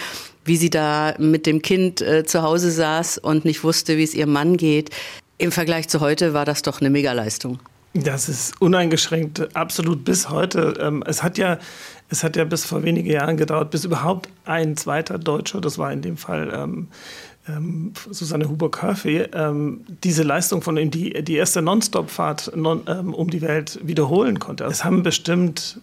wie 0.45 0.57
sie 0.57 0.69
da 0.69 1.13
mit 1.19 1.45
dem 1.45 1.61
Kind 1.61 2.01
äh, 2.01 2.25
zu 2.25 2.41
Hause 2.41 2.71
saß 2.71 3.19
und 3.19 3.45
nicht 3.45 3.63
wusste, 3.63 3.97
wie 3.97 4.03
es 4.03 4.15
ihrem 4.15 4.33
Mann 4.33 4.57
geht. 4.57 4.89
Im 5.37 5.51
Vergleich 5.51 5.89
zu 5.89 5.99
heute 5.99 6.33
war 6.33 6.45
das 6.45 6.61
doch 6.61 6.81
eine 6.81 6.89
Megaleistung. 6.89 7.59
Das 7.93 8.29
ist 8.29 8.59
uneingeschränkt, 8.61 9.55
absolut 9.55 10.05
bis 10.05 10.29
heute. 10.29 10.75
Ähm, 10.79 11.03
es 11.05 11.23
hat 11.23 11.37
ja, 11.37 11.59
es 12.09 12.23
hat 12.23 12.37
ja 12.37 12.45
bis 12.45 12.63
vor 12.65 12.83
wenigen 12.83 13.09
Jahren 13.09 13.35
gedauert, 13.35 13.69
bis 13.69 13.83
überhaupt 13.83 14.29
ein 14.45 14.77
zweiter 14.77 15.19
Deutscher, 15.19 15.59
das 15.59 15.77
war 15.77 15.91
in 15.91 16.01
dem 16.01 16.15
Fall 16.15 16.51
ähm, 17.47 17.93
Susanne 18.09 18.47
Huber-Curfey 18.49 19.29
ähm, 19.33 19.81
diese 20.03 20.23
Leistung 20.23 20.61
von 20.61 20.77
ihm, 20.77 20.91
die, 20.91 21.23
die 21.23 21.35
erste 21.35 21.61
Non-Stop-Fahrt 21.61 22.55
non, 22.55 22.81
ähm, 22.87 23.13
um 23.13 23.29
die 23.29 23.41
Welt 23.41 23.79
wiederholen 23.83 24.39
konnte. 24.39 24.63
Es 24.65 24.83
haben 24.83 25.03
bestimmt 25.03 25.79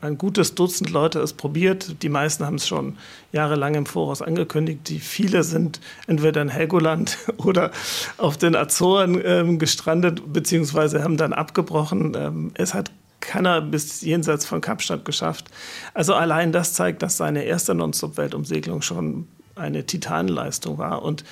ein 0.00 0.18
gutes 0.18 0.54
Dutzend 0.54 0.90
Leute 0.90 1.20
es 1.20 1.32
probiert. 1.32 2.02
Die 2.02 2.08
meisten 2.08 2.44
haben 2.44 2.56
es 2.56 2.66
schon 2.66 2.96
jahrelang 3.32 3.74
im 3.74 3.86
Voraus 3.86 4.22
angekündigt. 4.22 4.88
Die 4.88 4.98
viele 4.98 5.44
sind 5.44 5.80
entweder 6.06 6.42
in 6.42 6.48
Helgoland 6.48 7.18
oder 7.36 7.70
auf 8.18 8.36
den 8.36 8.56
Azoren 8.56 9.20
ähm, 9.24 9.58
gestrandet, 9.58 10.32
beziehungsweise 10.32 11.02
haben 11.02 11.16
dann 11.16 11.32
abgebrochen. 11.32 12.14
Ähm, 12.16 12.50
es 12.54 12.74
hat 12.74 12.90
keiner 13.20 13.60
bis 13.60 14.00
jenseits 14.00 14.46
von 14.46 14.60
Kapstadt 14.60 15.04
geschafft. 15.04 15.50
Also 15.94 16.14
allein 16.14 16.52
das 16.52 16.72
zeigt, 16.72 17.02
dass 17.02 17.16
seine 17.16 17.44
erste 17.44 17.74
Non-Stop-Weltumsegelung 17.74 18.82
schon 18.82 19.28
eine 19.60 19.86
Titanleistung 19.86 20.78
war. 20.78 21.02
Und 21.02 21.24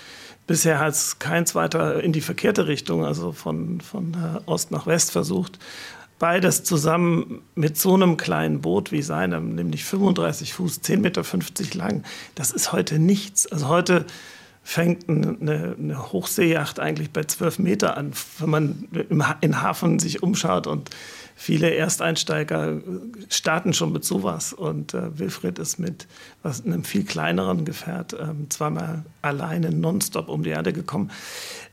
bisher 0.46 0.78
hat 0.78 0.92
es 0.92 1.18
kein 1.18 1.46
zweiter 1.46 2.02
in 2.02 2.12
die 2.12 2.20
verkehrte 2.20 2.66
Richtung, 2.68 3.04
also 3.04 3.32
von, 3.32 3.80
von 3.80 4.16
Ost 4.46 4.70
nach 4.70 4.86
West 4.86 5.12
versucht. 5.12 5.58
Beides 6.18 6.64
zusammen 6.64 7.42
mit 7.54 7.78
so 7.78 7.94
einem 7.94 8.16
kleinen 8.16 8.60
Boot 8.60 8.90
wie 8.90 9.02
seinem, 9.02 9.54
nämlich 9.54 9.84
35 9.84 10.52
Fuß, 10.52 10.80
10,50 10.82 10.96
Meter 10.98 11.78
lang, 11.78 12.02
das 12.34 12.50
ist 12.50 12.72
heute 12.72 12.98
nichts. 12.98 13.46
Also 13.46 13.68
heute 13.68 14.04
fängt 14.64 15.08
eine, 15.08 15.76
eine 15.78 16.12
Hochseejacht 16.12 16.80
eigentlich 16.80 17.10
bei 17.10 17.22
12 17.22 17.60
Meter 17.60 17.96
an, 17.96 18.12
wenn 18.38 18.50
man 18.50 18.88
im, 19.08 19.24
in 19.40 19.62
Hafen 19.62 19.98
sich 19.98 20.22
umschaut 20.22 20.66
und 20.66 20.90
viele 21.40 21.72
Ersteinsteiger 21.72 22.80
starten 23.28 23.72
schon 23.72 23.92
mit 23.92 24.04
sowas. 24.04 24.52
Und 24.52 24.92
äh, 24.92 25.16
Wilfried 25.18 25.60
ist 25.60 25.78
mit 25.78 26.08
was, 26.42 26.66
einem 26.66 26.82
viel 26.82 27.04
kleineren 27.04 27.64
Gefährt 27.64 28.14
ähm, 28.20 28.50
zweimal 28.50 29.04
alleine 29.22 29.70
nonstop 29.70 30.28
um 30.28 30.42
die 30.42 30.50
Erde 30.50 30.72
gekommen. 30.72 31.12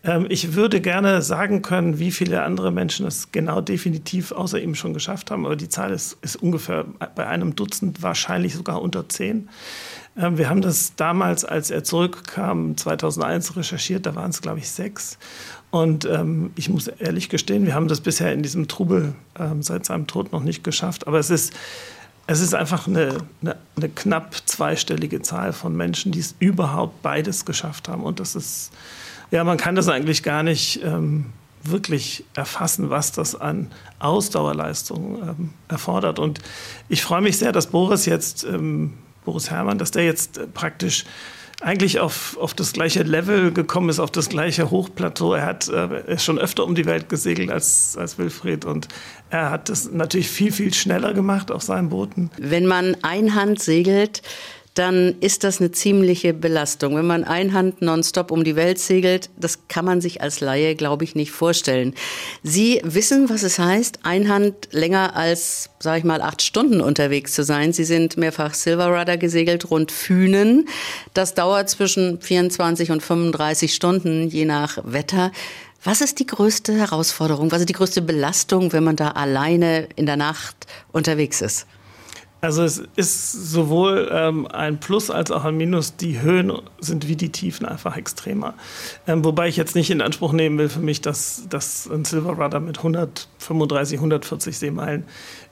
Ähm, 0.03 0.27
ich 0.29 0.53
würde 0.53 0.81
gerne 0.81 1.23
sagen 1.23 1.63
können, 1.63 1.97
wie 1.97 2.11
viele 2.11 2.43
andere 2.43 2.71
Menschen 2.71 3.07
es 3.07 3.31
genau 3.31 3.59
definitiv 3.59 4.31
außer 4.31 4.61
ihm 4.61 4.75
schon 4.75 4.93
geschafft 4.93 5.31
haben. 5.31 5.47
Aber 5.47 5.55
die 5.55 5.67
Zahl 5.67 5.91
ist, 5.91 6.17
ist 6.21 6.35
ungefähr 6.35 6.85
bei 7.15 7.25
einem 7.25 7.55
Dutzend, 7.55 8.03
wahrscheinlich 8.03 8.53
sogar 8.53 8.83
unter 8.83 9.09
zehn. 9.09 9.49
Ähm, 10.17 10.37
wir 10.37 10.49
haben 10.49 10.61
das 10.61 10.95
damals, 10.95 11.45
als 11.45 11.71
er 11.71 11.83
zurückkam, 11.83 12.77
2001 12.77 13.55
recherchiert, 13.57 14.05
da 14.05 14.15
waren 14.15 14.29
es, 14.29 14.41
glaube 14.41 14.59
ich, 14.59 14.69
sechs. 14.69 15.17
Und 15.71 16.05
ähm, 16.05 16.51
ich 16.55 16.69
muss 16.69 16.87
ehrlich 16.87 17.29
gestehen, 17.29 17.65
wir 17.65 17.75
haben 17.75 17.87
das 17.87 18.01
bisher 18.01 18.31
in 18.31 18.41
diesem 18.41 18.67
Trubel 18.67 19.13
ähm, 19.37 19.61
seit 19.61 19.85
seinem 19.85 20.07
Tod 20.07 20.31
noch 20.31 20.43
nicht 20.43 20.63
geschafft. 20.63 21.07
Aber 21.07 21.19
es 21.19 21.29
ist, 21.29 21.53
es 22.27 22.39
ist 22.39 22.55
einfach 22.55 22.87
eine, 22.87 23.17
eine, 23.41 23.57
eine 23.75 23.89
knapp 23.89 24.35
zweistellige 24.45 25.21
Zahl 25.21 25.53
von 25.53 25.75
Menschen, 25.75 26.11
die 26.11 26.19
es 26.19 26.35
überhaupt 26.39 27.01
beides 27.01 27.45
geschafft 27.45 27.89
haben. 27.89 28.03
Und 28.03 28.19
das 28.19 28.35
ist, 28.35 28.71
ja, 29.31 29.43
man 29.43 29.57
kann 29.57 29.75
das 29.75 29.89
eigentlich 29.89 30.23
gar 30.23 30.43
nicht 30.43 30.81
ähm, 30.83 31.25
wirklich 31.61 32.23
erfassen, 32.35 32.89
was 32.89 33.11
das 33.11 33.35
an 33.35 33.71
Ausdauerleistung 33.99 35.21
ähm, 35.21 35.49
erfordert. 35.67 36.19
Und 36.19 36.39
ich 36.89 37.03
freue 37.03 37.21
mich 37.21 37.37
sehr, 37.37 37.51
dass 37.51 37.67
Boris 37.67 38.05
jetzt, 38.05 38.43
ähm, 38.45 38.93
Boris 39.25 39.51
Herrmann, 39.51 39.77
dass 39.77 39.91
der 39.91 40.05
jetzt 40.05 40.37
äh, 40.37 40.47
praktisch 40.47 41.05
eigentlich 41.61 41.99
auf, 41.99 42.37
auf 42.37 42.53
das 42.53 42.73
gleiche 42.73 43.03
Level 43.03 43.51
gekommen 43.51 43.89
ist, 43.89 43.99
auf 43.99 44.11
das 44.11 44.29
gleiche 44.29 44.71
Hochplateau. 44.71 45.33
Er 45.33 45.45
hat 45.45 45.67
äh, 45.69 46.17
schon 46.19 46.37
öfter 46.37 46.65
um 46.65 46.75
die 46.75 46.85
Welt 46.85 47.09
gesegelt 47.09 47.49
als, 47.49 47.97
als 47.97 48.17
Wilfried 48.17 48.65
und 48.65 48.87
er 49.29 49.49
hat 49.49 49.69
das 49.69 49.89
natürlich 49.91 50.29
viel, 50.29 50.51
viel 50.51 50.73
schneller 50.73 51.13
gemacht 51.13 51.51
auf 51.51 51.63
seinen 51.63 51.89
Booten. 51.89 52.29
Wenn 52.37 52.65
man 52.65 52.97
einhand 53.01 53.61
segelt, 53.61 54.21
dann 54.75 55.15
ist 55.21 55.45
das 55.45 55.59
eine 55.59 55.71
ziemliche 55.71 56.33
Belastung. 56.33 56.95
Wenn 56.97 57.07
man 57.07 57.23
einhand 57.23 57.81
nonstop 57.81 58.29
um 58.29 58.43
die 58.43 58.57
Welt 58.57 58.77
segelt, 58.77 59.29
das 59.37 59.67
kann 59.69 59.85
man 59.85 60.01
sich 60.01 60.21
als 60.21 60.41
Laie, 60.41 60.75
glaube 60.75 61.05
ich, 61.05 61.15
nicht 61.15 61.31
vorstellen. 61.31 61.95
Sie 62.43 62.81
wissen, 62.83 63.29
was 63.29 63.43
es 63.43 63.57
heißt, 63.57 63.99
einhand 64.03 64.67
länger 64.71 65.15
als, 65.15 65.69
sage 65.79 65.99
ich 65.99 66.03
mal, 66.03 66.21
acht 66.21 66.41
Stunden 66.41 66.81
unterwegs 66.81 67.33
zu 67.33 67.43
sein. 67.43 67.71
Sie 67.71 67.85
sind 67.85 68.17
mehrfach 68.17 68.53
Silver 68.53 68.87
Rudder 68.87 69.15
gesegelt, 69.15 69.71
rund 69.71 69.93
Fünen. 69.93 70.67
Das 71.13 71.33
dauert 71.33 71.69
zwischen 71.69 72.19
24 72.19 72.91
und 72.91 73.01
35 73.01 73.73
Stunden, 73.73 74.27
je 74.27 74.43
nach 74.43 74.77
Wetter. 74.83 75.31
Was 75.85 76.01
ist 76.01 76.19
die 76.19 76.25
größte 76.25 76.73
Herausforderung, 76.73 77.51
was 77.51 77.59
ist 77.59 77.69
die 77.69 77.73
größte 77.73 78.01
Belastung, 78.01 78.73
wenn 78.73 78.83
man 78.83 78.97
da 78.97 79.11
alleine 79.11 79.87
in 79.95 80.05
der 80.05 80.17
Nacht 80.17 80.67
unterwegs 80.91 81.41
ist? 81.41 81.65
Also 82.45 82.63
es 82.63 82.83
ist 82.95 83.31
sowohl 83.51 84.07
ähm, 84.11 84.47
ein 84.47 84.79
Plus 84.79 85.09
als 85.09 85.31
auch 85.31 85.45
ein 85.45 85.57
Minus. 85.57 85.95
Die 85.95 86.21
Höhen 86.21 86.53
sind 86.79 87.07
wie 87.07 87.15
die 87.15 87.31
Tiefen 87.31 87.65
einfach 87.65 87.97
extremer. 87.97 88.53
Ähm, 89.07 89.25
wobei 89.25 89.47
ich 89.47 89.57
jetzt 89.57 89.73
nicht 89.73 89.89
in 89.89 89.99
Anspruch 89.99 90.31
nehmen 90.31 90.59
will 90.59 90.69
für 90.69 90.79
mich, 90.79 91.01
dass, 91.01 91.47
dass 91.49 91.89
ein 91.89 92.05
Silver 92.05 92.33
Rudder 92.33 92.59
mit 92.59 92.77
135, 92.77 93.97
140 93.97 94.57
Seemeilen 94.59 95.05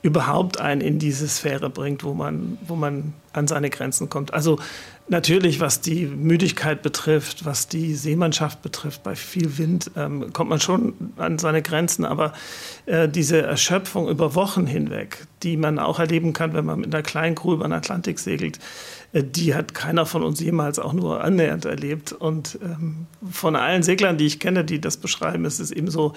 überhaupt 0.03 0.59
einen 0.59 0.81
in 0.81 0.99
diese 0.99 1.27
Sphäre 1.27 1.71
bringt, 1.71 2.03
wo 2.03 2.13
man, 2.13 2.59
wo 2.67 2.75
man 2.75 3.13
an 3.31 3.47
seine 3.47 3.71
Grenzen 3.71 4.09
kommt. 4.09 4.31
Also 4.31 4.59
natürlich, 5.07 5.59
was 5.59 5.81
die 5.81 6.05
Müdigkeit 6.05 6.81
betrifft, 6.81 7.45
was 7.45 7.67
die 7.67 7.95
Seemannschaft 7.95 8.61
betrifft, 8.61 9.03
bei 9.03 9.15
viel 9.15 9.57
Wind 9.57 9.91
ähm, 9.95 10.31
kommt 10.33 10.49
man 10.49 10.59
schon 10.59 10.93
an 11.17 11.39
seine 11.39 11.61
Grenzen. 11.61 12.05
Aber 12.05 12.33
äh, 12.85 13.09
diese 13.09 13.41
Erschöpfung 13.41 14.07
über 14.07 14.35
Wochen 14.35 14.65
hinweg, 14.65 15.27
die 15.43 15.57
man 15.57 15.79
auch 15.79 15.99
erleben 15.99 16.33
kann, 16.33 16.53
wenn 16.53 16.65
man 16.65 16.79
mit 16.79 16.93
einer 16.93 17.03
kleinen 17.03 17.35
Crew 17.35 17.53
über 17.53 17.65
den 17.65 17.73
Atlantik 17.73 18.19
segelt, 18.19 18.59
äh, 19.11 19.23
die 19.23 19.55
hat 19.55 19.73
keiner 19.73 20.05
von 20.05 20.23
uns 20.23 20.39
jemals 20.39 20.79
auch 20.79 20.93
nur 20.93 21.23
annähernd 21.23 21.65
erlebt. 21.65 22.13
Und 22.13 22.57
ähm, 22.63 23.07
von 23.29 23.55
allen 23.55 23.83
Seglern, 23.83 24.17
die 24.17 24.25
ich 24.25 24.39
kenne, 24.39 24.63
die 24.63 24.79
das 24.79 24.97
beschreiben, 24.97 25.45
ist 25.45 25.59
es 25.59 25.71
eben 25.71 25.89
so, 25.89 26.13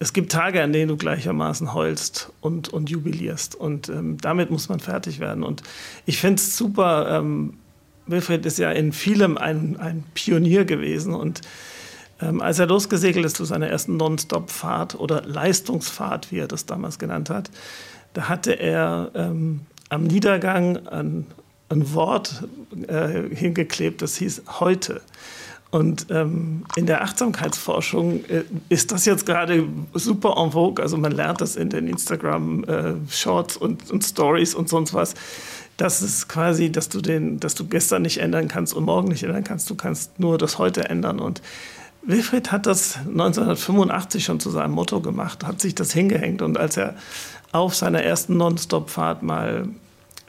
es 0.00 0.12
gibt 0.12 0.32
Tage, 0.32 0.62
an 0.62 0.72
denen 0.72 0.88
du 0.88 0.96
gleichermaßen 0.96 1.72
heulst 1.72 2.32
und, 2.40 2.68
und 2.68 2.90
jubilierst. 2.90 3.54
Und 3.54 3.88
ähm, 3.88 4.18
damit 4.20 4.50
muss 4.50 4.68
man 4.68 4.80
fertig 4.80 5.20
werden. 5.20 5.44
Und 5.44 5.62
ich 6.04 6.18
finde 6.18 6.40
es 6.40 6.56
super. 6.56 7.22
Wilfried 8.06 8.44
ist 8.46 8.58
ja 8.58 8.70
in 8.70 8.92
vielem 8.92 9.38
ein, 9.38 9.76
ein 9.78 10.04
Pionier 10.14 10.64
gewesen. 10.64 11.14
Und 11.14 11.40
ähm, 12.20 12.40
als 12.40 12.58
er 12.58 12.66
losgesegelt 12.66 13.24
ist 13.24 13.36
zu 13.36 13.44
seiner 13.44 13.68
ersten 13.68 13.96
Non-Stop-Fahrt 13.96 14.94
oder 14.94 15.22
Leistungsfahrt, 15.22 16.30
wie 16.30 16.38
er 16.38 16.48
das 16.48 16.66
damals 16.66 16.98
genannt 16.98 17.30
hat, 17.30 17.50
da 18.12 18.28
hatte 18.28 18.52
er 18.52 19.10
ähm, 19.14 19.60
am 19.88 20.04
Niedergang 20.04 20.86
ein, 20.86 21.26
ein 21.68 21.94
Wort 21.94 22.44
äh, 22.86 23.34
hingeklebt, 23.34 24.02
das 24.02 24.16
hieß 24.16 24.42
heute. 24.60 25.00
Und 25.74 26.06
ähm, 26.10 26.64
in 26.76 26.86
der 26.86 27.02
Achtsamkeitsforschung 27.02 28.24
äh, 28.26 28.44
ist 28.68 28.92
das 28.92 29.06
jetzt 29.06 29.26
gerade 29.26 29.66
super 29.92 30.36
en 30.38 30.52
vogue. 30.52 30.80
Also 30.80 30.96
man 30.96 31.10
lernt 31.10 31.40
das 31.40 31.56
in 31.56 31.68
den 31.68 31.88
Instagram-Shorts 31.88 33.56
äh, 33.56 33.58
und, 33.58 33.90
und 33.90 34.04
Stories 34.04 34.54
und 34.54 34.68
sonst 34.68 34.94
was. 34.94 35.14
Das 35.76 36.02
ist 36.02 36.28
quasi, 36.28 36.70
dass 36.70 36.88
du, 36.88 37.00
den, 37.00 37.40
dass 37.40 37.54
du 37.54 37.66
gestern 37.66 38.02
nicht 38.02 38.18
ändern 38.18 38.48
kannst 38.48 38.74
und 38.74 38.84
morgen 38.84 39.08
nicht 39.08 39.24
ändern 39.24 39.44
kannst. 39.44 39.68
Du 39.70 39.74
kannst 39.74 40.20
nur 40.20 40.38
das 40.38 40.58
heute 40.58 40.88
ändern. 40.88 41.18
Und 41.18 41.42
Wilfried 42.02 42.52
hat 42.52 42.66
das 42.66 42.96
1985 42.98 44.24
schon 44.24 44.40
zu 44.40 44.50
seinem 44.50 44.72
Motto 44.72 45.00
gemacht, 45.00 45.44
hat 45.44 45.60
sich 45.60 45.74
das 45.74 45.92
hingehängt. 45.92 46.42
Und 46.42 46.58
als 46.58 46.76
er 46.76 46.94
auf 47.52 47.74
seiner 47.74 48.02
ersten 48.02 48.36
Non-Stop-Fahrt 48.36 49.22
mal 49.22 49.68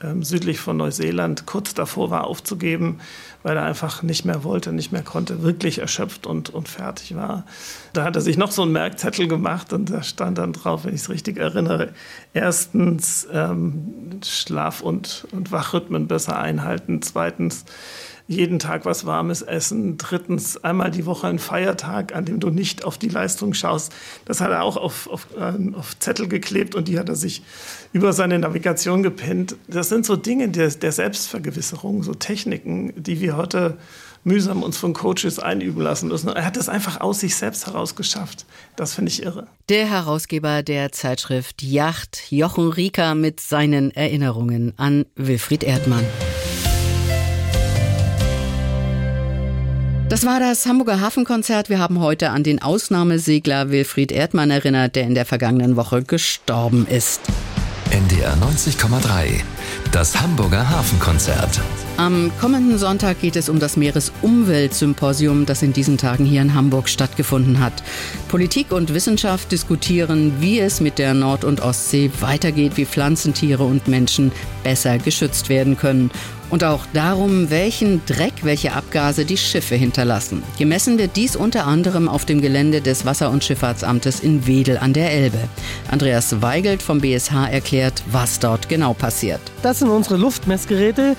ähm, 0.02 0.22
südlich 0.22 0.60
von 0.60 0.76
Neuseeland 0.76 1.46
kurz 1.46 1.74
davor 1.74 2.10
war 2.10 2.24
aufzugeben, 2.24 3.00
weil 3.42 3.56
er 3.56 3.64
einfach 3.64 4.02
nicht 4.02 4.24
mehr 4.24 4.44
wollte, 4.44 4.72
nicht 4.72 4.92
mehr 4.92 5.02
konnte, 5.02 5.42
wirklich 5.42 5.78
erschöpft 5.78 6.26
und, 6.26 6.50
und 6.50 6.68
fertig 6.68 7.16
war. 7.16 7.44
Da 7.92 8.04
hat 8.04 8.16
er 8.16 8.22
sich 8.22 8.36
noch 8.36 8.50
so 8.50 8.62
einen 8.62 8.72
Merkzettel 8.72 9.28
gemacht 9.28 9.72
und 9.72 9.90
da 9.90 10.02
stand 10.02 10.38
dann 10.38 10.52
drauf, 10.52 10.84
wenn 10.84 10.94
ich 10.94 11.02
es 11.02 11.08
richtig 11.08 11.38
erinnere, 11.38 11.92
erstens 12.34 13.26
ähm, 13.32 14.20
Schlaf- 14.24 14.82
und, 14.82 15.26
und 15.32 15.52
Wachrhythmen 15.52 16.08
besser 16.08 16.38
einhalten, 16.38 17.00
zweitens 17.02 17.64
jeden 18.28 18.58
Tag 18.58 18.84
was 18.84 19.06
Warmes 19.06 19.42
essen. 19.42 19.98
Drittens, 19.98 20.62
einmal 20.64 20.90
die 20.90 21.06
Woche 21.06 21.28
ein 21.28 21.38
Feiertag, 21.38 22.14
an 22.14 22.24
dem 22.24 22.40
du 22.40 22.50
nicht 22.50 22.84
auf 22.84 22.98
die 22.98 23.08
Leistung 23.08 23.54
schaust. 23.54 23.92
Das 24.24 24.40
hat 24.40 24.50
er 24.50 24.62
auch 24.62 24.76
auf, 24.76 25.08
auf, 25.08 25.28
äh, 25.36 25.74
auf 25.74 25.98
Zettel 25.98 26.28
geklebt 26.28 26.74
und 26.74 26.88
die 26.88 26.98
hat 26.98 27.08
er 27.08 27.16
sich 27.16 27.42
über 27.92 28.12
seine 28.12 28.38
Navigation 28.38 29.02
gepinnt. 29.02 29.56
Das 29.68 29.88
sind 29.88 30.06
so 30.06 30.16
Dinge 30.16 30.48
der, 30.48 30.68
der 30.70 30.92
Selbstvergewisserung, 30.92 32.02
so 32.02 32.14
Techniken, 32.14 32.92
die 32.96 33.20
wir 33.20 33.36
heute 33.36 33.76
mühsam 34.24 34.64
uns 34.64 34.76
von 34.76 34.92
Coaches 34.92 35.38
einüben 35.38 35.80
lassen 35.80 36.08
müssen. 36.08 36.28
Er 36.28 36.44
hat 36.44 36.56
das 36.56 36.68
einfach 36.68 37.00
aus 37.00 37.20
sich 37.20 37.36
selbst 37.36 37.66
heraus 37.66 37.94
geschafft. 37.94 38.44
Das 38.74 38.94
finde 38.94 39.12
ich 39.12 39.22
irre. 39.22 39.46
Der 39.68 39.88
Herausgeber 39.88 40.64
der 40.64 40.90
Zeitschrift 40.90 41.62
Yacht, 41.62 42.24
Jochen 42.30 42.70
Rieker, 42.70 43.14
mit 43.14 43.38
seinen 43.38 43.92
Erinnerungen 43.92 44.72
an 44.76 45.06
Wilfried 45.14 45.62
Erdmann. 45.62 46.04
Das 50.08 50.24
war 50.24 50.38
das 50.38 50.66
Hamburger 50.66 51.00
Hafenkonzert. 51.00 51.68
Wir 51.68 51.80
haben 51.80 51.98
heute 51.98 52.30
an 52.30 52.44
den 52.44 52.62
Ausnahmesegler 52.62 53.70
Wilfried 53.70 54.12
Erdmann 54.12 54.52
erinnert, 54.52 54.94
der 54.94 55.02
in 55.02 55.16
der 55.16 55.26
vergangenen 55.26 55.74
Woche 55.74 56.04
gestorben 56.04 56.86
ist. 56.88 57.22
NDR 57.90 58.36
90,3. 58.36 59.42
Das 59.90 60.20
Hamburger 60.20 60.68
Hafenkonzert. 60.70 61.60
Am 61.96 62.30
kommenden 62.40 62.78
Sonntag 62.78 63.20
geht 63.20 63.34
es 63.34 63.48
um 63.48 63.58
das 63.58 63.76
Meeresumweltsymposium, 63.76 65.44
das 65.44 65.62
in 65.62 65.72
diesen 65.72 65.98
Tagen 65.98 66.24
hier 66.24 66.42
in 66.42 66.54
Hamburg 66.54 66.88
stattgefunden 66.88 67.58
hat. 67.58 67.72
Politik 68.28 68.70
und 68.70 68.94
Wissenschaft 68.94 69.50
diskutieren, 69.50 70.34
wie 70.40 70.60
es 70.60 70.80
mit 70.80 70.98
der 70.98 71.14
Nord- 71.14 71.44
und 71.44 71.62
Ostsee 71.62 72.10
weitergeht, 72.20 72.76
wie 72.76 72.86
Pflanzen, 72.86 73.34
Tiere 73.34 73.64
und 73.64 73.88
Menschen 73.88 74.30
besser 74.62 74.98
geschützt 74.98 75.48
werden 75.48 75.76
können 75.76 76.10
und 76.50 76.64
auch 76.64 76.86
darum, 76.92 77.50
welchen 77.50 78.04
Dreck, 78.06 78.32
welche 78.42 78.72
Abgase 78.72 79.24
die 79.24 79.36
Schiffe 79.36 79.74
hinterlassen. 79.74 80.42
Gemessen 80.58 80.98
wird 80.98 81.16
dies 81.16 81.36
unter 81.36 81.66
anderem 81.66 82.08
auf 82.08 82.24
dem 82.24 82.40
Gelände 82.40 82.80
des 82.80 83.04
Wasser- 83.04 83.30
und 83.30 83.44
Schifffahrtsamtes 83.44 84.20
in 84.20 84.46
Wedel 84.46 84.78
an 84.78 84.92
der 84.92 85.10
Elbe. 85.10 85.38
Andreas 85.90 86.42
Weigelt 86.42 86.82
vom 86.82 87.00
BSH 87.00 87.48
erklärt, 87.50 88.02
was 88.10 88.38
dort 88.38 88.68
genau 88.68 88.94
passiert. 88.94 89.40
Das 89.62 89.80
sind 89.80 89.88
unsere 89.88 90.16
Luftmessgeräte 90.16 91.16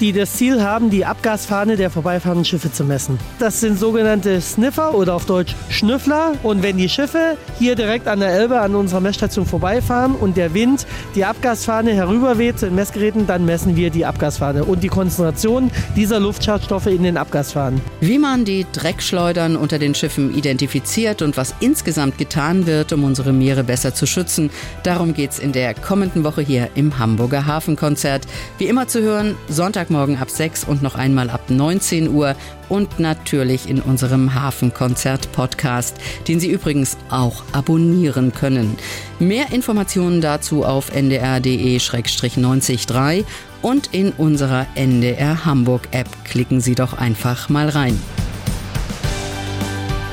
die 0.00 0.12
das 0.12 0.32
Ziel 0.34 0.62
haben, 0.62 0.90
die 0.90 1.04
Abgasfahne 1.04 1.76
der 1.76 1.90
vorbeifahrenden 1.90 2.44
Schiffe 2.44 2.72
zu 2.72 2.84
messen. 2.84 3.18
Das 3.38 3.60
sind 3.60 3.78
sogenannte 3.78 4.40
Sniffer 4.40 4.94
oder 4.94 5.14
auf 5.14 5.26
Deutsch 5.26 5.54
Schnüffler. 5.70 6.32
Und 6.42 6.62
wenn 6.62 6.76
die 6.76 6.88
Schiffe 6.88 7.36
hier 7.58 7.74
direkt 7.74 8.08
an 8.08 8.20
der 8.20 8.30
Elbe 8.30 8.60
an 8.60 8.74
unserer 8.74 9.00
Messstation 9.00 9.46
vorbeifahren 9.46 10.14
und 10.14 10.36
der 10.36 10.54
Wind 10.54 10.86
die 11.14 11.24
Abgasfahne 11.24 11.92
herüberweht 11.92 12.58
zu 12.58 12.66
den 12.66 12.74
Messgeräten, 12.74 13.26
dann 13.26 13.44
messen 13.44 13.76
wir 13.76 13.90
die 13.90 14.04
Abgasfahne 14.04 14.64
und 14.64 14.82
die 14.82 14.88
Konzentration 14.88 15.70
dieser 15.94 16.20
Luftschadstoffe 16.20 16.86
in 16.86 17.02
den 17.02 17.16
Abgasfahnen. 17.16 17.80
Wie 18.00 18.18
man 18.18 18.44
die 18.44 18.66
Dreckschleudern 18.72 19.56
unter 19.56 19.78
den 19.78 19.94
Schiffen 19.94 20.34
identifiziert 20.36 21.22
und 21.22 21.36
was 21.36 21.54
insgesamt 21.60 22.18
getan 22.18 22.66
wird, 22.66 22.92
um 22.92 23.04
unsere 23.04 23.32
Meere 23.32 23.64
besser 23.64 23.94
zu 23.94 24.06
schützen, 24.06 24.50
darum 24.82 25.14
geht 25.14 25.32
es 25.32 25.38
in 25.38 25.52
der 25.52 25.74
kommenden 25.74 26.24
Woche 26.24 26.42
hier 26.42 26.68
im 26.74 26.98
Hamburger 26.98 27.46
Hafenkonzert. 27.46 28.26
Wie 28.58 28.66
immer 28.66 28.88
zu 28.88 29.02
hören, 29.02 29.36
Sonntag 29.48 29.75
Sonntagmorgen 29.76 30.16
ab 30.16 30.30
6 30.30 30.64
und 30.64 30.82
noch 30.82 30.94
einmal 30.94 31.28
ab 31.28 31.50
19 31.50 32.08
Uhr 32.08 32.34
und 32.70 32.98
natürlich 32.98 33.68
in 33.68 33.82
unserem 33.82 34.32
Hafenkonzert-Podcast, 34.32 35.98
den 36.26 36.40
Sie 36.40 36.50
übrigens 36.50 36.96
auch 37.10 37.42
abonnieren 37.52 38.32
können. 38.32 38.78
Mehr 39.18 39.52
Informationen 39.52 40.22
dazu 40.22 40.64
auf 40.64 40.90
ndr.de-903 40.94 43.26
und 43.60 43.92
in 43.92 44.12
unserer 44.12 44.66
NDR 44.76 45.44
Hamburg 45.44 45.88
App. 45.90 46.08
Klicken 46.24 46.62
Sie 46.62 46.74
doch 46.74 46.96
einfach 46.96 47.50
mal 47.50 47.68
rein. 47.68 48.00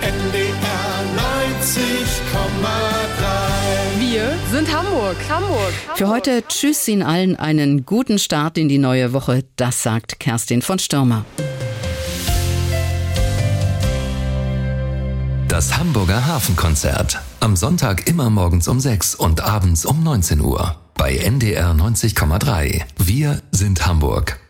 NDR 0.02 1.06
90,3 1.62 2.93
Wir 4.54 4.60
sind 4.60 4.78
Hamburg. 4.78 5.18
Hamburg. 5.30 5.74
Für 5.96 6.10
heute 6.10 6.44
tschüss 6.48 6.88
Ihnen 6.88 7.02
allen 7.02 7.36
einen 7.38 7.88
guten 7.88 8.20
Start 8.20 8.56
in 8.60 8.70
die 8.70 8.78
neue 8.78 9.12
Woche. 9.12 9.44
Das 9.56 9.82
sagt 9.82 10.20
Kerstin 10.20 10.62
von 10.62 10.78
Stürmer. 10.78 11.26
Das 15.48 15.76
Hamburger 15.76 16.28
Hafenkonzert. 16.28 17.20
Am 17.40 17.56
Sonntag 17.56 18.08
immer 18.08 18.30
morgens 18.30 18.68
um 18.68 18.80
6 18.80 19.16
und 19.16 19.42
abends 19.42 19.86
um 19.88 20.04
19 20.04 20.40
Uhr. 20.40 20.76
Bei 20.94 21.16
NDR 21.16 21.72
90,3. 21.72 22.84
Wir 23.00 23.42
sind 23.50 23.88
Hamburg. 23.88 24.43